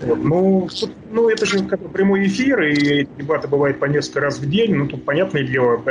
Вот. 0.01 0.23
Ну, 0.23 0.69
ну, 1.11 1.29
это 1.29 1.45
же 1.45 1.63
как 1.63 1.79
прямой 1.91 2.27
эфир, 2.27 2.61
и 2.61 3.07
дебаты 3.17 3.47
бывают 3.47 3.79
по 3.79 3.85
несколько 3.85 4.21
раз 4.21 4.39
в 4.39 4.49
день. 4.49 4.75
Ну, 4.75 4.87
тут, 4.87 5.05
понятное 5.05 5.43
дело, 5.43 5.81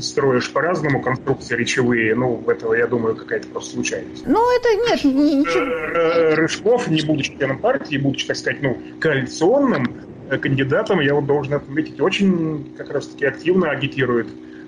строишь 0.00 0.50
по-разному 0.50 1.00
конструкции 1.00 1.56
речевые. 1.56 2.14
Ну, 2.14 2.42
этого, 2.48 2.74
я 2.74 2.86
думаю, 2.86 3.16
какая-то 3.16 3.48
просто 3.48 3.74
случайность. 3.74 4.26
Ну, 4.26 4.40
это 4.56 4.74
нет, 4.74 5.04
ничего. 5.04 5.64
Э, 5.64 6.34
Рыжков, 6.34 6.88
не 6.88 7.02
будучи 7.02 7.34
членом 7.36 7.58
партии, 7.60 7.96
будучи, 7.96 8.26
так 8.26 8.36
сказать, 8.36 8.60
ну, 8.62 8.76
коалиционным 9.00 9.90
э, 10.28 10.36
кандидатом, 10.36 11.00
я 11.00 11.14
вот 11.14 11.26
должен 11.26 11.54
отметить, 11.54 12.00
очень 12.00 12.74
как 12.76 12.90
раз-таки 12.90 13.24
активно 13.24 13.70
агитирует 13.70 14.26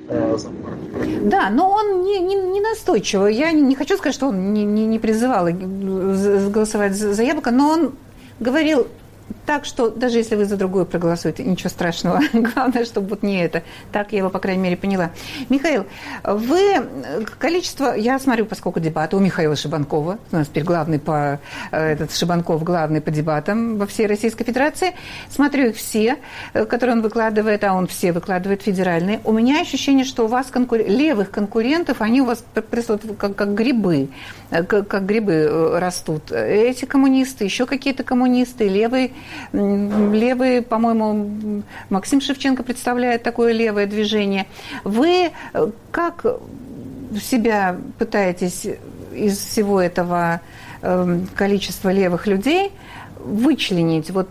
да, 0.09 1.51
но 1.51 1.71
он 1.71 2.03
не, 2.03 2.21
не, 2.21 2.35
не 2.35 2.61
настойчиво. 2.61 3.27
Я 3.27 3.53
не, 3.53 3.63
не 3.63 3.75
хочу 3.75 3.97
сказать, 3.97 4.15
что 4.15 4.29
он 4.29 4.53
не, 4.53 4.65
не, 4.65 4.87
не 4.87 4.99
призывал 4.99 5.49
голосовать 5.49 6.95
за, 6.95 7.15
за 7.15 7.23
яблоко, 7.23 7.51
но 7.51 7.69
он 7.69 7.95
говорил 8.41 8.87
Так 9.47 9.66
что 9.66 9.90
даже 9.90 10.18
если 10.18 10.36
вы 10.36 10.47
за 10.47 10.57
другую 10.57 10.86
проголосуете, 10.86 11.45
ничего 11.45 11.68
страшного. 11.68 12.20
Главное, 12.32 12.84
чтобы 12.84 13.09
вот 13.09 13.22
не 13.22 13.42
это. 13.42 13.62
Так 13.92 14.12
я 14.12 14.18
его, 14.18 14.30
по 14.30 14.38
крайней 14.38 14.62
мере, 14.62 14.76
поняла. 14.76 15.11
Михаил, 15.49 15.86
вы 16.22 16.82
количество... 17.38 17.95
Я 17.95 18.18
смотрю, 18.18 18.47
поскольку 18.47 18.80
дебаты 18.80 19.16
у 19.16 19.20
Михаила 19.20 19.55
Шибанкова, 19.55 20.18
у 20.32 20.36
нас 20.36 20.49
теперь 20.49 20.64
главный 20.64 20.99
по... 20.99 21.40
Э, 21.70 21.92
этот 21.92 22.14
Шибанков 22.14 22.62
главный 22.64 23.01
по 23.01 23.11
дебатам 23.11 23.76
во 23.76 23.86
всей 23.86 24.07
Российской 24.07 24.45
Федерации. 24.45 24.95
Смотрю 25.28 25.68
их 25.68 25.76
все, 25.76 26.16
э, 26.55 26.64
которые 26.64 26.97
он 26.97 27.03
выкладывает, 27.03 27.64
а 27.64 27.74
он 27.74 27.86
все 27.86 28.12
выкладывает 28.12 28.62
федеральные. 28.62 29.20
У 29.24 29.32
меня 29.32 29.61
ощущение, 29.61 30.05
что 30.05 30.24
у 30.24 30.28
вас 30.28 30.47
конкур... 30.47 30.78
левых 30.78 31.30
конкурентов, 31.30 32.01
они 32.01 32.22
у 32.22 32.24
вас 32.24 32.45
присутствуют 32.70 33.18
как, 33.18 33.36
как 33.36 33.55
грибы, 33.55 34.09
э, 34.51 34.62
как, 34.62 34.88
как 34.88 35.05
грибы 35.05 35.78
растут. 35.78 36.32
Эти 36.32 36.86
коммунисты, 36.86 37.45
еще 37.45 37.66
какие-то 37.66 38.05
коммунисты, 38.05 38.68
левые 38.68 39.11
левый, 39.53 40.62
по-моему, 40.62 41.62
Максим 41.91 42.20
Шевченко 42.20 42.62
представляет 42.62 43.22
такое 43.22 43.53
левое 43.53 43.87
движение. 43.87 44.47
Вы 44.85 45.30
э, 45.53 45.70
как 45.91 46.24
себя 47.20 47.76
пытаетесь 47.99 48.66
из 49.12 49.39
всего 49.39 49.80
этого 49.80 50.41
эм, 50.82 51.28
количества 51.35 51.93
левых 51.93 52.26
людей 52.26 52.72
вычленить? 53.18 54.11
Вот 54.11 54.28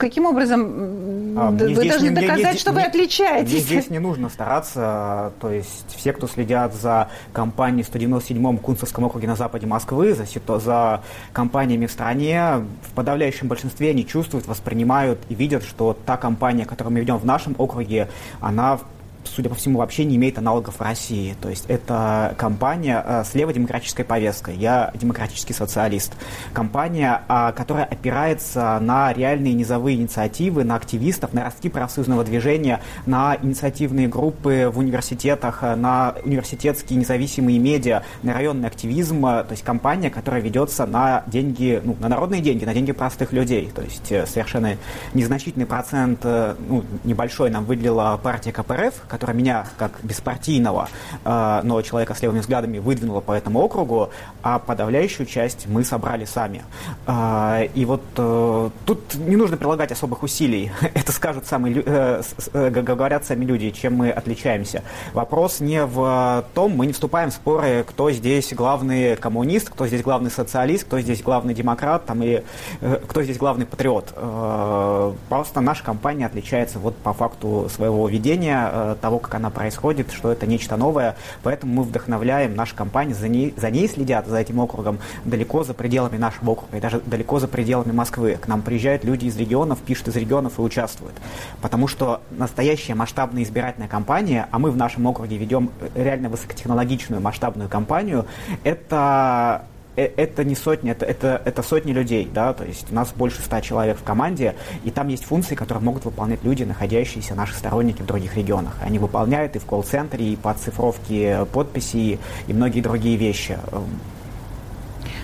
Каким 0.00 0.24
образом 0.24 1.36
а, 1.36 1.50
вы 1.50 1.74
должны 1.74 2.08
не, 2.08 2.14
доказать, 2.14 2.52
мне, 2.52 2.58
что 2.58 2.72
вы 2.72 2.80
отличаетесь? 2.80 3.52
Мне 3.52 3.60
здесь 3.60 3.90
не 3.90 3.98
нужно 3.98 4.30
стараться. 4.30 5.34
То 5.40 5.50
есть 5.50 5.94
все, 5.94 6.14
кто 6.14 6.26
следят 6.26 6.74
за 6.74 7.10
компанией 7.34 7.82
в 7.82 7.90
197-м 7.92 8.56
Кунцевском 8.56 9.04
округе 9.04 9.28
на 9.28 9.36
западе 9.36 9.66
Москвы, 9.66 10.14
за, 10.14 10.24
за 10.58 11.02
компаниями 11.34 11.84
в 11.84 11.92
стране, 11.92 12.64
в 12.80 12.94
подавляющем 12.94 13.46
большинстве 13.46 13.90
они 13.90 14.06
чувствуют, 14.06 14.46
воспринимают 14.46 15.18
и 15.28 15.34
видят, 15.34 15.64
что 15.64 15.94
та 16.06 16.16
компания, 16.16 16.64
которую 16.64 16.94
мы 16.94 17.00
ведем 17.00 17.18
в 17.18 17.26
нашем 17.26 17.54
округе, 17.58 18.08
она 18.40 18.80
судя 19.24 19.48
по 19.48 19.54
всему, 19.54 19.78
вообще 19.78 20.04
не 20.04 20.16
имеет 20.16 20.38
аналогов 20.38 20.76
в 20.76 20.80
России. 20.80 21.34
То 21.40 21.48
есть 21.48 21.64
это 21.68 22.34
компания 22.38 23.02
э, 23.04 23.24
с 23.24 23.34
левой 23.34 23.54
демократической 23.54 24.02
повесткой. 24.02 24.56
Я 24.56 24.90
демократический 24.94 25.52
социалист. 25.52 26.12
Компания, 26.52 27.22
э, 27.28 27.52
которая 27.56 27.84
опирается 27.84 28.78
на 28.80 29.12
реальные 29.12 29.54
низовые 29.54 29.96
инициативы, 29.96 30.64
на 30.64 30.76
активистов, 30.76 31.32
на 31.32 31.44
ростки 31.44 31.68
профсоюзного 31.68 32.24
движения, 32.24 32.80
на 33.06 33.36
инициативные 33.40 34.08
группы 34.08 34.70
в 34.72 34.78
университетах, 34.78 35.62
э, 35.62 35.74
на 35.74 36.14
университетские 36.24 36.98
независимые 36.98 37.58
медиа, 37.58 38.02
на 38.22 38.34
районный 38.34 38.68
активизм. 38.68 39.20
То 39.20 39.48
есть 39.50 39.62
компания, 39.62 40.10
которая 40.10 40.40
ведется 40.40 40.86
на 40.86 41.24
деньги, 41.26 41.80
ну, 41.84 41.96
на 42.00 42.08
народные 42.08 42.40
деньги, 42.40 42.64
на 42.64 42.74
деньги 42.74 42.92
простых 42.92 43.32
людей. 43.32 43.70
То 43.74 43.82
есть 43.82 44.06
совершенно 44.28 44.76
незначительный 45.14 45.66
процент, 45.66 46.24
ну, 46.24 46.84
небольшой 47.04 47.50
нам 47.50 47.64
выделила 47.64 48.18
партия 48.22 48.52
КПРФ, 48.52 48.94
которая 49.10 49.36
меня 49.36 49.66
как 49.76 49.98
беспартийного, 50.02 50.88
э, 51.24 51.60
но 51.64 51.82
человека 51.82 52.14
с 52.14 52.22
левыми 52.22 52.40
взглядами 52.40 52.78
выдвинула 52.78 53.20
по 53.20 53.32
этому 53.32 53.60
округу, 53.60 54.10
а 54.42 54.58
подавляющую 54.58 55.26
часть 55.26 55.66
мы 55.66 55.84
собрали 55.84 56.24
сами. 56.24 56.62
Э, 57.06 57.66
и 57.74 57.84
вот 57.84 58.02
э, 58.16 58.70
тут 58.86 59.14
не 59.14 59.36
нужно 59.36 59.56
прилагать 59.56 59.92
особых 59.92 60.22
усилий. 60.22 60.70
Это 60.94 61.12
скажут 61.12 61.46
сами, 61.46 61.82
э, 61.84 62.22
э, 62.52 62.70
говорят 62.70 63.24
сами 63.24 63.44
люди, 63.44 63.70
чем 63.70 63.96
мы 63.96 64.10
отличаемся. 64.10 64.82
Вопрос 65.12 65.60
не 65.60 65.84
в 65.84 66.44
том, 66.54 66.76
мы 66.76 66.86
не 66.86 66.92
вступаем 66.92 67.30
в 67.30 67.34
споры, 67.34 67.84
кто 67.88 68.10
здесь 68.10 68.52
главный 68.52 69.16
коммунист, 69.16 69.70
кто 69.70 69.86
здесь 69.86 70.02
главный 70.02 70.30
социалист, 70.30 70.84
кто 70.84 71.00
здесь 71.00 71.22
главный 71.22 71.54
демократ, 71.54 72.06
там, 72.06 72.22
или 72.22 72.44
э, 72.80 73.00
кто 73.06 73.22
здесь 73.22 73.38
главный 73.38 73.66
патриот. 73.66 74.12
Э, 74.14 75.12
просто 75.28 75.60
наша 75.60 75.82
компания 75.82 76.26
отличается 76.26 76.78
вот 76.78 76.96
по 76.96 77.12
факту 77.12 77.68
своего 77.74 78.08
ведения 78.08 78.96
того, 79.00 79.18
как 79.18 79.34
она 79.34 79.50
происходит, 79.50 80.12
что 80.12 80.30
это 80.30 80.46
нечто 80.46 80.76
новое. 80.76 81.16
Поэтому 81.42 81.74
мы 81.74 81.82
вдохновляем 81.82 82.54
нашу 82.54 82.76
компанию, 82.76 83.16
за 83.16 83.28
ней, 83.28 83.54
за 83.56 83.70
ней 83.70 83.88
следят, 83.88 84.26
за 84.26 84.38
этим 84.38 84.58
округом, 84.58 84.98
далеко 85.24 85.64
за 85.64 85.74
пределами 85.74 86.16
нашего 86.16 86.50
округа 86.50 86.76
и 86.76 86.80
даже 86.80 87.00
далеко 87.00 87.38
за 87.38 87.48
пределами 87.48 87.92
Москвы. 87.92 88.38
К 88.40 88.48
нам 88.48 88.62
приезжают 88.62 89.04
люди 89.04 89.26
из 89.26 89.36
регионов, 89.36 89.78
пишут 89.78 90.08
из 90.08 90.16
регионов 90.16 90.58
и 90.58 90.62
участвуют. 90.62 91.14
Потому 91.60 91.88
что 91.88 92.20
настоящая 92.30 92.94
масштабная 92.94 93.42
избирательная 93.42 93.88
кампания, 93.88 94.48
а 94.50 94.58
мы 94.58 94.70
в 94.70 94.76
нашем 94.76 95.06
округе 95.06 95.36
ведем 95.36 95.70
реально 95.94 96.28
высокотехнологичную 96.28 97.20
масштабную 97.20 97.68
кампанию, 97.68 98.26
это 98.64 99.64
это 99.96 100.44
не 100.44 100.54
сотни, 100.54 100.90
это, 100.90 101.04
это, 101.04 101.42
это 101.44 101.62
сотни 101.62 101.92
людей, 101.92 102.28
да, 102.32 102.52
то 102.52 102.64
есть 102.64 102.90
у 102.90 102.94
нас 102.94 103.12
больше 103.12 103.42
ста 103.42 103.60
человек 103.60 103.98
в 103.98 104.02
команде, 104.02 104.54
и 104.84 104.90
там 104.90 105.08
есть 105.08 105.24
функции, 105.24 105.54
которые 105.54 105.84
могут 105.84 106.04
выполнять 106.04 106.42
люди, 106.44 106.64
находящиеся, 106.64 107.34
наши 107.34 107.54
сторонники 107.54 108.02
в 108.02 108.06
других 108.06 108.36
регионах. 108.36 108.76
Они 108.80 108.98
выполняют 108.98 109.56
и 109.56 109.58
в 109.58 109.66
колл-центре, 109.66 110.24
и 110.24 110.36
по 110.36 110.52
оцифровке 110.52 111.46
подписей, 111.52 112.18
и 112.46 112.52
многие 112.52 112.80
другие 112.80 113.16
вещи. 113.16 113.58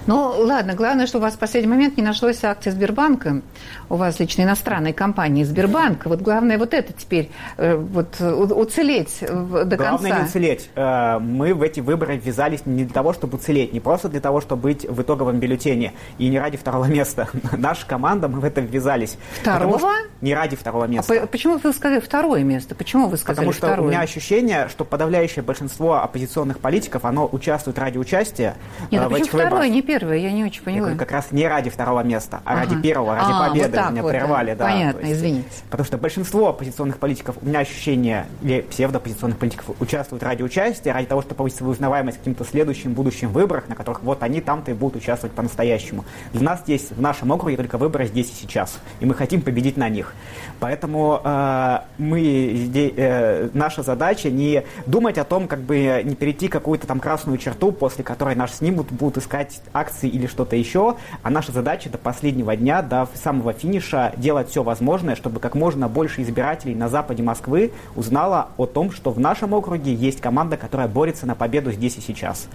Ну, 0.06 0.34
ладно, 0.38 0.74
главное, 0.74 1.06
что 1.06 1.18
у 1.18 1.20
вас 1.20 1.34
в 1.34 1.38
последний 1.38 1.68
момент 1.68 1.96
не 1.96 2.02
нашлось 2.02 2.42
акции 2.44 2.70
Сбербанка. 2.70 3.42
У 3.88 3.96
вас 3.96 4.20
лично 4.20 4.42
иностранной 4.42 4.92
компании 4.92 5.44
Сбербанк. 5.44 6.06
Вот 6.06 6.20
главное 6.20 6.58
вот 6.58 6.74
это 6.74 6.92
теперь 6.92 7.30
э, 7.56 7.74
вот 7.74 8.20
уцелеть 8.20 9.18
до 9.20 9.26
главное 9.26 9.68
конца. 9.68 9.76
Главное 9.76 10.18
не 10.18 10.24
уцелеть. 10.24 10.70
Э, 10.74 11.18
мы 11.18 11.54
в 11.54 11.62
эти 11.62 11.80
выборы 11.80 12.16
ввязались 12.16 12.66
не 12.66 12.84
для 12.84 12.94
того, 12.94 13.12
чтобы 13.12 13.36
уцелеть, 13.38 13.72
не 13.72 13.80
просто 13.80 14.08
для 14.08 14.20
того, 14.20 14.40
чтобы 14.40 14.62
быть 14.62 14.88
в 14.88 15.02
итоговом 15.02 15.40
бюллетене 15.40 15.92
и 16.18 16.28
не 16.28 16.38
ради 16.38 16.56
второго 16.56 16.84
места. 16.84 17.28
Наша 17.56 17.86
команда, 17.86 18.28
мы 18.28 18.40
в 18.40 18.44
это 18.44 18.60
ввязались. 18.60 19.18
Второго? 19.40 19.90
Не 20.20 20.34
ради 20.34 20.56
второго 20.56 20.84
а 20.84 20.88
места. 20.88 21.22
А 21.22 21.26
почему 21.26 21.58
вы 21.58 21.72
сказали 21.72 22.00
второе 22.00 22.42
место? 22.44 22.74
Почему 22.74 23.08
вы 23.08 23.16
сказали 23.16 23.36
Потому 23.36 23.52
что 23.52 23.66
второе? 23.66 23.86
у 23.86 23.90
меня 23.90 24.00
ощущение, 24.00 24.68
что 24.68 24.84
подавляющее 24.84 25.42
большинство 25.42 26.02
оппозиционных 26.02 26.58
политиков, 26.58 27.04
оно 27.04 27.28
участвует 27.30 27.78
ради 27.78 27.98
участия 27.98 28.54
Нет, 28.90 29.02
э, 29.02 29.06
а 29.06 29.18
этих 29.18 29.28
второе, 29.28 29.46
выборах. 29.46 29.68
не 29.68 29.82
первое, 29.82 29.95
я 30.04 30.32
не 30.32 30.44
очень 30.44 30.62
поняла. 30.62 30.90
Я 30.90 30.96
как 30.96 31.10
раз 31.10 31.32
не 31.32 31.46
ради 31.46 31.70
второго 31.70 32.02
места, 32.02 32.40
а 32.44 32.52
ага. 32.52 32.60
ради 32.62 32.82
первого, 32.82 33.14
ради 33.16 33.30
а, 33.32 33.48
победы. 33.48 33.80
Вот 33.80 33.90
меня 33.90 34.02
вот, 34.02 34.10
прервали, 34.10 34.54
да. 34.54 34.64
Понятно, 34.64 35.06
есть, 35.06 35.12
извините. 35.12 35.48
Потому 35.70 35.86
что 35.86 35.98
большинство 35.98 36.48
оппозиционных 36.48 36.98
политиков, 36.98 37.36
у 37.40 37.46
меня 37.46 37.60
ощущение, 37.60 38.26
или 38.42 38.62
псевдооппозиционных 38.62 39.38
политиков, 39.38 39.76
участвуют 39.80 40.22
ради 40.22 40.42
участия, 40.42 40.92
ради 40.92 41.06
того, 41.06 41.22
чтобы 41.22 41.36
повысить 41.36 41.58
свою 41.58 41.72
узнаваемость 41.72 42.18
каким-то 42.18 42.44
следующим 42.44 42.92
будущим 42.92 43.30
выборах, 43.30 43.68
на 43.68 43.74
которых 43.74 44.02
вот 44.02 44.22
они 44.22 44.40
там-то 44.40 44.70
и 44.70 44.74
будут 44.74 45.02
участвовать 45.02 45.34
по-настоящему. 45.34 46.04
Для 46.32 46.42
нас 46.42 46.60
здесь, 46.60 46.88
в 46.90 47.00
нашем 47.00 47.32
округе, 47.32 47.56
только 47.56 47.78
выборы 47.78 48.06
здесь 48.06 48.30
и 48.30 48.34
сейчас. 48.34 48.78
И 49.00 49.06
мы 49.06 49.14
хотим 49.14 49.42
победить 49.42 49.76
на 49.76 49.88
них. 49.88 50.14
Поэтому 50.60 51.20
э, 51.24 51.78
мы 51.98 52.52
здесь, 52.54 52.92
э, 52.96 53.48
наша 53.52 53.82
задача 53.82 54.30
не 54.30 54.64
думать 54.86 55.18
о 55.18 55.24
том, 55.24 55.48
как 55.48 55.60
бы 55.60 56.02
не 56.04 56.14
перейти 56.14 56.48
какую-то 56.48 56.86
там 56.86 57.00
красную 57.00 57.38
черту, 57.38 57.72
после 57.72 58.04
которой 58.04 58.34
наш 58.34 58.52
снимут, 58.52 58.90
будут 58.90 59.18
искать 59.18 59.60
акции 59.72 59.85
или 60.02 60.26
что-то 60.26 60.56
еще, 60.56 60.96
а 61.22 61.30
наша 61.30 61.52
задача 61.52 61.90
до 61.90 61.98
последнего 61.98 62.56
дня, 62.56 62.82
до 62.82 63.08
самого 63.14 63.52
финиша 63.52 64.12
делать 64.16 64.50
все 64.50 64.62
возможное, 64.62 65.16
чтобы 65.16 65.40
как 65.40 65.54
можно 65.54 65.88
больше 65.88 66.22
избирателей 66.22 66.74
на 66.74 66.88
западе 66.88 67.22
Москвы 67.22 67.72
узнала 67.94 68.48
о 68.56 68.66
том, 68.66 68.90
что 68.90 69.10
в 69.10 69.20
нашем 69.20 69.52
округе 69.52 69.94
есть 69.94 70.20
команда, 70.20 70.56
которая 70.56 70.88
борется 70.88 71.26
на 71.26 71.34
победу 71.34 71.72
здесь 71.72 71.96
и 71.96 72.00
сейчас. 72.00 72.48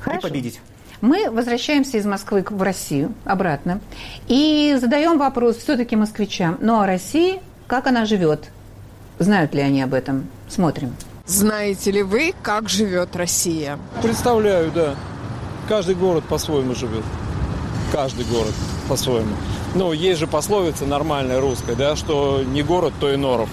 Хорошо. 0.00 0.26
И 0.26 0.30
победить. 0.30 0.60
Мы 1.00 1.30
возвращаемся 1.30 1.96
из 1.96 2.04
Москвы 2.04 2.44
в 2.48 2.62
Россию 2.62 3.14
обратно 3.24 3.80
и 4.28 4.76
задаем 4.78 5.18
вопрос 5.18 5.56
все-таки 5.56 5.96
москвичам. 5.96 6.58
Ну 6.60 6.78
а 6.78 6.86
России, 6.86 7.40
как 7.66 7.86
она 7.86 8.04
живет? 8.04 8.50
Знают 9.18 9.54
ли 9.54 9.60
они 9.62 9.82
об 9.82 9.94
этом? 9.94 10.26
Смотрим. 10.48 10.94
Знаете 11.24 11.90
ли 11.90 12.02
вы, 12.02 12.34
как 12.42 12.68
живет 12.68 13.14
Россия? 13.14 13.78
Представляю, 14.02 14.72
да. 14.72 14.94
Каждый 15.70 15.94
город 15.94 16.24
по-своему 16.24 16.74
живет. 16.74 17.04
Каждый 17.92 18.24
город 18.24 18.52
по-своему. 18.88 19.36
Ну, 19.76 19.92
есть 19.92 20.18
же 20.18 20.26
пословица 20.26 20.84
нормальная 20.84 21.40
русская, 21.40 21.76
да, 21.76 21.94
что 21.94 22.42
не 22.42 22.64
город, 22.64 22.92
то 22.98 23.08
и 23.08 23.14
норов. 23.14 23.48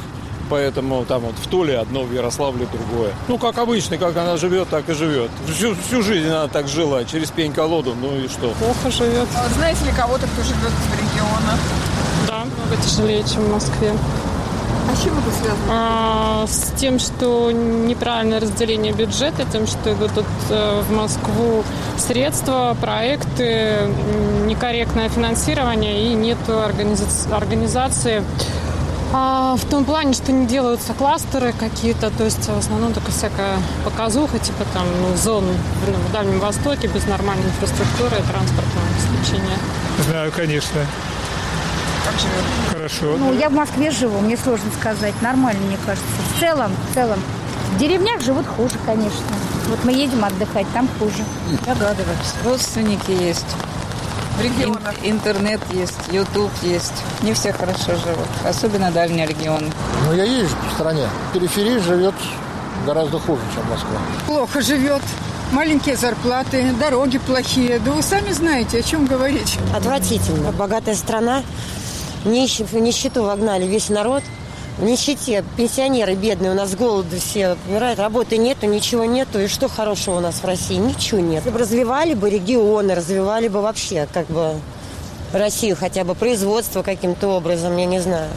Поэтому 0.49 1.05
там 1.05 1.21
вот 1.21 1.35
в 1.35 1.45
Туле 1.45 1.77
одно, 1.77 2.01
в 2.01 2.11
Ярославле 2.11 2.65
другое. 2.73 3.13
Ну, 3.27 3.37
как 3.37 3.59
обычно, 3.59 3.99
как 3.99 4.17
она 4.17 4.35
живет, 4.37 4.67
так 4.67 4.89
и 4.89 4.93
живет. 4.93 5.29
Всю, 5.47 5.75
всю 5.75 6.01
жизнь 6.01 6.27
она 6.27 6.47
так 6.47 6.67
жила, 6.67 7.05
через 7.05 7.29
пень-колоду, 7.29 7.93
ну 7.93 8.17
и 8.17 8.27
что? 8.27 8.51
Плохо 8.57 8.89
живет. 8.89 9.27
А 9.35 9.47
знаете 9.49 9.85
ли 9.85 9.91
кого-то, 9.91 10.25
кто 10.25 10.41
живет 10.41 10.71
в 10.71 10.95
регионах? 10.95 11.59
Да, 12.25 12.45
много 12.45 12.81
тяжелее, 12.81 13.23
чем 13.25 13.43
в 13.43 13.51
Москве. 13.51 13.93
А 14.89 14.95
с 14.95 15.03
чем 15.03 15.13
это 15.17 15.31
связано? 15.31 15.67
А, 15.69 16.47
с 16.47 16.71
тем, 16.77 16.99
что 16.99 17.51
неправильное 17.51 18.39
разделение 18.39 18.93
бюджета, 18.93 19.45
тем, 19.51 19.67
что 19.67 19.93
идут 19.93 20.13
тут, 20.13 20.25
э, 20.49 20.81
в 20.81 20.91
Москву 20.91 21.63
средства, 21.97 22.75
проекты, 22.79 23.89
некорректное 24.45 25.09
финансирование 25.09 26.11
и 26.11 26.13
нет 26.13 26.37
организации, 26.49 27.31
организации 27.33 28.23
а, 29.13 29.55
в 29.55 29.65
том 29.65 29.85
плане, 29.85 30.13
что 30.13 30.31
не 30.31 30.45
делаются 30.45 30.93
кластеры 30.93 31.53
какие-то, 31.57 32.11
то 32.11 32.25
есть 32.25 32.45
в 32.45 32.57
основном 32.57 32.93
только 32.93 33.11
всякая 33.11 33.57
показуха, 33.85 34.37
типа 34.37 34.65
там 34.73 34.85
ну, 35.01 35.15
зон 35.15 35.45
ну, 35.45 35.93
в 36.09 36.11
Дальнем 36.11 36.39
Востоке 36.39 36.87
без 36.87 37.05
нормальной 37.07 37.45
инфраструктуры 37.45 38.17
и 38.17 38.31
транспортного 38.31 38.87
обеспечения. 38.91 39.57
Знаю, 40.07 40.31
конечно. 40.35 40.85
Как 42.11 42.19
живет? 42.19 42.43
Хорошо. 42.71 43.17
Ну, 43.17 43.33
я 43.37 43.49
в 43.49 43.53
Москве 43.53 43.91
живу, 43.91 44.19
мне 44.19 44.37
сложно 44.37 44.69
сказать. 44.79 45.13
Нормально, 45.21 45.61
мне 45.67 45.77
кажется. 45.85 46.07
В 46.35 46.39
целом, 46.39 46.71
в 46.89 46.93
целом. 46.93 47.19
В 47.73 47.77
деревнях 47.77 48.21
живут 48.21 48.45
хуже, 48.47 48.75
конечно. 48.85 49.25
Вот 49.69 49.83
мы 49.83 49.91
едем 49.91 50.23
отдыхать, 50.23 50.65
там 50.73 50.87
хуже. 50.99 51.23
Догадываюсь. 51.65 52.33
Родственники 52.45 53.11
есть. 53.11 53.45
В 54.37 54.41
регионах. 54.41 54.93
Ин- 55.03 55.11
интернет 55.15 55.59
есть, 55.73 55.97
YouTube 56.11 56.51
есть. 56.61 56.93
Не 57.23 57.33
все 57.33 57.51
хорошо 57.51 57.95
живут. 57.95 58.27
Особенно 58.45 58.91
дальние 58.91 59.25
регионы. 59.25 59.71
Ну, 60.05 60.13
я 60.13 60.23
езжу 60.23 60.55
по 60.69 60.75
стране. 60.75 61.07
Периферия 61.33 61.79
живет 61.81 62.13
гораздо 62.85 63.19
хуже, 63.19 63.41
чем 63.55 63.67
Москва. 63.69 63.99
Плохо 64.27 64.61
живет. 64.61 65.01
Маленькие 65.51 65.95
зарплаты, 65.95 66.71
дороги 66.79 67.17
плохие. 67.17 67.79
Да 67.79 67.91
вы 67.91 68.01
сами 68.03 68.31
знаете, 68.31 68.79
о 68.79 68.83
чем 68.83 69.05
говорить. 69.07 69.57
Отвратительно. 69.75 70.51
Богатая 70.51 70.95
страна. 70.95 71.41
Нищ... 72.27 72.59
В 72.59 72.73
нищету 72.75 73.23
вогнали 73.23 73.65
весь 73.65 73.89
народ. 73.89 74.23
В 74.77 74.83
нищете 74.83 75.43
пенсионеры 75.57 76.13
бедные, 76.13 76.51
у 76.51 76.53
нас 76.53 76.71
с 76.71 76.75
голоду 76.75 77.17
все 77.17 77.57
умирают, 77.67 77.99
работы 77.99 78.37
нету, 78.37 78.67
ничего 78.67 79.05
нету. 79.05 79.39
И 79.39 79.47
что 79.47 79.67
хорошего 79.67 80.17
у 80.17 80.19
нас 80.19 80.35
в 80.35 80.45
России? 80.45 80.75
Ничего 80.75 81.19
нет. 81.19 81.37
Если 81.37 81.49
бы 81.49 81.57
развивали 81.57 82.13
бы 82.13 82.29
регионы, 82.29 82.93
развивали 82.93 83.47
бы 83.47 83.61
вообще 83.61 84.07
как 84.13 84.27
бы 84.27 84.53
Россию, 85.33 85.75
хотя 85.79 86.03
бы 86.03 86.13
производство 86.13 86.83
каким-то 86.83 87.29
образом, 87.29 87.75
я 87.77 87.85
не 87.85 87.99
знаю. 87.99 88.29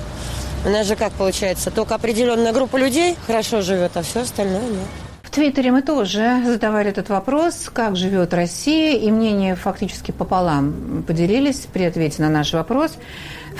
У 0.64 0.70
нас 0.70 0.86
же 0.86 0.96
как 0.96 1.12
получается, 1.12 1.70
только 1.70 1.94
определенная 1.94 2.52
группа 2.52 2.78
людей 2.78 3.16
хорошо 3.26 3.60
живет, 3.60 3.96
а 3.96 4.02
все 4.02 4.20
остальное 4.20 4.62
нет. 4.62 4.88
В 5.22 5.30
Твиттере 5.30 5.70
мы 5.70 5.82
тоже 5.82 6.42
задавали 6.44 6.90
этот 6.90 7.08
вопрос, 7.08 7.70
как 7.72 7.96
живет 7.96 8.34
Россия, 8.34 8.96
и 8.98 9.10
мнения 9.10 9.54
фактически 9.54 10.10
пополам 10.10 11.04
поделились 11.06 11.68
при 11.72 11.84
ответе 11.84 12.22
на 12.22 12.28
наш 12.28 12.52
вопрос. 12.52 12.92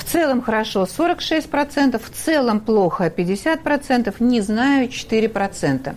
В 0.00 0.04
целом 0.04 0.40
хорошо 0.40 0.84
46%, 0.84 2.00
в 2.02 2.10
целом 2.24 2.60
плохо 2.60 3.12
50%, 3.14 4.14
не 4.18 4.40
знаю 4.40 4.88
4%. 4.88 5.94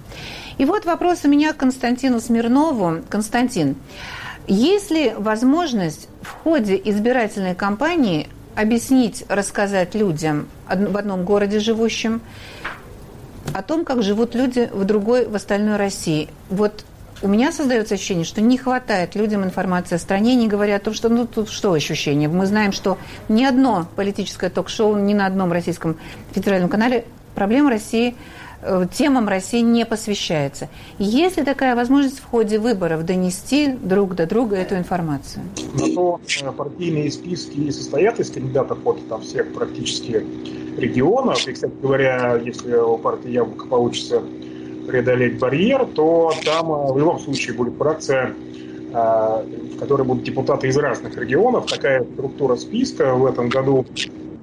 И 0.58 0.66
вот 0.66 0.84
вопрос 0.86 1.22
у 1.24 1.30
меня 1.30 1.54
к 1.54 1.58
Константину 1.58 2.20
Смирнову. 2.20 3.02
Константин, 3.10 3.78
есть 4.46 4.92
ли 4.92 5.14
возможность 5.18 6.10
в 6.22 6.32
ходе 6.32 6.80
избирательной 6.84 7.56
кампании 7.56 8.28
объяснить, 8.56 9.24
рассказать 9.30 9.96
людям 9.96 10.50
в 10.68 10.98
одном 10.98 11.24
городе 11.24 11.60
живущим 11.60 12.22
о 13.54 13.64
том, 13.64 13.86
как 13.86 14.04
живут 14.04 14.36
люди 14.36 14.70
в 14.74 14.84
другой, 14.84 15.28
в 15.28 15.36
остальной 15.36 15.78
России? 15.78 16.28
Вот 16.50 16.84
у 17.24 17.28
меня 17.30 17.54
создается 17.54 17.96
ощущение, 17.96 18.26
что 18.26 18.42
не 18.42 18.58
хватает 18.58 19.16
людям 19.16 19.44
информации 19.46 19.96
о 19.96 20.00
стране, 20.00 20.36
не 20.36 20.48
говоря 20.48 20.76
о 20.76 20.80
том, 20.80 20.94
что, 20.94 21.08
ну, 21.08 21.26
тут 21.26 21.50
что 21.50 21.72
ощущение? 21.72 22.28
Мы 22.28 22.46
знаем, 22.46 22.74
что 22.74 22.98
ни 23.30 23.46
одно 23.46 23.88
политическое 23.96 24.50
ток-шоу 24.50 24.98
ни 24.98 25.14
на 25.14 25.26
одном 25.26 25.52
российском 25.52 25.98
федеральном 26.34 26.70
канале 26.70 27.06
проблемы 27.34 27.70
России 27.70 28.16
э, 28.62 28.86
темам 28.94 29.30
России 29.30 29.62
не 29.62 29.86
посвящается. 29.86 30.68
Есть 31.00 31.38
ли 31.38 31.44
такая 31.44 31.78
возможность 31.78 32.20
в 32.20 32.26
ходе 32.26 32.60
выборов 32.60 33.06
донести 33.06 33.70
друг 33.70 34.16
до 34.16 34.26
друга 34.26 34.58
эту 34.58 34.76
информацию? 34.76 35.46
На 35.76 35.96
то 35.96 36.20
э, 36.28 36.52
партийные 36.52 37.10
списки 37.10 37.72
состоят 37.72 38.20
из 38.20 38.32
кандидатов 38.32 38.80
от 38.86 39.08
там, 39.08 39.22
всех 39.22 39.54
практически 39.54 40.26
регионов. 40.78 41.48
И, 41.48 41.54
кстати 41.54 41.74
говоря, 41.82 42.36
если 42.36 42.76
у 42.76 42.98
партии 42.98 43.32
Яблоко 43.32 43.66
получится 43.68 44.22
преодолеть 44.88 45.40
барьер, 45.40 45.86
то 45.86 46.32
там 46.46 46.72
э, 46.72 46.94
в 46.94 46.98
любом 46.98 47.20
случае 47.20 47.56
будет 47.56 47.76
фракция, 47.76 48.34
э, 48.34 48.94
в 48.94 49.80
которой 49.80 50.04
будут 50.04 50.24
депутаты 50.24 50.68
из 50.68 50.78
разных 50.78 51.18
регионов. 51.18 51.68
Такая 51.68 52.04
структура 52.04 52.56
списка 52.56 53.14
в 53.14 53.26
этом 53.26 53.50
году 53.50 53.86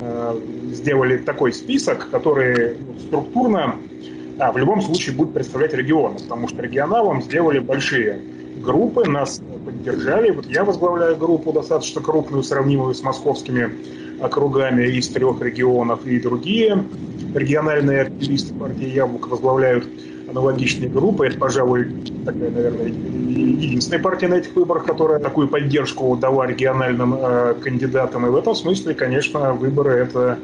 э, 0.01 0.41
сделали 0.73 1.19
такой 1.19 1.53
список, 1.53 2.11
который 2.11 2.77
структурно 3.07 3.77
а, 4.41 4.53
в 4.53 4.57
любом 4.57 4.81
случае 4.81 5.15
будет 5.15 5.35
представлять 5.35 5.75
регионы, 5.75 6.19
потому 6.19 6.49
что 6.49 6.63
регионалам 6.63 7.23
сделали 7.23 7.59
большие 7.59 8.21
группы, 8.63 9.07
нас 9.07 9.43
поддержали. 9.67 10.31
Вот 10.31 10.47
я 10.47 10.65
возглавляю 10.65 11.17
группу 11.17 11.53
достаточно 11.53 12.01
крупную, 12.01 12.43
сравнимую 12.43 12.95
с 12.95 13.03
московскими 13.03 13.71
округами 14.23 14.87
из 14.87 15.09
трех 15.09 15.43
регионов, 15.43 16.07
и 16.07 16.19
другие 16.19 16.85
региональные 17.35 18.03
активисты 18.03 18.55
партии 18.55 18.89
«Яблоко» 18.89 19.29
возглавляют 19.29 19.87
аналогичные 20.31 20.89
группы. 20.89 21.27
Это, 21.27 21.39
пожалуй, 21.39 21.87
такая, 22.25 22.51
наверное, 22.51 22.87
единственная 22.87 24.03
партия 24.03 24.29
на 24.29 24.35
этих 24.35 24.55
выборах, 24.55 24.85
которая 24.85 25.19
такую 25.19 25.49
поддержку 25.49 26.17
дала 26.17 26.47
региональным 26.47 27.15
э, 27.19 27.55
кандидатам. 27.63 28.27
И 28.27 28.31
в 28.31 28.37
этом 28.37 28.55
смысле, 28.55 28.95
конечно, 28.95 29.53
выборы– 29.53 29.93
это 29.93 30.39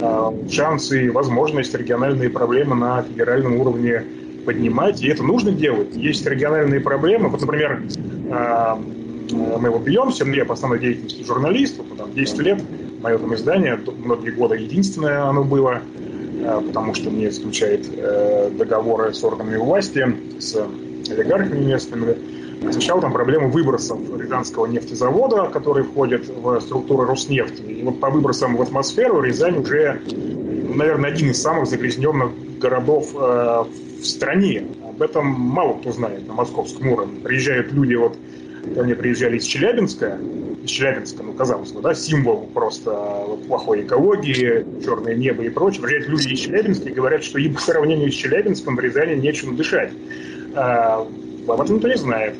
э, 0.00 0.48
шанс 0.50 0.92
и 0.92 1.08
возможность 1.10 1.74
региональные 1.74 2.30
проблемы 2.30 2.74
на 2.74 3.02
федеральном 3.02 3.60
уровне 3.60 4.04
поднимать. 4.46 5.02
И 5.02 5.08
это 5.08 5.22
нужно 5.22 5.52
делать. 5.52 5.94
Есть 5.94 6.26
региональные 6.26 6.80
проблемы. 6.80 7.28
Вот, 7.28 7.40
например, 7.40 7.82
э, 8.30 8.76
мы 9.30 9.70
вот 9.70 9.82
бьемся, 9.82 10.24
ну, 10.24 10.34
я 10.34 10.44
по 10.44 10.54
основной 10.54 10.78
деятельности 10.78 11.24
журналист, 11.24 11.78
вот, 11.78 11.96
там, 11.96 12.12
10 12.12 12.38
лет, 12.38 12.62
мое 13.02 13.18
там 13.18 13.34
издание, 13.34 13.78
многие 14.04 14.30
годы 14.30 14.56
единственное 14.56 15.24
оно 15.24 15.42
было– 15.42 15.80
потому 16.42 16.94
что 16.94 17.10
не 17.10 17.28
исключает 17.28 17.88
э, 17.94 18.50
договоры 18.50 19.12
с 19.12 19.22
органами 19.22 19.56
власти, 19.56 20.06
с 20.38 20.56
олигархами 21.10 21.64
местными, 21.64 22.16
освещал 22.68 23.00
там 23.00 23.12
проблему 23.12 23.50
выбросов 23.50 23.98
Рязанского 24.18 24.66
нефтезавода, 24.66 25.50
который 25.52 25.84
входит 25.84 26.28
в 26.28 26.60
структуру 26.60 27.04
Роснефти. 27.04 27.62
И 27.62 27.82
вот 27.82 28.00
по 28.00 28.10
выбросам 28.10 28.56
в 28.56 28.62
атмосферу 28.62 29.20
Рязань 29.20 29.58
уже, 29.58 30.00
ну, 30.06 30.74
наверное, 30.74 31.10
один 31.10 31.30
из 31.30 31.42
самых 31.42 31.66
загрязненных 31.66 32.30
городов 32.58 33.10
э, 33.14 33.64
в 34.00 34.04
стране. 34.04 34.64
Об 34.88 35.02
этом 35.02 35.26
мало 35.26 35.74
кто 35.78 35.92
знает 35.92 36.26
на 36.26 36.34
московском 36.34 36.88
уровне. 36.88 37.20
Приезжают 37.20 37.72
люди, 37.72 37.94
вот 37.94 38.16
ко 38.74 38.82
мне 38.82 38.94
приезжали 38.94 39.38
из 39.38 39.44
Челябинска, 39.44 40.18
из 40.62 40.70
Челябинска, 40.70 41.22
ну, 41.22 41.32
казалось 41.32 41.72
бы, 41.72 41.80
да, 41.80 41.94
символ 41.94 42.48
просто 42.54 42.90
вот, 42.90 43.46
плохой 43.46 43.82
экологии, 43.82 44.64
черное 44.84 45.14
небо 45.14 45.42
и 45.42 45.48
прочее. 45.48 45.82
Приезжают 45.82 46.08
люди 46.08 46.32
из 46.32 46.40
Челябинска 46.40 46.88
и 46.88 46.92
говорят, 46.92 47.24
что 47.24 47.38
им 47.38 47.54
по 47.54 47.60
сравнению 47.60 48.10
с 48.10 48.14
Челябинском 48.14 48.76
в 48.76 48.80
Рязани 48.80 49.14
нечем 49.14 49.56
дышать. 49.56 49.92
А, 50.54 51.06
об 51.48 51.60
этом 51.60 51.76
никто 51.76 51.88
не 51.88 51.96
знает 51.96 52.34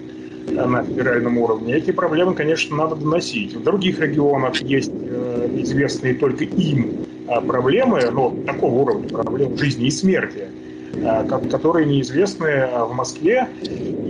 на 0.51 0.83
федеральном 0.83 1.39
уровне. 1.39 1.77
Эти 1.77 1.91
проблемы, 1.91 2.35
конечно, 2.35 2.77
надо 2.77 2.97
доносить. 2.97 3.55
В 3.55 3.63
других 3.63 4.01
регионах 4.01 4.61
есть 4.63 4.93
э, 4.93 5.49
известные 5.59 6.15
только 6.15 6.45
им 6.45 7.07
а, 7.29 7.41
проблемы, 7.41 8.03
но 8.11 8.35
такого 8.47 8.83
уровня 8.83 9.09
проблем 9.09 9.57
жизни 9.57 9.87
и 9.87 9.91
смерти, 9.91 10.49
э, 10.95 11.49
которые 11.51 11.87
неизвестны 11.87 12.49
а, 12.49 12.85
в 12.85 12.95
Москве. 12.95 13.49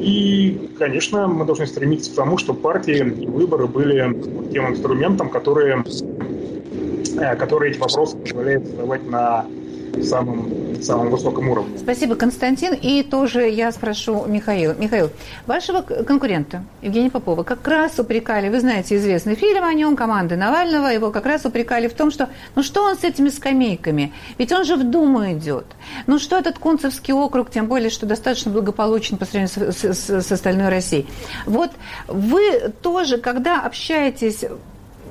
И, 0.02 0.70
конечно, 0.78 1.28
мы 1.28 1.44
должны 1.44 1.64
стремиться 1.64 2.10
к 2.10 2.14
тому, 2.14 2.36
чтобы 2.36 2.58
партии 2.60 2.96
и 2.96 3.26
выборы 3.26 3.68
были 3.68 3.98
тем 4.52 4.70
инструментом, 4.70 5.30
которые, 5.30 5.84
э, 7.20 7.36
которые 7.36 7.70
эти 7.70 7.78
вопросы 7.78 8.16
позволяют 8.16 8.66
задавать 8.66 9.08
на 9.08 9.46
самом, 10.02 10.82
самом 10.82 11.10
высоком 11.10 11.48
уровне. 11.48 11.78
Спасибо, 11.78 12.14
Константин. 12.14 12.74
И 12.74 13.02
тоже 13.02 13.48
я 13.48 13.72
спрошу 13.72 14.24
Михаила. 14.26 14.74
Михаил, 14.78 15.10
вашего 15.46 15.82
конкурента 15.82 16.64
Евгения 16.80 17.10
Попова 17.10 17.42
как 17.42 17.66
раз 17.66 17.98
упрекали, 17.98 18.48
вы 18.48 18.60
знаете 18.60 18.96
известный 18.96 19.34
фильм 19.34 19.64
о 19.64 19.72
нем, 19.72 19.96
команды 19.96 20.36
Навального, 20.36 20.86
его 20.86 21.10
как 21.10 21.26
раз 21.26 21.44
упрекали 21.44 21.88
в 21.88 21.94
том, 21.94 22.10
что 22.10 22.28
ну 22.54 22.62
что 22.62 22.82
он 22.82 22.96
с 22.96 23.04
этими 23.04 23.28
скамейками? 23.28 24.12
Ведь 24.38 24.52
он 24.52 24.64
же 24.64 24.76
в 24.76 24.84
Думу 24.84 25.32
идет. 25.32 25.66
Ну 26.06 26.18
что 26.18 26.38
этот 26.38 26.58
Кунцевский 26.58 27.14
округ, 27.14 27.50
тем 27.50 27.66
более, 27.66 27.90
что 27.90 28.06
достаточно 28.06 28.50
благополучен 28.50 29.16
по 29.18 29.24
сравнению 29.24 29.72
с, 29.72 29.84
с, 29.84 30.22
с 30.22 30.32
остальной 30.32 30.68
Россией. 30.68 31.06
Вот 31.46 31.70
вы 32.08 32.72
тоже, 32.82 33.18
когда 33.18 33.60
общаетесь 33.60 34.44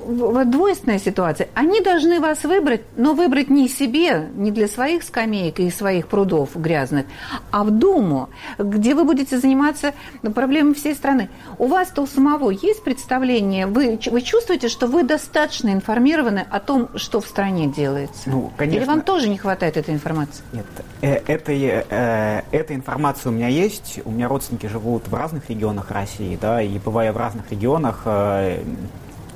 двойственная 0.02 0.98
ситуация. 0.98 1.48
Они 1.54 1.80
должны 1.80 2.20
вас 2.20 2.44
выбрать, 2.44 2.82
но 2.96 3.14
выбрать 3.14 3.50
не 3.50 3.68
себе, 3.68 4.28
не 4.34 4.50
для 4.50 4.68
своих 4.68 5.02
скамеек 5.02 5.60
и 5.60 5.70
своих 5.70 6.08
прудов 6.08 6.50
грязных, 6.54 7.06
а 7.50 7.64
в 7.64 7.70
Думу, 7.70 8.28
где 8.58 8.94
вы 8.94 9.04
будете 9.04 9.38
заниматься 9.38 9.94
проблемами 10.34 10.74
всей 10.74 10.94
страны. 10.94 11.28
У 11.58 11.66
вас-то 11.66 12.02
у 12.02 12.06
самого 12.06 12.50
есть 12.50 12.82
представление, 12.84 13.66
вы, 13.66 13.98
вы 14.10 14.22
чувствуете, 14.22 14.68
что 14.68 14.86
вы 14.86 15.02
достаточно 15.02 15.72
информированы 15.72 16.46
о 16.50 16.60
том, 16.60 16.88
что 16.96 17.20
в 17.20 17.26
стране 17.26 17.66
делается? 17.66 18.30
Ну, 18.30 18.52
конечно. 18.56 18.78
Или 18.78 18.84
вам 18.86 19.02
тоже 19.02 19.28
не 19.28 19.38
хватает 19.38 19.76
этой 19.76 19.94
информации? 19.94 20.42
Нет, 20.52 20.66
э, 21.00 21.14
этой, 21.26 21.84
э, 21.88 22.42
эта 22.50 22.74
информация 22.74 23.30
у 23.30 23.34
меня 23.34 23.48
есть. 23.48 24.00
У 24.04 24.10
меня 24.10 24.28
родственники 24.28 24.66
живут 24.66 25.08
в 25.08 25.14
разных 25.14 25.50
регионах 25.50 25.90
России, 25.90 26.38
да, 26.40 26.62
и 26.62 26.78
бывая 26.78 27.12
в 27.12 27.16
разных 27.16 27.50
регионах, 27.50 28.02
э, 28.04 28.62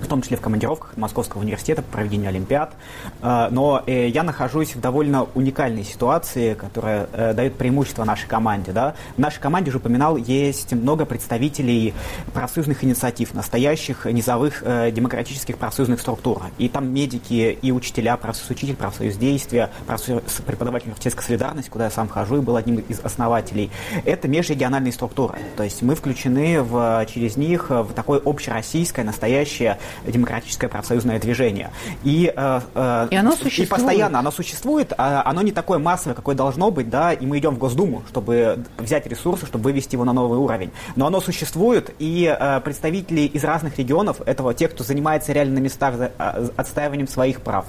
в 0.00 0.06
том 0.06 0.22
числе 0.22 0.36
в 0.36 0.40
командировках 0.40 0.96
Московского 0.96 1.40
университета 1.40 1.82
по 1.82 1.92
проведению 1.92 2.28
Олимпиад. 2.28 2.74
Э, 3.22 3.48
но 3.50 3.82
э, 3.86 4.08
я 4.08 4.22
нахожусь 4.22 4.74
в 4.74 4.80
довольно 4.80 5.26
уникальной 5.34 5.84
ситуации, 5.84 6.54
которая 6.54 7.08
э, 7.12 7.34
дает 7.34 7.56
преимущество 7.56 8.04
нашей 8.04 8.28
команде. 8.28 8.72
Да? 8.72 8.94
В 9.16 9.18
нашей 9.18 9.40
команде, 9.40 9.70
уже 9.70 9.78
упоминал, 9.78 10.16
есть 10.16 10.72
много 10.72 11.04
представителей 11.04 11.94
профсоюзных 12.32 12.84
инициатив, 12.84 13.34
настоящих 13.34 14.04
низовых 14.06 14.62
демократических 14.92 15.56
профсоюзных 15.58 16.00
структур. 16.00 16.42
И 16.58 16.68
там 16.68 16.92
медики 16.92 17.58
и 17.60 17.72
учителя, 17.72 18.16
профсоюз 18.16 18.50
учитель, 18.50 18.76
профсоюз 18.76 19.16
действия, 19.16 19.70
профсоюз 19.86 20.22
преподаватель 20.46 20.86
университетской 20.86 21.24
солидарности, 21.24 21.70
куда 21.70 21.84
я 21.84 21.90
сам 21.90 22.08
хожу 22.08 22.38
и 22.38 22.40
был 22.40 22.56
одним 22.56 22.76
из 22.76 23.00
основателей. 23.00 23.70
Это 24.04 24.28
межрегиональные 24.28 24.92
структуры. 24.92 25.38
То 25.56 25.62
есть 25.62 25.82
мы 25.82 25.94
включены 25.94 26.62
в, 26.62 27.06
через 27.12 27.36
них 27.36 27.70
в 27.70 27.92
такое 27.94 28.20
общероссийское, 28.24 29.04
настоящее 29.04 29.78
демократическое 30.06 30.68
профсоюзное 30.68 31.18
движение. 31.18 31.70
И, 32.04 32.32
э, 32.34 32.60
э, 32.74 33.08
и 33.10 33.16
оно 33.16 33.32
существует. 33.32 33.68
И 33.68 33.70
постоянно 33.70 34.18
оно 34.18 34.30
существует, 34.30 34.92
а 34.96 35.22
оно 35.24 35.42
не 35.42 35.52
такое 35.52 35.78
массовое, 35.78 36.14
какое 36.14 36.34
должно 36.34 36.70
быть, 36.70 36.90
да, 36.90 37.12
и 37.12 37.26
мы 37.26 37.38
идем 37.38 37.54
в 37.54 37.58
Госдуму, 37.58 38.02
чтобы 38.08 38.64
взять 38.78 39.06
ресурсы, 39.06 39.46
чтобы 39.46 39.64
вывести 39.64 39.94
его 39.94 40.04
на 40.04 40.12
новый 40.12 40.38
уровень. 40.38 40.70
Но 40.94 41.06
оно 41.06 41.20
существует, 41.20 41.94
и 41.98 42.34
э, 42.38 42.60
представители 42.60 43.22
из 43.22 43.44
разных 43.44 43.78
регионов, 43.78 44.20
этого 44.26 44.54
те, 44.54 44.68
кто 44.68 44.84
занимается 44.84 45.32
реально 45.32 45.54
на 45.54 45.64
местах 45.64 45.96
за, 45.96 46.12
э, 46.18 46.48
отстаиванием 46.56 47.08
своих 47.08 47.40
прав, 47.40 47.66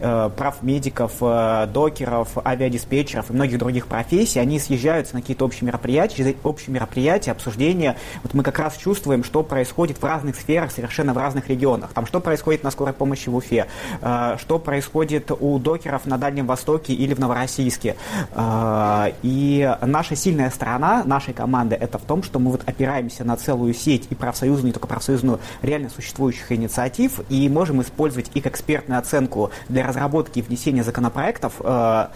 э, 0.00 0.30
прав 0.36 0.62
медиков, 0.62 1.12
э, 1.20 1.66
докеров, 1.72 2.36
авиадиспетчеров 2.44 3.30
и 3.30 3.32
многих 3.32 3.58
других 3.58 3.86
профессий, 3.86 4.38
они 4.38 4.58
съезжаются 4.58 5.14
на 5.14 5.20
какие-то 5.20 5.44
общие 5.44 5.66
мероприятия, 5.66 6.34
общие 6.42 6.74
мероприятия, 6.74 7.32
обсуждения. 7.32 7.96
Вот 8.22 8.34
мы 8.34 8.42
как 8.42 8.58
раз 8.58 8.76
чувствуем, 8.76 9.24
что 9.24 9.42
происходит 9.42 9.98
в 9.98 10.04
разных 10.04 10.36
сферах, 10.36 10.70
совершенно 10.70 11.12
в 11.12 11.18
разных 11.18 11.48
регионах. 11.48 11.59
Там 11.94 12.06
что 12.06 12.20
происходит 12.20 12.64
на 12.64 12.70
скорой 12.70 12.92
помощи 12.92 13.28
в 13.28 13.36
Уфе, 13.36 13.66
э, 14.00 14.36
что 14.38 14.58
происходит 14.58 15.30
у 15.30 15.58
докеров 15.58 16.06
на 16.06 16.18
Дальнем 16.18 16.46
Востоке 16.46 16.92
или 16.92 17.14
в 17.14 17.18
Новороссийске. 17.18 17.96
Э, 18.32 19.12
и 19.22 19.76
наша 19.82 20.16
сильная 20.16 20.50
сторона 20.50 21.04
нашей 21.04 21.34
команды 21.34 21.76
это 21.76 21.98
в 21.98 22.02
том, 22.02 22.22
что 22.22 22.38
мы 22.38 22.50
вот 22.50 22.62
опираемся 22.66 23.24
на 23.24 23.36
целую 23.36 23.74
сеть 23.74 24.06
и 24.10 24.14
профсоюзную, 24.14 24.66
не 24.66 24.72
только 24.72 24.88
профсоюзную, 24.88 25.40
реально 25.62 25.90
существующих 25.90 26.50
инициатив, 26.52 27.20
и 27.28 27.48
можем 27.48 27.82
использовать 27.82 28.30
их 28.34 28.46
экспертную 28.46 28.98
оценку 28.98 29.50
для 29.68 29.86
разработки 29.86 30.38
и 30.38 30.42
внесения 30.42 30.82
законопроектов, 30.82 31.54
э, 31.60 32.06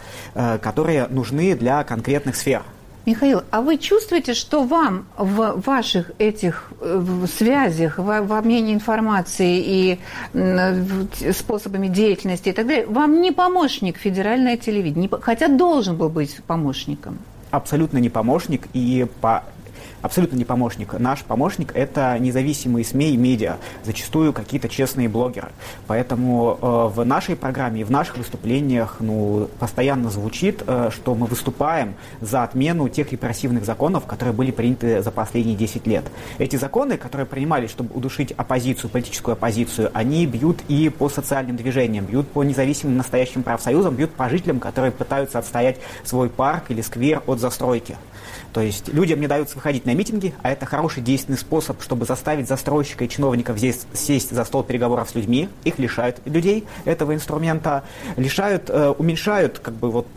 которые 0.61 1.07
нужны 1.07 1.55
для 1.55 1.83
конкретных 1.83 2.35
сфер. 2.35 2.63
Михаил, 3.05 3.43
а 3.51 3.61
вы 3.61 3.77
чувствуете, 3.77 4.33
что 4.33 4.63
вам 4.63 5.05
в 5.17 5.61
ваших 5.65 6.11
этих 6.17 6.71
э, 6.81 7.25
связях, 7.37 7.99
в, 7.99 8.33
обмене 8.33 8.73
информацией 8.73 9.63
и 9.65 9.99
э, 10.33 11.31
способами 11.31 11.87
деятельности 11.87 12.49
и 12.49 12.51
так 12.51 12.65
далее, 12.65 12.87
вам 12.87 13.21
не 13.21 13.31
помощник 13.31 13.97
федеральное 13.97 14.57
телевидение, 14.57 15.09
хотя 15.21 15.47
должен 15.47 15.97
был 15.97 16.09
быть 16.09 16.35
помощником? 16.47 17.19
Абсолютно 17.51 17.99
не 17.99 18.09
помощник, 18.09 18.67
и 18.73 19.05
по 19.21 19.43
абсолютно 20.01 20.35
не 20.35 20.45
помощник. 20.45 20.93
Наш 20.99 21.23
помощник– 21.23 21.71
это 21.73 22.17
независимые 22.19 22.85
СМИ 22.85 23.11
и 23.11 23.17
медиа, 23.17 23.57
зачастую 23.83 24.33
какие-то 24.33 24.69
честные 24.69 25.09
блогеры. 25.09 25.49
Поэтому 25.87 26.57
э, 26.61 26.89
в 26.95 27.05
нашей 27.05 27.35
программе 27.35 27.81
и 27.81 27.83
в 27.83 27.91
наших 27.91 28.17
выступлениях 28.17 28.97
ну, 28.99 29.49
постоянно 29.59 30.09
звучит, 30.09 30.63
э, 30.65 30.89
что 30.91 31.15
мы 31.15 31.27
выступаем 31.27 31.95
за 32.21 32.43
отмену 32.43 32.89
тех 32.89 33.11
репрессивных 33.11 33.65
законов, 33.65 34.05
которые 34.05 34.33
были 34.33 34.51
приняты 34.51 35.01
за 35.01 35.11
последние 35.11 35.55
10 35.55 35.87
лет. 35.87 36.05
Эти 36.37 36.55
законы, 36.55 36.97
которые 36.97 37.25
принимались, 37.25 37.69
чтобы 37.69 37.95
удушить 37.95 38.31
оппозицию, 38.31 38.89
политическую 38.89 39.33
оппозицию, 39.33 39.91
они 39.93 40.25
бьют 40.25 40.59
и 40.67 40.89
по 40.89 41.09
социальным 41.09 41.55
движениям, 41.55 42.05
бьют 42.05 42.27
по 42.27 42.43
независимым 42.43 42.97
настоящим 42.97 43.43
профсоюзам, 43.43 43.95
бьют 43.95 44.11
по 44.13 44.29
жителям, 44.29 44.59
которые 44.59 44.91
пытаются 44.91 45.39
отстоять 45.39 45.77
свой 46.03 46.29
парк 46.29 46.65
или 46.69 46.81
сквер 46.81 47.21
от 47.25 47.39
застройки. 47.39 47.97
То 48.55 48.61
есть 48.61 48.87
людям 48.87 49.19
не 49.19 49.27
даются 49.27 49.55
выходить 49.55 49.85
на 49.85 49.93
митинги, 49.93 50.33
а 50.41 50.49
это 50.49 50.65
хороший 50.65 51.03
действенный 51.03 51.37
способ, 51.37 51.81
чтобы 51.81 52.05
заставить 52.05 52.47
застройщика 52.47 53.03
и 53.03 53.09
чиновников 53.09 53.57
здесь 53.57 53.85
сесть 53.91 54.31
за 54.31 54.45
стол 54.45 54.63
переговоров 54.63 55.09
с 55.09 55.15
людьми. 55.15 55.49
Их 55.65 55.77
лишают 55.77 56.21
людей 56.23 56.63
этого 56.85 57.13
инструмента, 57.13 57.83
лишают, 58.15 58.69
э, 58.69 58.93
уменьшают, 58.97 59.59
как 59.59 59.73
бы 59.73 59.91
вот 59.91 60.07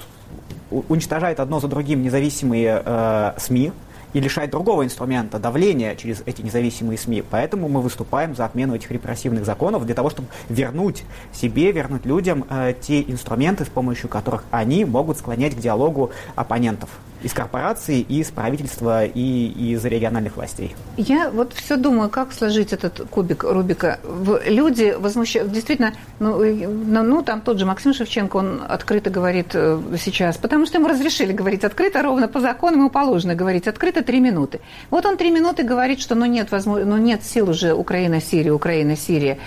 уничтожают 0.70 1.40
одно 1.40 1.58
за 1.58 1.66
другим 1.66 2.00
независимые 2.00 2.80
э, 2.84 3.32
СМИ, 3.38 3.72
и 4.12 4.20
лишает 4.20 4.52
другого 4.52 4.84
инструмента 4.84 5.40
давления 5.40 5.96
через 5.96 6.22
эти 6.24 6.40
независимые 6.40 6.96
СМИ. 6.96 7.24
Поэтому 7.28 7.68
мы 7.68 7.82
выступаем 7.82 8.36
за 8.36 8.44
отмену 8.44 8.76
этих 8.76 8.90
репрессивных 8.92 9.44
законов 9.44 9.84
для 9.84 9.96
того, 9.96 10.10
чтобы 10.10 10.28
вернуть 10.48 11.02
себе, 11.32 11.72
вернуть 11.72 12.06
людям 12.06 12.44
э, 12.48 12.72
те 12.80 13.02
инструменты, 13.02 13.64
с 13.64 13.68
помощью 13.68 14.08
которых 14.08 14.44
они 14.52 14.84
могут 14.84 15.18
склонять 15.18 15.56
к 15.56 15.58
диалогу 15.58 16.12
оппонентов 16.36 16.88
из 17.22 17.32
корпораций, 17.32 18.00
из 18.00 18.30
правительства 18.30 19.04
и 19.04 19.72
из 19.72 19.84
региональных 19.84 20.36
властей. 20.36 20.74
Я 20.96 21.30
вот 21.30 21.52
все 21.52 21.76
думаю, 21.76 22.08
как 22.08 22.32
сложить 22.32 22.72
этот 22.72 23.08
кубик 23.10 23.44
Рубика. 23.44 23.98
Люди 24.46 24.94
возмущаются, 24.98 25.54
действительно, 25.54 25.94
ну, 26.20 26.38
ну, 26.38 27.02
ну 27.02 27.22
там 27.22 27.40
тот 27.40 27.58
же 27.58 27.66
Максим 27.66 27.92
Шевченко, 27.92 28.36
он 28.36 28.62
открыто 28.68 29.10
говорит 29.10 29.48
э, 29.54 29.80
сейчас, 29.98 30.36
потому 30.36 30.66
что 30.66 30.78
ему 30.78 30.88
разрешили 30.88 31.32
говорить 31.32 31.64
открыто, 31.64 32.02
ровно 32.02 32.28
по 32.28 32.40
закону 32.40 32.76
ему 32.78 32.90
положено 32.90 33.34
говорить 33.34 33.66
открыто 33.66 34.02
три 34.02 34.20
минуты. 34.20 34.60
Вот 34.90 35.04
он 35.06 35.16
три 35.16 35.30
минуты 35.30 35.64
говорит, 35.64 36.00
что 36.00 36.14
ну 36.14 36.26
нет, 36.26 36.50
возможно, 36.50 36.84
ну 36.84 36.96
нет 36.96 37.24
сил 37.24 37.50
уже 37.50 37.74
Украина-Сирия, 37.74 38.52
Украина-Сирия. 38.52 39.38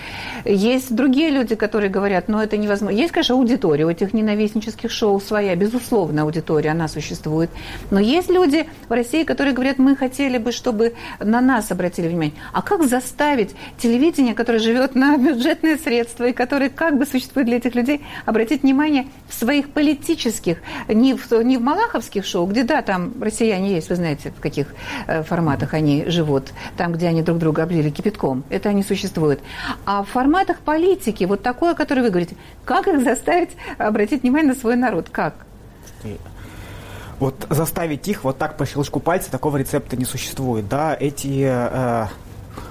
Есть 0.44 0.94
другие 0.94 1.30
люди, 1.30 1.54
которые 1.54 1.90
говорят, 1.90 2.28
ну 2.28 2.38
это 2.38 2.56
невозможно. 2.56 2.96
Есть, 2.96 3.12
конечно, 3.12 3.34
аудитория 3.34 3.86
у 3.86 3.90
этих 3.90 4.12
ненавистнических 4.12 4.90
шоу 4.90 5.20
своя, 5.20 5.56
безусловно, 5.56 6.22
аудитория, 6.22 6.70
она 6.70 6.88
существует. 6.88 7.50
Но 7.90 8.00
есть 8.00 8.30
люди 8.30 8.68
в 8.88 8.92
России, 8.92 9.24
которые 9.24 9.54
говорят, 9.54 9.78
мы 9.78 9.96
хотели 9.96 10.38
бы, 10.38 10.52
чтобы 10.52 10.94
на 11.20 11.40
нас 11.40 11.70
обратили 11.70 12.08
внимание. 12.08 12.34
А 12.52 12.62
как 12.62 12.84
заставить 12.86 13.54
телевидение, 13.78 14.34
которое 14.34 14.58
живет 14.58 14.94
на 14.94 15.16
бюджетные 15.16 15.76
средства 15.76 16.24
и 16.24 16.32
которое 16.32 16.70
как 16.70 16.98
бы 16.98 17.06
существует 17.06 17.46
для 17.46 17.56
этих 17.56 17.74
людей, 17.74 18.02
обратить 18.24 18.62
внимание 18.62 19.06
в 19.28 19.34
своих 19.34 19.70
политических, 19.70 20.58
не 20.88 21.14
в, 21.14 21.30
не 21.42 21.56
в 21.56 21.62
малаховских 21.62 22.24
шоу, 22.24 22.46
где, 22.46 22.64
да, 22.64 22.82
там 22.82 23.12
россияне 23.20 23.74
есть, 23.74 23.88
вы 23.88 23.96
знаете, 23.96 24.32
в 24.36 24.40
каких 24.40 24.74
э, 25.06 25.22
форматах 25.22 25.74
они 25.74 26.04
живут, 26.06 26.52
там, 26.76 26.92
где 26.92 27.08
они 27.08 27.22
друг 27.22 27.38
друга 27.38 27.62
облили 27.62 27.90
кипятком, 27.90 28.44
это 28.50 28.68
они 28.68 28.82
существуют. 28.82 29.40
А 29.84 30.02
в 30.02 30.08
форматах 30.08 30.58
политики, 30.58 31.24
вот 31.24 31.42
такое, 31.42 31.72
о 31.72 31.74
которое 31.74 32.02
вы 32.02 32.10
говорите, 32.10 32.36
как 32.64 32.88
их 32.88 33.02
заставить 33.02 33.50
обратить 33.78 34.22
внимание 34.22 34.52
на 34.52 34.58
свой 34.58 34.76
народ? 34.76 35.08
Как? 35.10 35.34
Вот 37.22 37.46
заставить 37.50 38.08
их 38.08 38.24
вот 38.24 38.36
так 38.38 38.56
по 38.56 38.66
щелчку 38.66 38.98
пальца 38.98 39.30
такого 39.30 39.56
рецепта 39.56 39.96
не 39.96 40.04
существует. 40.04 40.68
Да, 40.68 40.96
эти 40.98 41.44
э, 41.44 42.08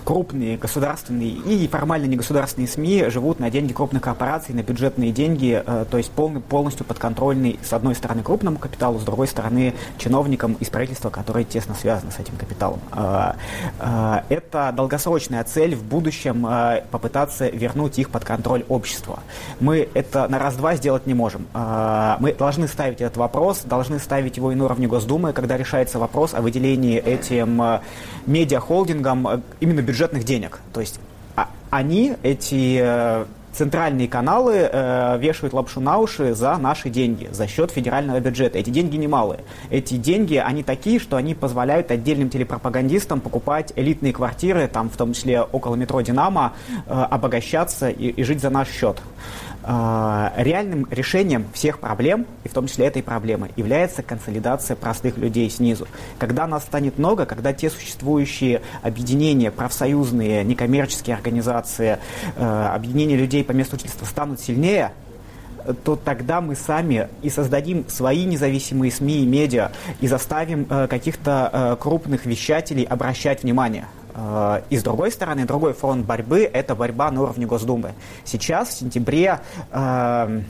крупные 0.04 0.58
государственные 0.58 1.32
и 1.32 1.68
формально 1.68 2.06
негосударственные 2.06 2.68
СМИ 2.68 3.06
живут 3.10 3.40
на 3.40 3.50
деньги 3.50 3.74
крупных 3.74 4.02
корпораций, 4.02 4.54
на 4.54 4.64
бюджетные 4.64 5.12
деньги, 5.12 5.62
э, 5.66 5.86
то 5.90 5.98
есть 5.98 6.12
полный, 6.12 6.42
полностью 6.42 6.86
подконтрольный, 6.86 7.60
с 7.64 7.74
одной 7.74 7.96
стороны, 7.96 8.24
крупному 8.24 8.58
капиталу, 8.58 9.00
с 9.00 9.04
другой 9.04 9.28
стороны, 9.28 9.74
чиновникам 9.98 10.54
из 10.54 10.70
правительства, 10.70 11.10
которые 11.10 11.46
тесно 11.46 11.76
связаны 11.76 12.12
с 12.12 12.20
этим 12.20 12.36
капиталом. 12.36 12.80
Э, 12.92 13.34
э, 13.80 14.22
это 14.30 14.74
долгосрочная 14.76 15.44
цель 15.44 15.76
в 15.76 15.84
будущем 15.84 16.48
попытаться 16.92 17.48
вернуть 17.48 18.00
их 18.00 18.10
под 18.10 18.24
контроль 18.24 18.64
общества. 18.68 19.20
Мы 19.60 19.90
это 19.94 20.28
на 20.28 20.40
раз-два 20.40 20.76
сделать 20.76 21.08
не 21.08 21.14
можем. 21.14 21.48
Мы 21.54 22.34
должны 22.34 22.68
ставить 22.68 23.02
этот 23.02 23.18
вопрос, 23.18 23.62
должны 23.64 24.00
ставить 24.00 24.38
его 24.38 24.52
и 24.52 24.56
на 24.56 24.66
уровне 24.66 24.88
Госдумы, 24.88 25.34
когда 25.34 25.58
решается 25.58 26.00
вопрос 26.00 26.34
о 26.34 26.42
выделении 26.42 26.98
этим 26.98 27.62
медиахолдингам 28.26 29.44
именно 29.60 29.82
бюджетных 29.92 30.24
денег. 30.24 30.60
То 30.74 30.80
есть 30.80 31.00
а, 31.36 31.50
они, 31.70 32.16
эти 32.24 32.80
э, 32.82 33.26
центральные 33.52 34.08
каналы 34.08 34.70
э, 34.72 35.18
вешают 35.20 35.54
лапшу 35.54 35.82
на 35.82 35.98
уши 35.98 36.34
за 36.34 36.58
наши 36.58 36.90
деньги, 36.90 37.28
за 37.32 37.46
счет 37.48 37.72
федерального 37.72 38.20
бюджета. 38.22 38.58
Эти 38.58 38.70
деньги 38.70 38.96
немалые. 38.96 39.42
Эти 39.70 39.98
деньги, 39.98 40.36
они 40.36 40.64
такие, 40.64 40.98
что 41.00 41.18
они 41.18 41.36
позволяют 41.36 41.92
отдельным 41.92 42.30
телепропагандистам 42.30 43.20
покупать 43.20 43.74
элитные 43.76 44.14
квартиры, 44.14 44.70
там 44.70 44.90
в 44.90 44.96
том 44.96 45.14
числе 45.14 45.42
около 45.42 45.76
метро 45.76 46.00
«Динамо», 46.00 46.54
э, 46.88 46.94
обогащаться 46.94 47.90
и, 47.90 48.08
и 48.08 48.24
жить 48.24 48.40
за 48.40 48.50
наш 48.50 48.70
счет. 48.70 48.98
А, 49.64 50.34
реальным 50.38 50.88
решением 50.90 51.46
всех 51.54 51.80
проблем, 51.80 52.26
и 52.44 52.48
в 52.48 52.54
том 52.54 52.68
числе 52.68 52.88
этой 52.88 53.04
проблемы, 53.04 53.52
является 53.56 54.02
консолидация 54.02 54.76
простых 54.76 55.18
людей 55.18 55.50
снизу. 55.50 55.88
Когда 56.18 56.48
нас 56.48 56.64
станет 56.64 56.98
много, 56.98 57.26
когда 57.26 57.54
те 57.54 57.70
существующие 57.70 58.62
объединения, 58.82 59.52
профсоюзные, 59.52 60.44
некоммерческие 60.44 61.16
организации, 61.16 62.00
э, 62.36 62.70
объединения 62.74 63.16
людей 63.16 63.44
по 63.44 63.52
месту 63.52 63.76
жительства 63.76 64.06
станут 64.06 64.40
сильнее, 64.40 64.94
то 65.84 65.96
тогда 65.96 66.42
мы 66.42 66.56
сами 66.56 67.08
и 67.22 67.30
создадим 67.30 67.86
свои 67.88 68.26
независимые 68.26 68.92
СМИ 68.92 69.24
и 69.24 69.26
медиа, 69.28 69.72
и 70.00 70.08
заставим 70.08 70.66
э, 70.70 70.88
каких-то 70.88 71.50
э, 71.52 71.76
крупных 71.80 72.26
вещателей 72.26 72.84
обращать 72.84 73.44
внимание 73.44 73.86
и 74.70 74.78
с 74.78 74.84
другой 74.84 75.12
стороны, 75.12 75.46
другой 75.46 75.74
фронт 75.74 76.06
борьбы– 76.06 76.50
это 76.54 76.76
борьба 76.76 77.12
на 77.12 77.22
уровне 77.22 77.46
Госдумы. 77.46 77.94
Сейчас, 78.24 78.70
в 78.70 78.80
сентябре, 78.80 79.40
э, 79.72 80.42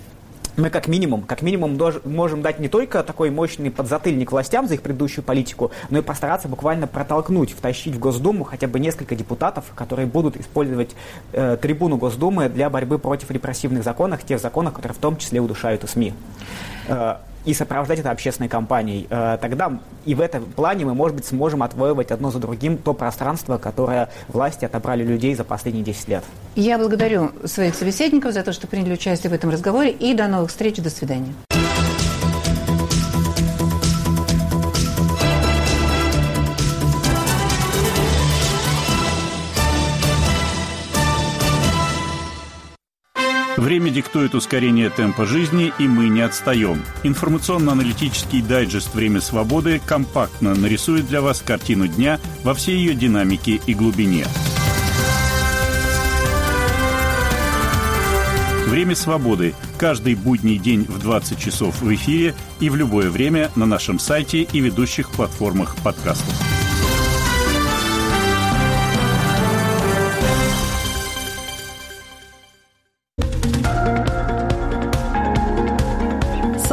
мы 0.58 0.70
как 0.70 0.88
минимум, 0.88 1.24
как 1.24 1.42
минимум 1.42 1.80
можем 2.04 2.42
дать 2.42 2.60
не 2.60 2.68
только 2.68 3.04
такой 3.04 3.30
мощный 3.30 3.72
подзатыльник 3.72 4.32
властям 4.32 4.68
за 4.68 4.76
их 4.76 4.82
предыдущую 4.82 5.24
политику, 5.24 5.72
но 5.90 6.00
и 6.00 6.02
постараться 6.02 6.48
буквально 6.48 6.88
протолкнуть, 6.88 7.52
втащить 7.52 7.96
в 7.96 8.00
Госдуму 8.00 8.44
хотя 8.44 8.68
бы 8.68 8.80
несколько 8.80 9.16
депутатов, 9.16 9.66
которые 9.76 10.08
будут 10.08 10.38
использовать 10.38 10.96
э, 11.32 11.58
трибуну 11.62 11.98
Госдумы 11.98 12.50
для 12.50 12.70
борьбы 12.70 13.00
против 13.00 13.32
репрессивных 13.32 13.84
законов, 13.84 14.24
тех 14.24 14.40
законов, 14.40 14.74
которые 14.74 14.96
в 14.96 15.00
том 15.00 15.18
числе 15.18 15.40
удушают 15.40 15.84
и 15.84 15.88
СМИ. 15.88 16.14
Э, 16.88 17.16
и 17.46 17.54
сопровождать 17.54 18.00
это 18.00 18.12
общественной 18.12 18.50
кампанией. 18.50 19.08
Э, 19.10 19.38
тогда 19.42 19.80
и 20.06 20.16
в 20.16 20.22
этом 20.22 20.46
плане 20.46 20.86
мы, 20.86 20.94
может 20.94 21.16
быть, 21.16 21.26
сможем 21.26 21.64
отвоевывать 21.64 22.12
одно 22.12 22.32
за 22.32 22.40
другим 22.40 22.78
то 22.78 22.94
пространство, 22.94 23.58
которое 23.58 24.10
власти 24.28 24.66
отобрали 24.66 25.04
людей 25.04 25.36
за 25.36 25.44
последние 25.44 25.84
10 25.84 26.08
лет. 26.08 26.24
Я 26.56 26.78
благодарю 26.78 27.32
своих 27.46 27.76
собеседников 27.76 28.34
за 28.34 28.44
то, 28.44 28.54
что 28.54 28.68
приняли 28.68 28.94
участие 28.94 29.30
в 29.30 29.34
этом 29.34 29.50
разговоре. 29.50 29.92
И 29.92 30.14
до 30.14 30.28
новых 30.28 30.50
встреч. 30.50 30.78
До 30.78 30.90
свидания. 30.90 31.34
Время 43.62 43.92
диктует 43.92 44.34
ускорение 44.34 44.90
темпа 44.90 45.28
жизни, 45.28 45.72
и 45.78 45.88
мы 45.88 46.10
не 46.10 46.22
отстаем. 46.22 46.82
Информационно-аналитический 47.04 48.42
дайджест 48.42 48.96
«Время 48.96 49.22
свободы» 49.22 49.80
компактно 49.86 50.56
нарисует 50.56 51.06
для 51.06 51.22
вас 51.22 51.44
картину 51.44 51.86
дня 51.86 52.20
во 52.44 52.56
всей 52.56 52.78
ее 52.78 52.96
динамике 52.96 53.62
и 53.64 53.76
глубине. 53.76 54.26
«Время 58.66 58.96
свободы» 58.96 59.54
каждый 59.78 60.16
будний 60.16 60.58
день 60.58 60.86
в 60.90 60.98
20 60.98 61.38
часов 61.38 61.84
в 61.84 61.94
эфире 61.94 62.34
и 62.60 62.68
в 62.72 62.76
любое 62.76 63.12
время 63.12 63.52
на 63.56 63.68
нашем 63.68 64.00
сайте 64.00 64.42
и 64.42 64.60
ведущих 64.60 65.12
платформах 65.12 65.76
подкастов. 65.84 66.61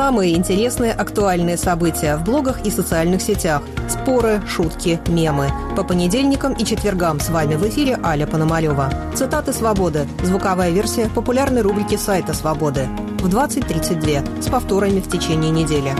Самые 0.08 0.36
интересные 0.36 0.94
актуальные 0.94 1.58
события 1.58 2.16
в 2.16 2.24
блогах 2.24 2.64
и 2.64 2.70
социальных 2.70 3.20
сетях. 3.20 3.60
Споры, 3.90 4.40
шутки, 4.48 4.98
мемы. 5.06 5.50
По 5.76 5.84
понедельникам 5.84 6.54
и 6.54 6.64
четвергам 6.64 7.20
с 7.20 7.28
вами 7.28 7.56
в 7.56 7.68
эфире 7.68 8.00
Аля 8.02 8.26
Пономарева. 8.26 8.90
Цитаты 9.14 9.52
«Свободы»– 9.52 10.08
звуковая 10.22 10.70
версия 10.70 11.10
популярной 11.10 11.60
рубрики 11.60 11.96
сайта 11.96 12.32
«Свободы» 12.32 12.88
в 13.20 13.28
20.32 13.28 14.42
с 14.42 14.46
повторами 14.46 15.00
в 15.00 15.10
течение 15.10 15.50
недели. 15.50 15.92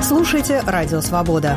Слушайте 0.00 0.62
«Радио 0.66 1.00
Свобода». 1.00 1.56